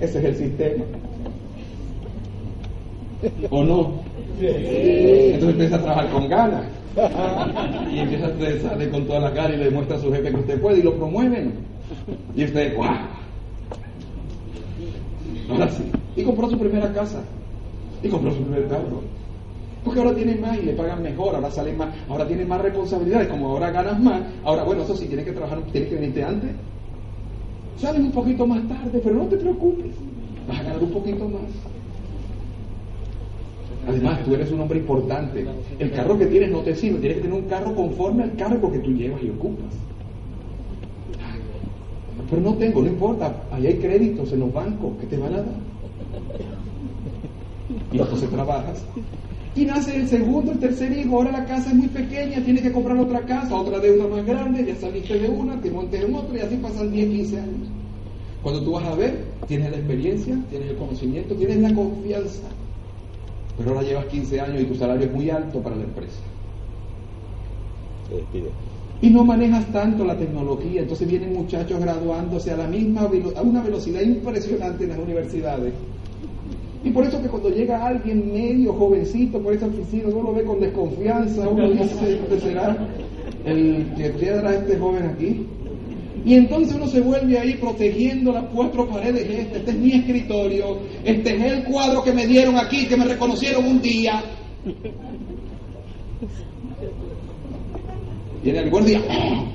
Ese 0.00 0.18
es 0.18 0.24
el 0.24 0.36
sistema. 0.36 0.84
¿O 3.50 3.64
no? 3.64 4.13
Entonces 4.40 5.50
empieza 5.50 5.76
a 5.76 5.82
trabajar 5.82 6.10
con 6.10 6.28
ganas. 6.28 6.64
Y 7.92 7.98
empieza 7.98 8.26
a 8.26 8.68
sale 8.68 8.88
con 8.90 9.06
todas 9.06 9.22
las 9.22 9.34
ganas 9.34 9.54
y 9.54 9.56
le 9.56 9.64
demuestra 9.64 9.96
a 9.96 10.00
su 10.00 10.12
jefe 10.12 10.30
que 10.30 10.36
usted 10.36 10.60
puede 10.60 10.78
y 10.78 10.82
lo 10.82 10.94
promueven. 10.94 11.54
Y 12.36 12.44
usted, 12.44 12.76
¡guau! 12.76 12.94
Ahora 15.50 15.68
sí. 15.70 15.84
Y 16.16 16.22
compró 16.22 16.48
su 16.48 16.58
primera 16.58 16.92
casa. 16.92 17.22
Y 18.02 18.08
compró 18.08 18.32
su 18.32 18.42
primer 18.42 18.68
carro. 18.68 19.02
Porque 19.84 20.00
ahora 20.00 20.14
tiene 20.14 20.36
más 20.36 20.56
y 20.58 20.62
le 20.62 20.72
pagan 20.72 21.02
mejor, 21.02 21.34
ahora 21.34 21.50
sale 21.50 21.74
más, 21.74 21.94
ahora 22.08 22.26
tiene 22.26 22.46
más 22.46 22.60
responsabilidades, 22.62 23.28
como 23.28 23.50
ahora 23.50 23.70
ganas 23.70 24.00
más, 24.00 24.22
ahora 24.42 24.64
bueno, 24.64 24.82
eso 24.82 24.96
sí, 24.96 25.06
tienes 25.06 25.26
que 25.26 25.32
trabajar, 25.32 25.60
tienes 25.72 25.90
que 25.90 25.96
venirte 25.96 26.24
antes. 26.24 26.50
Sales 27.76 28.00
un 28.00 28.12
poquito 28.12 28.46
más 28.46 28.66
tarde, 28.66 28.98
pero 29.04 29.16
no 29.16 29.24
te 29.24 29.36
preocupes, 29.36 29.92
vas 30.48 30.58
a 30.58 30.62
ganar 30.62 30.82
un 30.82 30.90
poquito 30.90 31.28
más. 31.28 31.42
Además, 33.86 34.24
tú 34.24 34.34
eres 34.34 34.50
un 34.50 34.60
hombre 34.60 34.78
importante. 34.78 35.46
El 35.78 35.92
carro 35.92 36.18
que 36.18 36.26
tienes 36.26 36.50
no 36.50 36.60
te 36.60 36.74
sirve. 36.74 37.00
Tienes 37.00 37.18
que 37.18 37.24
tener 37.24 37.38
un 37.38 37.48
carro 37.48 37.74
conforme 37.74 38.24
al 38.24 38.34
cargo 38.36 38.70
que 38.72 38.78
tú 38.78 38.92
llevas 38.92 39.22
y 39.22 39.30
ocupas. 39.30 39.74
Pero 42.30 42.42
no 42.42 42.54
tengo, 42.54 42.82
no 42.82 42.88
importa. 42.88 43.44
Ahí 43.50 43.66
hay 43.66 43.74
créditos 43.74 44.32
en 44.32 44.40
los 44.40 44.52
bancos 44.52 44.98
que 45.00 45.06
te 45.06 45.16
van 45.16 45.34
a 45.34 45.36
dar. 45.38 45.54
Y 47.92 47.98
entonces 47.98 48.30
trabajas. 48.30 48.84
Y 49.54 49.64
nace 49.64 49.94
el 49.96 50.08
segundo, 50.08 50.52
el 50.52 50.58
tercer 50.58 50.96
hijo. 50.96 51.16
Ahora 51.16 51.32
la 51.32 51.44
casa 51.44 51.70
es 51.70 51.76
muy 51.76 51.88
pequeña, 51.88 52.44
tienes 52.44 52.62
que 52.62 52.72
comprar 52.72 52.98
otra 52.98 53.20
casa, 53.20 53.54
otra 53.54 53.78
deuda 53.78 54.08
más 54.08 54.26
grande. 54.26 54.64
Ya 54.64 54.74
saliste 54.76 55.18
de 55.18 55.28
una, 55.28 55.60
te 55.60 55.70
montes 55.70 56.02
en 56.02 56.14
otra 56.14 56.38
y 56.38 56.40
así 56.40 56.56
pasan 56.56 56.90
10, 56.90 57.08
15 57.08 57.40
años. 57.40 57.68
Cuando 58.42 58.62
tú 58.64 58.72
vas 58.72 58.84
a 58.84 58.94
ver, 58.94 59.24
tienes 59.46 59.70
la 59.70 59.76
experiencia, 59.76 60.36
tienes 60.50 60.70
el 60.70 60.76
conocimiento, 60.76 61.34
tienes 61.34 61.58
la 61.58 61.74
confianza. 61.74 62.48
Pero 63.56 63.70
ahora 63.70 63.82
llevas 63.82 64.06
15 64.06 64.40
años 64.40 64.62
y 64.62 64.64
tu 64.64 64.74
salario 64.74 65.06
es 65.06 65.12
muy 65.12 65.30
alto 65.30 65.60
para 65.60 65.76
la 65.76 65.84
empresa. 65.84 66.20
Y 69.00 69.10
no 69.10 69.24
manejas 69.24 69.66
tanto 69.72 70.04
la 70.04 70.16
tecnología, 70.16 70.82
entonces 70.82 71.08
vienen 71.08 71.34
muchachos 71.34 71.80
graduándose 71.80 72.50
a 72.50 72.56
la 72.56 72.66
misma 72.66 73.02
a 73.36 73.42
una 73.42 73.62
velocidad 73.62 74.00
impresionante 74.00 74.84
en 74.84 74.90
las 74.90 74.98
universidades. 74.98 75.72
Y 76.82 76.90
por 76.90 77.04
eso 77.04 77.20
que 77.22 77.28
cuando 77.28 77.48
llega 77.48 77.86
alguien 77.86 78.32
medio 78.32 78.72
jovencito 78.74 79.40
por 79.40 79.54
esa 79.54 79.66
oficina, 79.66 80.04
uno 80.08 80.22
lo 80.22 80.34
ve 80.34 80.44
con 80.44 80.60
desconfianza, 80.60 81.48
uno 81.48 81.70
dice, 81.70 82.20
¿usted 82.22 82.40
será 82.40 82.76
el 83.44 83.86
que 83.96 84.10
piedra 84.10 84.54
este 84.54 84.78
joven 84.78 85.06
aquí? 85.06 85.46
Y 86.24 86.34
entonces 86.34 86.74
uno 86.74 86.86
se 86.86 87.00
vuelve 87.02 87.38
ahí 87.38 87.54
protegiendo 87.54 88.32
las 88.32 88.44
cuatro 88.44 88.88
paredes. 88.88 89.28
Este, 89.28 89.58
este 89.58 89.70
es 89.70 89.76
mi 89.76 89.92
escritorio, 89.92 90.78
este 91.04 91.36
es 91.36 91.52
el 91.52 91.64
cuadro 91.64 92.02
que 92.02 92.12
me 92.12 92.26
dieron 92.26 92.56
aquí, 92.56 92.86
que 92.86 92.96
me 92.96 93.04
reconocieron 93.04 93.66
un 93.66 93.82
día. 93.82 94.22
Viene 98.42 98.58
el 98.60 98.70
buen 98.70 98.84
día. 98.86 99.00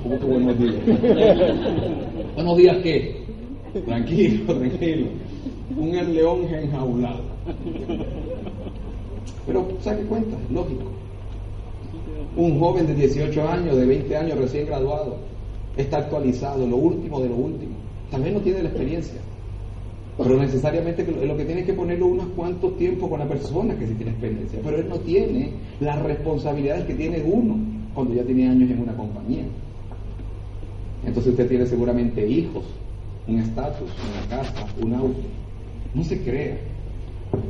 ¿Cómo 0.04 0.20
que 0.20 0.26
buenos 0.26 0.60
días? 0.60 0.76
¿Buenos 2.36 2.58
días 2.58 2.78
qué? 2.84 3.24
Tranquilo, 3.86 4.56
tranquilo. 4.56 5.08
Un 5.76 6.14
león 6.14 6.48
enjaulado. 6.54 7.22
Pero, 9.46 9.68
¿sabe 9.82 10.02
qué 10.02 10.06
cuenta? 10.06 10.38
Lógico. 10.52 10.84
Un 12.36 12.60
joven 12.60 12.88
de 12.88 12.96
18 12.96 13.48
años, 13.48 13.76
de 13.76 13.86
20 13.86 14.18
años 14.18 14.38
recién 14.38 14.68
graduado, 14.68 15.18
está 15.82 16.00
actualizado, 16.00 16.68
lo 16.68 16.76
último 16.76 17.22
de 17.22 17.30
lo 17.30 17.36
último. 17.36 17.72
También 18.12 18.36
no 18.36 18.42
tiene 18.42 18.64
la 18.64 18.70
experiencia. 18.70 19.20
Pero 20.18 20.38
necesariamente 20.38 21.08
lo, 21.26 21.38
que 21.38 21.46
tiene 21.46 21.64
que 21.64 21.74
ponerlo 21.74 22.08
unos 22.08 22.28
cuantos 22.36 22.78
tiempos 22.78 23.10
con 23.10 23.20
la 23.20 23.28
persona 23.28 23.76
que 23.78 23.88
sí 23.88 23.94
tiene 23.94 24.12
experiencia. 24.12 24.60
Pero 24.62 24.78
él 24.78 24.90
no 24.90 24.98
tiene 25.00 25.52
las 25.80 26.02
responsabilidades 26.02 26.86
que 26.86 26.96
tiene 26.96 27.22
uno 27.24 27.58
cuando 27.94 28.14
ya 28.14 28.24
tiene 28.24 28.50
años 28.50 28.70
en 28.70 28.80
una 28.80 28.96
compañía. 28.96 29.46
Entonces 31.06 31.32
usted 31.32 31.48
tiene 31.48 31.66
seguramente 31.66 32.28
hijos, 32.28 32.66
un 33.28 33.40
estatus, 33.40 33.90
una 34.12 34.38
casa, 34.38 34.66
un 34.82 34.94
auto. 34.94 35.22
No 35.94 36.04
se 36.04 36.22
crea. 36.22 36.58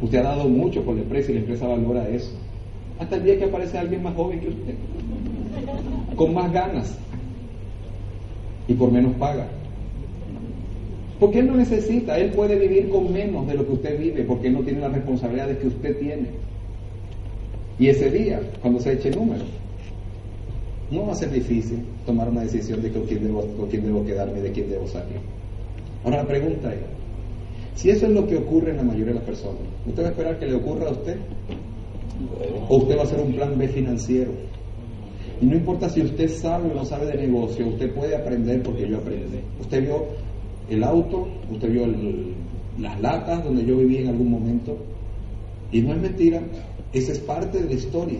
Usted 0.03 0.19
ha 0.19 0.35
dado 0.35 0.47
mucho 0.47 0.83
por 0.83 0.95
la 0.95 1.01
empresa 1.01 1.31
y 1.31 1.35
la 1.35 1.39
empresa 1.39 1.67
valora 1.67 2.07
eso. 2.09 2.31
Hasta 2.99 3.15
el 3.15 3.23
día 3.23 3.39
que 3.39 3.45
aparece 3.45 3.79
alguien 3.79 4.03
más 4.03 4.13
joven 4.13 4.39
que 4.41 4.49
usted, 4.49 4.75
con 6.15 6.33
más 6.33 6.51
ganas 6.51 6.99
y 8.69 8.73
por 8.75 8.91
menos 8.91 9.13
paga. 9.15 9.47
Porque 11.19 11.39
él 11.39 11.47
no 11.47 11.57
necesita, 11.57 12.17
él 12.17 12.31
puede 12.31 12.55
vivir 12.55 12.87
con 12.89 13.11
menos 13.11 13.45
de 13.47 13.55
lo 13.55 13.65
que 13.65 13.73
usted 13.73 13.99
vive, 13.99 14.23
porque 14.23 14.47
él 14.47 14.53
no 14.53 14.61
tiene 14.61 14.79
las 14.79 14.93
responsabilidades 14.93 15.57
que 15.57 15.67
usted 15.67 15.97
tiene. 15.97 16.27
Y 17.77 17.87
ese 17.87 18.09
día, 18.09 18.39
cuando 18.61 18.79
se 18.79 18.93
eche 18.93 19.09
número, 19.09 19.43
no 20.91 21.07
va 21.07 21.11
a 21.13 21.15
ser 21.15 21.31
difícil 21.31 21.79
tomar 22.05 22.29
una 22.29 22.41
decisión 22.41 22.81
de 22.81 22.91
con 22.91 23.03
quién 23.03 23.23
debo, 23.23 23.43
debo 23.69 24.05
quedarme 24.05 24.39
de 24.39 24.51
quién 24.51 24.69
debo 24.69 24.87
salir. 24.87 25.17
Ahora 26.05 26.17
la 26.17 26.27
pregunta 26.27 26.71
es, 26.73 26.79
si 27.75 27.89
eso 27.89 28.05
es 28.05 28.11
lo 28.11 28.27
que 28.27 28.37
ocurre 28.37 28.71
en 28.71 28.77
la 28.77 28.83
mayoría 28.83 29.07
de 29.07 29.15
las 29.15 29.23
personas, 29.23 29.61
¿usted 29.87 30.03
va 30.03 30.07
a 30.07 30.11
esperar 30.11 30.39
que 30.39 30.45
le 30.45 30.55
ocurra 30.55 30.87
a 30.87 30.91
usted? 30.91 31.17
¿O 32.69 32.77
usted 32.77 32.95
va 32.97 33.01
a 33.01 33.03
hacer 33.03 33.19
un 33.19 33.33
plan 33.33 33.57
B 33.57 33.67
financiero? 33.67 34.31
Y 35.41 35.45
no 35.45 35.55
importa 35.55 35.89
si 35.89 36.01
usted 36.01 36.29
sabe 36.29 36.69
o 36.71 36.73
no 36.73 36.85
sabe 36.85 37.07
de 37.07 37.27
negocio, 37.27 37.67
usted 37.67 37.93
puede 37.93 38.15
aprender 38.15 38.61
porque 38.61 38.87
yo 38.87 38.97
aprendí. 38.97 39.39
Usted 39.59 39.83
vio 39.83 40.05
el 40.69 40.83
auto, 40.83 41.27
usted 41.51 41.71
vio 41.71 41.87
las 42.77 42.99
latas 42.99 43.43
donde 43.43 43.65
yo 43.65 43.77
viví 43.77 43.97
en 43.97 44.09
algún 44.09 44.31
momento. 44.31 44.77
Y 45.71 45.81
no 45.81 45.93
es 45.93 46.01
mentira, 46.01 46.41
esa 46.93 47.11
es 47.11 47.19
parte 47.19 47.59
de 47.59 47.65
la 47.65 47.73
historia 47.73 48.19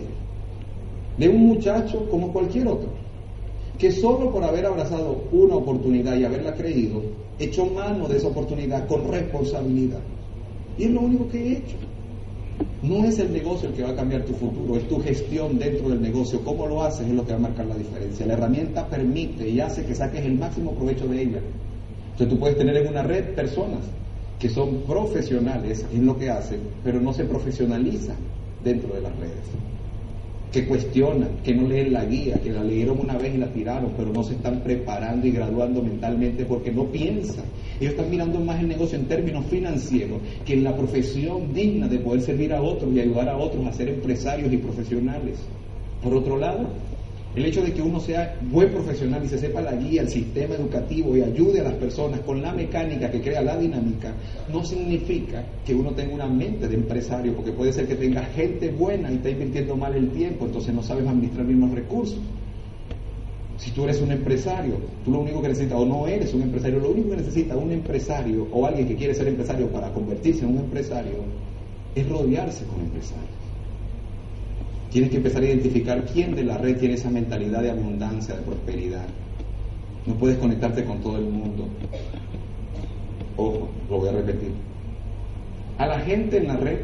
de 1.20 1.28
un 1.28 1.48
muchacho 1.48 2.08
como 2.10 2.32
cualquier 2.32 2.66
otro, 2.66 2.88
que 3.78 3.92
solo 3.92 4.32
por 4.32 4.42
haber 4.42 4.64
abrazado 4.64 5.24
una 5.32 5.56
oportunidad 5.56 6.16
y 6.16 6.24
haberla 6.24 6.54
creído, 6.54 7.02
echó 7.38 7.66
mano 7.66 8.08
de 8.08 8.16
esa 8.16 8.28
oportunidad 8.28 8.86
con 8.86 9.06
responsabilidad. 9.06 10.00
Y 10.78 10.84
es 10.84 10.90
lo 10.90 11.02
único 11.02 11.28
que 11.28 11.38
he 11.38 11.52
hecho. 11.58 11.76
No 12.82 13.04
es 13.04 13.18
el 13.18 13.32
negocio 13.32 13.68
el 13.68 13.74
que 13.74 13.82
va 13.82 13.90
a 13.90 13.96
cambiar 13.96 14.24
tu 14.24 14.32
futuro, 14.32 14.76
es 14.76 14.88
tu 14.88 14.98
gestión 15.00 15.58
dentro 15.58 15.90
del 15.90 16.00
negocio. 16.00 16.42
Cómo 16.42 16.66
lo 16.66 16.82
haces 16.82 17.06
es 17.06 17.12
lo 17.14 17.26
que 17.26 17.32
va 17.32 17.38
a 17.38 17.42
marcar 17.42 17.66
la 17.66 17.76
diferencia. 17.76 18.26
La 18.26 18.32
herramienta 18.32 18.86
permite 18.86 19.48
y 19.48 19.60
hace 19.60 19.84
que 19.84 19.94
saques 19.94 20.24
el 20.24 20.38
máximo 20.38 20.72
provecho 20.72 21.06
de 21.06 21.22
ella. 21.22 21.40
Entonces 22.12 22.28
tú 22.28 22.38
puedes 22.38 22.56
tener 22.56 22.76
en 22.76 22.88
una 22.88 23.02
red 23.02 23.34
personas 23.34 23.80
que 24.38 24.48
son 24.48 24.82
profesionales 24.86 25.84
en 25.92 26.06
lo 26.06 26.16
que 26.16 26.30
hacen, 26.30 26.60
pero 26.82 27.00
no 27.00 27.12
se 27.12 27.24
profesionalizan 27.24 28.16
dentro 28.64 28.94
de 28.94 29.02
las 29.02 29.14
redes. 29.16 29.44
Que 30.52 30.66
cuestionan, 30.66 31.28
que 31.44 31.54
no 31.54 31.68
leen 31.68 31.92
la 31.92 32.04
guía, 32.04 32.40
que 32.42 32.50
la 32.50 32.64
leyeron 32.64 32.98
una 32.98 33.16
vez 33.16 33.34
y 33.34 33.38
la 33.38 33.52
tiraron, 33.52 33.92
pero 33.96 34.12
no 34.12 34.24
se 34.24 34.34
están 34.34 34.60
preparando 34.60 35.26
y 35.26 35.30
graduando 35.30 35.80
mentalmente 35.80 36.44
porque 36.44 36.72
no 36.72 36.86
piensan. 36.86 37.44
Ellos 37.78 37.92
están 37.92 38.10
mirando 38.10 38.40
más 38.40 38.60
el 38.60 38.68
negocio 38.68 38.98
en 38.98 39.06
términos 39.06 39.46
financieros 39.46 40.18
que 40.44 40.54
en 40.54 40.64
la 40.64 40.76
profesión 40.76 41.54
digna 41.54 41.86
de 41.88 41.98
poder 41.98 42.22
servir 42.22 42.52
a 42.52 42.60
otros 42.62 42.92
y 42.92 43.00
ayudar 43.00 43.28
a 43.28 43.36
otros 43.36 43.64
a 43.66 43.72
ser 43.72 43.88
empresarios 43.88 44.52
y 44.52 44.56
profesionales. 44.56 45.38
Por 46.02 46.14
otro 46.14 46.36
lado, 46.36 46.68
el 47.40 47.46
hecho 47.46 47.62
de 47.62 47.72
que 47.72 47.80
uno 47.80 48.00
sea 48.00 48.36
buen 48.50 48.68
profesional 48.68 49.24
y 49.24 49.28
se 49.28 49.38
sepa 49.38 49.62
la 49.62 49.72
guía, 49.72 50.02
el 50.02 50.10
sistema 50.10 50.54
educativo 50.54 51.16
y 51.16 51.22
ayude 51.22 51.60
a 51.60 51.64
las 51.64 51.74
personas 51.74 52.20
con 52.20 52.42
la 52.42 52.52
mecánica 52.52 53.10
que 53.10 53.22
crea 53.22 53.40
la 53.40 53.56
dinámica, 53.56 54.12
no 54.52 54.62
significa 54.62 55.42
que 55.64 55.74
uno 55.74 55.92
tenga 55.92 56.14
una 56.14 56.26
mente 56.26 56.68
de 56.68 56.74
empresario, 56.74 57.34
porque 57.34 57.52
puede 57.52 57.72
ser 57.72 57.88
que 57.88 57.94
tenga 57.94 58.22
gente 58.24 58.70
buena 58.70 59.10
y 59.10 59.16
está 59.16 59.30
invirtiendo 59.30 59.74
mal 59.74 59.94
el 59.94 60.10
tiempo, 60.10 60.44
entonces 60.44 60.74
no 60.74 60.82
sabes 60.82 61.06
administrar 61.06 61.46
bien 61.46 61.60
los 61.60 61.70
recursos. 61.70 62.18
Si 63.56 63.70
tú 63.70 63.84
eres 63.84 64.02
un 64.02 64.12
empresario, 64.12 64.74
tú 65.04 65.10
lo 65.10 65.20
único 65.20 65.40
que 65.40 65.48
necesitas, 65.48 65.78
o 65.78 65.86
no 65.86 66.06
eres 66.06 66.34
un 66.34 66.42
empresario, 66.42 66.78
lo 66.78 66.90
único 66.90 67.10
que 67.10 67.16
necesita 67.16 67.56
un 67.56 67.72
empresario 67.72 68.48
o 68.52 68.66
alguien 68.66 68.86
que 68.86 68.96
quiere 68.96 69.14
ser 69.14 69.28
empresario 69.28 69.68
para 69.68 69.90
convertirse 69.92 70.44
en 70.44 70.52
un 70.52 70.58
empresario 70.58 71.24
es 71.94 72.06
rodearse 72.06 72.64
con 72.64 72.80
empresarios. 72.80 73.39
Tienes 74.90 75.10
que 75.10 75.18
empezar 75.18 75.42
a 75.42 75.46
identificar 75.46 76.04
quién 76.04 76.34
de 76.34 76.42
la 76.42 76.58
red 76.58 76.76
tiene 76.76 76.94
esa 76.94 77.10
mentalidad 77.10 77.62
de 77.62 77.70
abundancia, 77.70 78.34
de 78.34 78.42
prosperidad. 78.42 79.06
No 80.04 80.14
puedes 80.14 80.36
conectarte 80.38 80.84
con 80.84 80.98
todo 81.00 81.16
el 81.16 81.26
mundo. 81.26 81.68
Ojo, 83.36 83.68
lo 83.88 83.98
voy 83.98 84.08
a 84.08 84.12
repetir. 84.12 84.50
A 85.78 85.86
la 85.86 86.00
gente 86.00 86.38
en 86.38 86.48
la 86.48 86.56
red, 86.56 86.78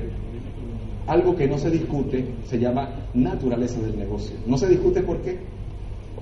algo 1.08 1.36
que 1.36 1.48
no 1.48 1.58
se 1.58 1.70
discute 1.70 2.24
se 2.48 2.58
llama 2.58 2.90
naturaleza 3.12 3.80
del 3.80 3.98
negocio. 3.98 4.36
No 4.46 4.56
se 4.56 4.68
discute 4.68 5.02
por 5.02 5.18
qué. 5.22 5.38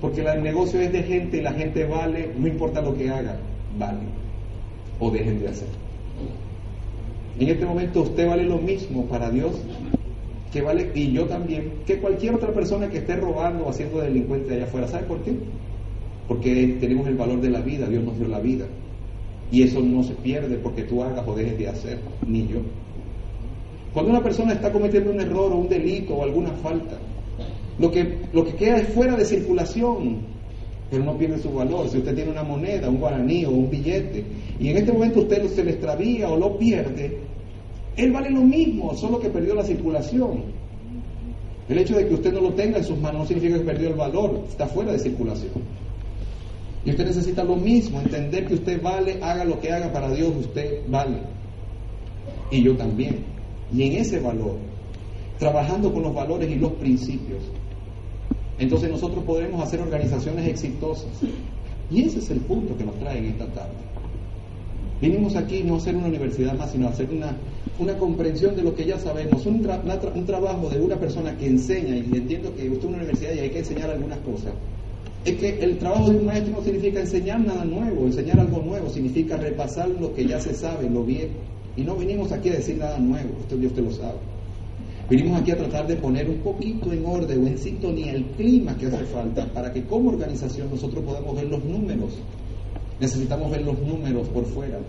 Porque 0.01 0.21
el 0.21 0.43
negocio 0.43 0.79
es 0.81 0.91
de 0.91 1.03
gente 1.03 1.37
y 1.37 1.41
la 1.41 1.53
gente 1.53 1.85
vale, 1.85 2.31
no 2.37 2.47
importa 2.47 2.81
lo 2.81 2.95
que 2.97 3.09
haga, 3.09 3.37
vale. 3.77 3.99
O 4.99 5.11
dejen 5.11 5.39
de 5.39 5.49
hacer. 5.49 5.67
En 7.39 7.47
este 7.47 7.65
momento 7.65 8.01
usted 8.01 8.27
vale 8.27 8.43
lo 8.43 8.57
mismo 8.57 9.05
para 9.05 9.29
Dios 9.29 9.53
que 10.55 10.61
vale, 10.61 10.89
y 10.95 11.11
yo 11.11 11.25
también, 11.25 11.69
que 11.85 11.97
cualquier 11.97 12.33
otra 12.33 12.53
persona 12.53 12.89
que 12.89 12.99
esté 12.99 13.17
robando 13.17 13.65
o 13.65 13.69
haciendo 13.71 13.99
delincuente 13.99 14.53
allá 14.53 14.63
afuera. 14.63 14.87
¿Sabe 14.87 15.03
por 15.03 15.21
qué? 15.21 15.33
Porque 16.29 16.77
tenemos 16.79 17.05
el 17.07 17.15
valor 17.15 17.41
de 17.41 17.49
la 17.49 17.59
vida, 17.59 17.89
Dios 17.89 18.05
nos 18.05 18.17
dio 18.17 18.29
la 18.29 18.39
vida. 18.39 18.65
Y 19.51 19.63
eso 19.63 19.81
no 19.81 20.01
se 20.01 20.13
pierde 20.13 20.55
porque 20.55 20.83
tú 20.83 21.03
hagas 21.03 21.27
o 21.27 21.35
dejes 21.35 21.57
de 21.57 21.67
hacer, 21.67 21.99
ni 22.25 22.47
yo. 22.47 22.59
Cuando 23.93 24.11
una 24.11 24.23
persona 24.23 24.53
está 24.53 24.71
cometiendo 24.71 25.11
un 25.11 25.19
error 25.19 25.51
o 25.51 25.57
un 25.57 25.67
delito 25.67 26.15
o 26.15 26.23
alguna 26.23 26.51
falta, 26.51 26.99
lo 27.77 27.91
que, 27.91 28.19
lo 28.31 28.45
que 28.45 28.55
queda 28.55 28.77
es 28.77 28.87
fuera 28.87 29.17
de 29.17 29.25
circulación, 29.25 30.19
pero 30.89 31.03
no 31.03 31.17
pierde 31.17 31.37
su 31.37 31.51
valor. 31.51 31.89
Si 31.89 31.97
usted 31.97 32.15
tiene 32.15 32.31
una 32.31 32.43
moneda, 32.43 32.89
un 32.89 32.99
guaraní 32.99 33.43
o 33.43 33.49
un 33.49 33.69
billete, 33.69 34.23
y 34.57 34.69
en 34.69 34.77
este 34.77 34.93
momento 34.93 35.19
usted 35.19 35.49
se 35.49 35.65
le 35.65 35.71
extravía 35.71 36.29
o 36.29 36.37
lo 36.37 36.57
pierde, 36.57 37.17
él 37.97 38.11
vale 38.11 38.29
lo 38.29 38.41
mismo, 38.41 38.95
solo 38.95 39.19
que 39.19 39.29
perdió 39.29 39.55
la 39.55 39.63
circulación. 39.63 40.43
El 41.67 41.79
hecho 41.79 41.95
de 41.95 42.07
que 42.07 42.13
usted 42.13 42.31
no 42.33 42.41
lo 42.41 42.53
tenga 42.53 42.77
en 42.77 42.83
sus 42.83 42.97
manos 42.99 43.21
no 43.21 43.25
significa 43.25 43.57
que 43.57 43.63
perdió 43.63 43.89
el 43.89 43.95
valor, 43.95 44.43
está 44.47 44.67
fuera 44.67 44.91
de 44.91 44.99
circulación. 44.99 45.51
Y 46.85 46.91
usted 46.91 47.05
necesita 47.05 47.43
lo 47.43 47.55
mismo, 47.55 47.99
entender 47.99 48.45
que 48.45 48.53
usted 48.53 48.81
vale, 48.81 49.19
haga 49.23 49.43
lo 49.45 49.59
que 49.59 49.71
haga 49.71 49.91
para 49.91 50.13
Dios, 50.13 50.31
usted 50.37 50.81
vale. 50.87 51.17
Y 52.51 52.61
yo 52.61 52.75
también. 52.75 53.23
Y 53.73 53.83
en 53.83 53.93
ese 53.93 54.19
valor, 54.19 54.57
trabajando 55.39 55.91
con 55.91 56.03
los 56.03 56.13
valores 56.13 56.51
y 56.51 56.55
los 56.55 56.73
principios, 56.73 57.41
entonces 58.59 58.91
nosotros 58.91 59.23
podremos 59.23 59.61
hacer 59.61 59.81
organizaciones 59.81 60.47
exitosas. 60.47 61.09
Y 61.89 62.03
ese 62.03 62.19
es 62.19 62.29
el 62.29 62.41
punto 62.41 62.77
que 62.77 62.83
nos 62.83 62.99
trae 62.99 63.17
en 63.17 63.25
esta 63.25 63.47
tarde. 63.47 63.84
Vinimos 65.01 65.35
aquí 65.35 65.63
no 65.63 65.75
a 65.75 65.77
hacer 65.77 65.95
una 65.95 66.07
universidad 66.07 66.57
más, 66.57 66.71
sino 66.71 66.87
a 66.87 66.91
hacer 66.91 67.09
una, 67.11 67.35
una 67.79 67.97
comprensión 67.97 68.55
de 68.55 68.63
lo 68.63 68.73
que 68.75 68.85
ya 68.85 68.97
sabemos, 68.97 69.45
un, 69.45 69.61
tra- 69.61 69.83
tra- 69.83 70.15
un 70.15 70.25
trabajo 70.25 70.69
de 70.69 70.79
una 70.79 70.95
persona 70.97 71.37
que 71.37 71.47
enseña, 71.47 71.95
y 71.97 72.15
entiendo 72.15 72.53
que 72.55 72.69
usted 72.69 72.79
es 72.79 72.85
una 72.85 72.97
universidad 72.97 73.33
y 73.35 73.39
hay 73.39 73.49
que 73.49 73.59
enseñar 73.59 73.89
algunas 73.89 74.19
cosas. 74.19 74.53
Es 75.25 75.37
que 75.37 75.59
el 75.59 75.77
trabajo 75.79 76.11
de 76.11 76.17
un 76.17 76.25
maestro 76.25 76.53
no 76.53 76.63
significa 76.63 76.99
enseñar 77.01 77.39
nada 77.39 77.65
nuevo, 77.65 78.05
enseñar 78.05 78.39
algo 78.39 78.61
nuevo, 78.61 78.89
significa 78.89 79.37
repasar 79.37 79.89
lo 79.89 80.13
que 80.13 80.25
ya 80.25 80.39
se 80.39 80.53
sabe, 80.53 80.89
lo 80.89 81.03
viejo. 81.03 81.33
Y 81.75 81.81
no 81.81 81.95
venimos 81.95 82.31
aquí 82.31 82.49
a 82.49 82.53
decir 82.53 82.77
nada 82.77 82.97
nuevo, 82.99 83.29
esto 83.41 83.57
Dios 83.57 83.73
te 83.73 83.81
lo 83.81 83.91
sabe. 83.91 84.19
Vinimos 85.09 85.41
aquí 85.41 85.51
a 85.51 85.57
tratar 85.57 85.87
de 85.87 85.95
poner 85.97 86.29
un 86.29 86.37
poquito 86.37 86.93
en 86.93 87.05
orden 87.05 87.43
o 87.43 87.47
en 87.47 87.57
sintonía 87.57 88.11
el 88.13 88.23
clima 88.37 88.77
que 88.77 88.85
hace 88.87 89.03
falta 89.05 89.45
para 89.53 89.73
que 89.73 89.83
como 89.83 90.09
organización 90.09 90.69
nosotros 90.71 91.03
podamos 91.03 91.35
ver 91.35 91.47
los 91.49 91.63
números. 91.65 92.13
Necesitamos 92.99 93.51
ver 93.51 93.63
los 93.63 93.79
números 93.79 94.27
por 94.29 94.45
fuera. 94.45 94.79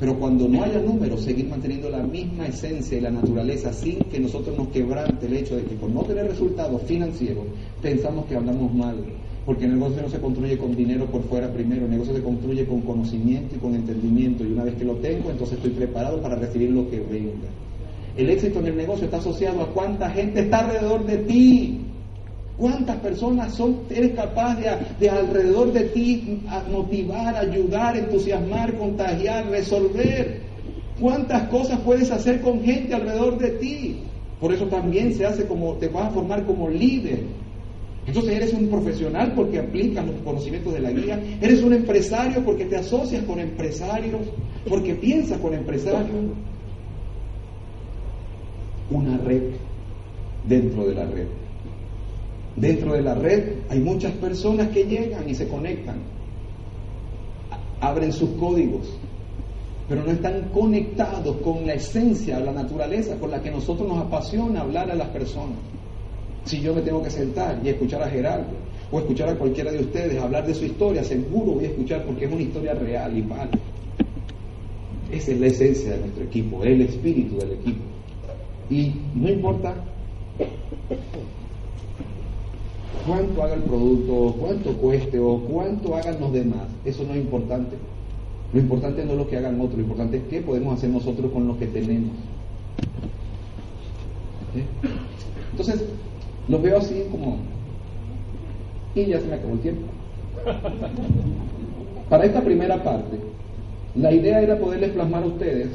Pero 0.00 0.16
cuando 0.18 0.48
no 0.48 0.62
haya 0.62 0.80
números, 0.80 1.22
seguir 1.22 1.48
manteniendo 1.48 1.90
la 1.90 2.02
misma 2.02 2.46
esencia 2.46 2.98
y 2.98 3.00
la 3.00 3.10
naturaleza 3.10 3.72
sin 3.72 3.98
que 4.04 4.20
nosotros 4.20 4.56
nos 4.56 4.68
quebrante 4.68 5.26
el 5.26 5.32
hecho 5.34 5.56
de 5.56 5.64
que 5.64 5.74
por 5.74 5.90
no 5.90 6.02
tener 6.02 6.26
resultados 6.26 6.82
financieros 6.82 7.44
pensamos 7.82 8.26
que 8.26 8.36
hablamos 8.36 8.72
mal, 8.72 8.96
porque 9.44 9.64
el 9.64 9.74
negocio 9.74 10.02
no 10.02 10.08
se 10.08 10.20
construye 10.20 10.56
con 10.56 10.76
dinero 10.76 11.06
por 11.06 11.22
fuera 11.24 11.52
primero, 11.52 11.86
el 11.86 11.90
negocio 11.90 12.14
se 12.14 12.22
construye 12.22 12.64
con 12.66 12.82
conocimiento 12.82 13.56
y 13.56 13.58
con 13.58 13.74
entendimiento, 13.74 14.44
y 14.44 14.52
una 14.52 14.64
vez 14.64 14.74
que 14.74 14.84
lo 14.84 14.94
tengo, 14.96 15.30
entonces 15.30 15.56
estoy 15.56 15.70
preparado 15.70 16.20
para 16.20 16.36
recibir 16.36 16.70
lo 16.70 16.88
que 16.88 17.00
venga. 17.00 17.48
El 18.16 18.30
éxito 18.30 18.60
en 18.60 18.66
el 18.66 18.76
negocio 18.76 19.06
está 19.06 19.16
asociado 19.16 19.62
a 19.62 19.72
cuánta 19.72 20.10
gente 20.10 20.40
está 20.40 20.58
alrededor 20.58 21.06
de 21.06 21.16
ti. 21.18 21.80
¿Cuántas 22.58 22.96
personas 22.96 23.54
son, 23.54 23.82
eres 23.88 24.14
capaz 24.14 24.56
de, 24.56 24.68
de 24.98 25.08
alrededor 25.08 25.72
de 25.72 25.84
ti 25.84 26.40
motivar, 26.72 27.36
ayudar, 27.36 27.96
entusiasmar, 27.96 28.76
contagiar, 28.76 29.48
resolver? 29.48 30.42
¿Cuántas 31.00 31.44
cosas 31.44 31.78
puedes 31.80 32.10
hacer 32.10 32.40
con 32.40 32.60
gente 32.64 32.94
alrededor 32.94 33.38
de 33.38 33.50
ti? 33.50 34.00
Por 34.40 34.52
eso 34.52 34.66
también 34.66 35.14
se 35.14 35.24
hace 35.24 35.46
como, 35.46 35.74
te 35.74 35.86
vas 35.86 36.06
a 36.06 36.10
formar 36.10 36.44
como 36.46 36.68
líder. 36.68 37.20
Entonces 38.08 38.32
eres 38.34 38.52
un 38.52 38.68
profesional 38.68 39.34
porque 39.36 39.60
aplicas 39.60 40.04
los 40.06 40.16
conocimientos 40.22 40.72
de 40.72 40.80
la 40.80 40.90
guía, 40.90 41.20
eres 41.40 41.62
un 41.62 41.74
empresario 41.74 42.44
porque 42.44 42.64
te 42.64 42.76
asocias 42.76 43.22
con 43.24 43.38
empresarios, 43.38 44.22
porque 44.68 44.94
piensas 44.94 45.38
con 45.38 45.54
empresarios. 45.54 46.16
Una 48.90 49.16
red 49.18 49.42
dentro 50.48 50.86
de 50.86 50.94
la 50.94 51.04
red. 51.04 51.26
Dentro 52.60 52.94
de 52.94 53.02
la 53.02 53.14
red 53.14 53.58
hay 53.70 53.78
muchas 53.78 54.12
personas 54.12 54.68
que 54.70 54.84
llegan 54.84 55.28
y 55.28 55.34
se 55.34 55.46
conectan, 55.46 55.98
abren 57.80 58.12
sus 58.12 58.30
códigos, 58.30 58.88
pero 59.88 60.02
no 60.02 60.10
están 60.10 60.48
conectados 60.52 61.36
con 61.36 61.64
la 61.66 61.74
esencia, 61.74 62.40
la 62.40 62.50
naturaleza 62.50 63.16
con 63.16 63.30
la 63.30 63.40
que 63.40 63.52
nosotros 63.52 63.86
nos 63.86 63.98
apasiona 63.98 64.62
hablar 64.62 64.90
a 64.90 64.96
las 64.96 65.08
personas. 65.08 65.56
Si 66.46 66.60
yo 66.60 66.74
me 66.74 66.80
tengo 66.80 67.00
que 67.00 67.10
sentar 67.10 67.60
y 67.62 67.68
escuchar 67.68 68.02
a 68.02 68.08
Gerardo 68.08 68.56
o 68.90 68.98
escuchar 68.98 69.28
a 69.28 69.34
cualquiera 69.36 69.70
de 69.70 69.78
ustedes 69.78 70.20
hablar 70.20 70.44
de 70.44 70.54
su 70.54 70.64
historia, 70.64 71.04
seguro 71.04 71.52
voy 71.52 71.66
a 71.66 71.68
escuchar 71.68 72.04
porque 72.04 72.24
es 72.24 72.32
una 72.32 72.42
historia 72.42 72.74
real 72.74 73.16
y 73.16 73.22
mal. 73.22 73.50
Esa 75.12 75.30
es 75.30 75.40
la 75.40 75.46
esencia 75.46 75.92
de 75.92 75.98
nuestro 76.00 76.24
equipo, 76.24 76.64
el 76.64 76.80
espíritu 76.80 77.38
del 77.38 77.52
equipo. 77.52 77.84
Y 78.68 78.94
no 79.14 79.28
importa 79.28 79.74
cuánto 83.08 83.42
haga 83.42 83.54
el 83.54 83.62
producto, 83.62 84.36
cuánto 84.38 84.72
cueste 84.74 85.18
o 85.18 85.38
cuánto 85.38 85.96
hagan 85.96 86.20
los 86.20 86.32
demás, 86.32 86.68
eso 86.84 87.04
no 87.04 87.14
es 87.14 87.20
importante. 87.20 87.76
Lo 88.52 88.60
importante 88.60 89.04
no 89.04 89.12
es 89.12 89.18
lo 89.18 89.28
que 89.28 89.36
hagan 89.36 89.60
otros, 89.60 89.76
lo 89.76 89.82
importante 89.82 90.18
es 90.18 90.22
qué 90.24 90.40
podemos 90.42 90.74
hacer 90.74 90.90
nosotros 90.90 91.32
con 91.32 91.48
lo 91.48 91.58
que 91.58 91.66
tenemos. 91.66 92.12
Entonces, 95.50 95.84
lo 96.48 96.60
veo 96.60 96.78
así 96.78 97.04
como, 97.10 97.38
y 98.94 99.06
ya 99.06 99.20
se 99.20 99.26
me 99.26 99.34
acabó 99.34 99.54
el 99.54 99.60
tiempo. 99.60 99.82
Para 102.08 102.24
esta 102.24 102.42
primera 102.42 102.82
parte, 102.82 103.18
la 103.94 104.12
idea 104.12 104.40
era 104.40 104.58
poderles 104.58 104.90
plasmar 104.92 105.22
a 105.22 105.26
ustedes 105.26 105.68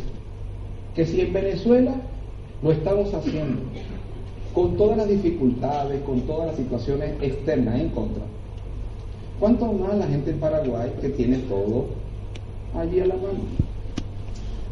que 0.96 1.06
si 1.06 1.22
en 1.22 1.34
Venezuela 1.34 1.94
lo 2.62 2.72
estamos 2.72 3.14
haciendo 3.14 3.62
con 4.54 4.78
todas 4.78 4.98
las 4.98 5.10
dificultades, 5.10 6.02
con 6.04 6.22
todas 6.22 6.48
las 6.48 6.56
situaciones 6.58 7.14
externas 7.22 7.80
en 7.80 7.90
contra, 7.90 8.24
¿cuánto 9.40 9.72
más 9.74 9.98
la 9.98 10.08
gente 10.08 10.32
en 10.32 10.40
Paraguay 10.40 10.94
que 11.02 11.10
tiene 11.10 11.38
todo 11.40 11.88
allí 12.78 13.00
a 13.00 13.08
la 13.08 13.16
mano? 13.16 13.40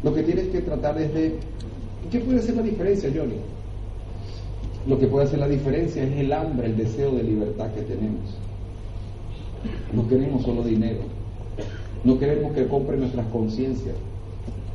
Lo 0.02 0.14
que 0.14 0.22
tienes 0.22 0.48
que 0.48 0.60
tratar 0.60 1.00
es 1.00 1.12
de... 1.14 1.36
¿Qué 2.10 2.20
puede 2.20 2.42
ser 2.42 2.56
la 2.56 2.62
diferencia, 2.62 3.10
Johnny? 3.14 3.36
Lo 4.86 4.98
que 4.98 5.06
puede 5.06 5.26
hacer 5.26 5.38
la 5.38 5.48
diferencia 5.48 6.02
es 6.02 6.12
el 6.16 6.32
hambre, 6.32 6.66
el 6.66 6.76
deseo 6.76 7.12
de 7.12 7.22
libertad 7.22 7.70
que 7.72 7.82
tenemos. 7.82 8.36
No 9.92 10.08
queremos 10.08 10.42
solo 10.42 10.62
dinero. 10.64 11.00
No 12.02 12.18
queremos 12.18 12.52
que 12.52 12.66
compre 12.66 12.96
nuestras 12.96 13.26
conciencias. 13.26 13.94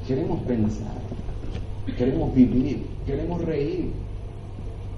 Queremos 0.08 0.42
pensar. 0.44 0.96
Queremos 1.98 2.34
vivir. 2.34 2.86
Queremos 3.06 3.42
reír. 3.44 3.92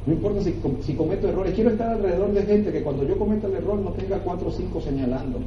No 0.10 0.16
importa 0.16 0.42
si, 0.42 0.94
cometo 0.94 1.30
errores. 1.30 1.54
Quiero 1.54 1.70
estar 1.70 1.92
alrededor 1.92 2.34
de 2.34 2.42
gente 2.42 2.72
que 2.72 2.82
cuando 2.82 3.04
yo 3.04 3.16
cometa 3.16 3.46
el 3.46 3.54
error 3.54 3.78
no 3.78 3.92
tenga 3.92 4.18
cuatro 4.18 4.48
o 4.48 4.52
cinco 4.52 4.82
señalándome. 4.82 5.46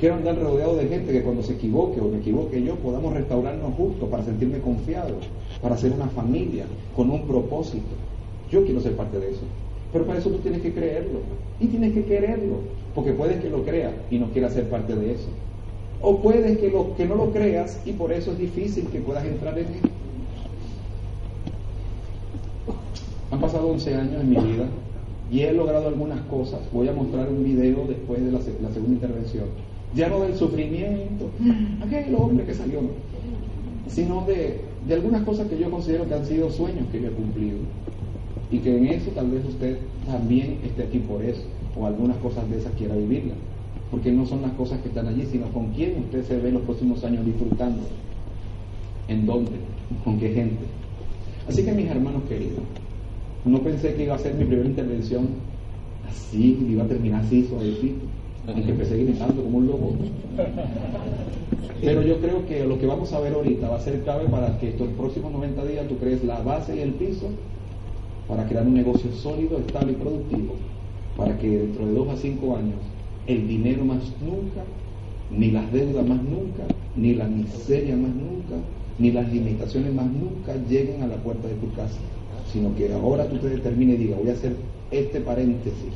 Quiero 0.00 0.16
andar 0.16 0.42
rodeado 0.42 0.74
de 0.74 0.88
gente 0.88 1.12
que 1.12 1.22
cuando 1.22 1.44
se 1.44 1.52
equivoque 1.52 2.00
o 2.00 2.08
me 2.08 2.18
equivoque 2.18 2.60
yo 2.60 2.74
podamos 2.74 3.14
restaurarnos 3.14 3.74
justo 3.76 4.06
para 4.06 4.24
sentirme 4.24 4.58
confiado, 4.58 5.14
para 5.62 5.76
ser 5.76 5.92
una 5.92 6.08
familia 6.08 6.64
con 6.96 7.10
un 7.10 7.28
propósito. 7.28 7.86
Yo 8.50 8.64
quiero 8.64 8.80
ser 8.80 8.96
parte 8.96 9.20
de 9.20 9.30
eso. 9.30 9.42
Pero 9.92 10.04
para 10.04 10.18
eso 10.18 10.30
tú 10.30 10.38
tienes 10.38 10.60
que 10.60 10.72
creerlo. 10.72 11.20
Y 11.60 11.68
tienes 11.68 11.92
que 11.94 12.06
quererlo. 12.06 12.56
Porque 12.92 13.12
puedes 13.12 13.40
que 13.40 13.50
lo 13.50 13.62
creas 13.62 13.92
y 14.10 14.18
no 14.18 14.32
quieras 14.32 14.54
ser 14.54 14.68
parte 14.68 14.96
de 14.96 15.12
eso. 15.12 15.28
O 16.02 16.20
puedes 16.20 16.58
que, 16.58 16.74
que 16.96 17.06
no 17.06 17.14
lo 17.14 17.30
creas 17.30 17.80
y 17.86 17.92
por 17.92 18.10
eso 18.10 18.32
es 18.32 18.38
difícil 18.38 18.88
que 18.88 18.98
puedas 18.98 19.24
entrar 19.24 19.56
en 19.56 19.66
él. 19.66 19.97
Han 23.30 23.40
pasado 23.40 23.68
11 23.68 23.94
años 23.94 24.20
en 24.22 24.30
mi 24.30 24.36
vida 24.36 24.66
y 25.30 25.40
he 25.40 25.52
logrado 25.52 25.88
algunas 25.88 26.20
cosas. 26.22 26.60
Voy 26.72 26.88
a 26.88 26.92
mostrar 26.92 27.28
un 27.28 27.44
video 27.44 27.84
después 27.86 28.24
de 28.24 28.32
la, 28.32 28.38
la 28.38 28.72
segunda 28.72 28.94
intervención. 28.94 29.44
Ya 29.94 30.08
no 30.08 30.20
del 30.20 30.36
sufrimiento, 30.36 31.30
aquel 31.84 32.14
hombre 32.14 32.44
que 32.44 32.54
salió, 32.54 32.80
sino 33.88 34.24
de, 34.26 34.60
de 34.86 34.94
algunas 34.94 35.22
cosas 35.22 35.48
que 35.48 35.58
yo 35.58 35.70
considero 35.70 36.06
que 36.08 36.14
han 36.14 36.26
sido 36.26 36.50
sueños 36.50 36.86
que 36.90 37.00
yo 37.00 37.08
he 37.08 37.12
cumplido. 37.12 37.58
Y 38.50 38.58
que 38.58 38.76
en 38.76 38.86
eso 38.86 39.10
tal 39.10 39.30
vez 39.30 39.44
usted 39.46 39.78
también 40.06 40.58
esté 40.64 40.84
aquí 40.84 40.98
por 40.98 41.22
eso, 41.22 41.42
o 41.76 41.86
algunas 41.86 42.16
cosas 42.18 42.48
de 42.50 42.58
esas 42.58 42.72
quiera 42.72 42.94
vivirlas. 42.94 43.36
Porque 43.90 44.10
no 44.10 44.26
son 44.26 44.42
las 44.42 44.52
cosas 44.52 44.80
que 44.80 44.88
están 44.88 45.06
allí, 45.06 45.26
sino 45.30 45.46
con 45.48 45.68
quién 45.72 45.98
usted 45.98 46.24
se 46.24 46.38
ve 46.38 46.50
los 46.52 46.62
próximos 46.62 47.04
años 47.04 47.24
disfrutando. 47.24 47.82
¿En 49.08 49.26
dónde? 49.26 49.52
¿Con 50.04 50.18
qué 50.18 50.30
gente? 50.32 50.64
Así 51.46 51.64
que 51.64 51.72
mis 51.72 51.88
hermanos 51.90 52.22
queridos, 52.28 52.60
no 53.48 53.60
pensé 53.60 53.94
que 53.94 54.04
iba 54.04 54.14
a 54.14 54.18
ser 54.18 54.34
mi 54.34 54.44
primera 54.44 54.68
intervención 54.68 55.28
así, 56.08 56.66
iba 56.68 56.84
a 56.84 56.86
terminar 56.86 57.24
así, 57.24 57.46
suavecito, 57.48 58.04
aunque 58.46 58.70
empecé 58.70 59.02
gritando 59.04 59.42
como 59.42 59.58
un 59.58 59.66
lobo. 59.66 59.94
Pero 61.80 62.02
yo 62.02 62.20
creo 62.20 62.46
que 62.46 62.64
lo 62.64 62.78
que 62.78 62.86
vamos 62.86 63.12
a 63.12 63.20
ver 63.20 63.34
ahorita 63.34 63.68
va 63.68 63.76
a 63.76 63.80
ser 63.80 64.00
clave 64.02 64.28
para 64.28 64.58
que 64.58 64.70
estos 64.70 64.88
próximos 64.90 65.32
90 65.32 65.64
días 65.64 65.88
tú 65.88 65.96
crees 65.96 66.24
la 66.24 66.40
base 66.40 66.76
y 66.76 66.80
el 66.80 66.92
piso 66.92 67.28
para 68.26 68.46
crear 68.46 68.66
un 68.66 68.74
negocio 68.74 69.10
sólido, 69.12 69.58
estable 69.58 69.92
y 69.92 69.96
productivo, 69.96 70.54
para 71.16 71.38
que 71.38 71.48
dentro 71.48 71.86
de 71.86 71.92
dos 71.92 72.08
a 72.08 72.16
cinco 72.16 72.56
años 72.56 72.78
el 73.26 73.46
dinero 73.46 73.84
más 73.84 74.02
nunca, 74.20 74.64
ni 75.30 75.50
las 75.50 75.70
deudas 75.72 76.06
más 76.06 76.22
nunca, 76.22 76.64
ni 76.96 77.14
la 77.14 77.26
miseria 77.26 77.96
más 77.96 78.10
nunca, 78.10 78.56
ni 78.98 79.12
las 79.12 79.30
limitaciones 79.32 79.94
más 79.94 80.06
nunca 80.06 80.56
lleguen 80.68 81.02
a 81.02 81.06
la 81.06 81.16
puerta 81.16 81.46
de 81.46 81.54
tu 81.54 81.72
casa, 81.74 81.98
sino 82.52 82.74
que 82.76 82.92
ahora 82.92 83.28
tú 83.28 83.38
te 83.38 83.48
determines 83.48 83.96
y 83.96 84.04
digas, 84.04 84.18
voy 84.20 84.30
a 84.30 84.34
hacer 84.34 84.56
este 84.90 85.20
paréntesis 85.20 85.92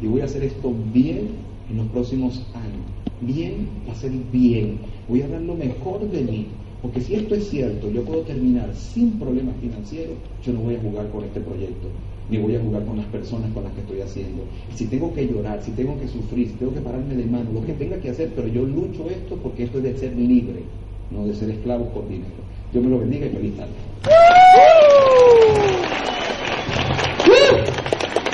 y 0.00 0.06
voy 0.06 0.20
a 0.20 0.24
hacer 0.24 0.42
esto 0.42 0.72
bien 0.92 1.28
en 1.70 1.76
los 1.76 1.86
próximos 1.88 2.44
años. 2.54 2.84
Bien, 3.20 3.68
va 3.88 3.92
a 3.92 3.96
ser 3.96 4.10
bien. 4.32 4.78
Voy 5.08 5.22
a 5.22 5.28
dar 5.28 5.40
lo 5.40 5.54
mejor 5.54 6.10
de 6.10 6.22
mí 6.22 6.46
porque 6.82 7.00
si 7.00 7.14
esto 7.14 7.36
es 7.36 7.48
cierto, 7.48 7.88
yo 7.92 8.02
puedo 8.02 8.22
terminar 8.22 8.74
sin 8.74 9.12
problemas 9.12 9.54
financieros, 9.60 10.16
yo 10.44 10.52
no 10.52 10.62
voy 10.62 10.74
a 10.74 10.80
jugar 10.80 11.08
con 11.10 11.22
este 11.22 11.40
proyecto, 11.40 11.86
ni 12.28 12.38
voy 12.38 12.56
a 12.56 12.60
jugar 12.60 12.84
con 12.84 12.96
las 12.96 13.06
personas 13.06 13.52
con 13.52 13.62
las 13.62 13.72
que 13.74 13.82
estoy 13.82 14.00
haciendo. 14.00 14.42
Si 14.74 14.86
tengo 14.86 15.14
que 15.14 15.28
llorar, 15.28 15.62
si 15.62 15.70
tengo 15.70 15.96
que 16.00 16.08
sufrir, 16.08 16.48
si 16.48 16.54
tengo 16.54 16.74
que 16.74 16.80
pararme 16.80 17.14
de 17.14 17.24
mano, 17.24 17.52
lo 17.54 17.64
que 17.64 17.74
tenga 17.74 17.98
que 17.98 18.10
hacer, 18.10 18.32
pero 18.34 18.48
yo 18.48 18.64
lucho 18.64 19.08
esto 19.08 19.36
porque 19.36 19.62
esto 19.62 19.78
es 19.78 19.84
de 19.84 19.96
ser 19.96 20.16
libre, 20.16 20.64
no 21.12 21.24
de 21.24 21.34
ser 21.34 21.50
esclavo 21.50 21.84
por 21.90 22.08
dinero. 22.08 22.42
Dios 22.72 22.82
me 22.82 22.90
lo 22.90 22.98
bendiga 22.98 23.26
y 23.26 23.30
feliz 23.30 23.56
tarde. 23.56 24.71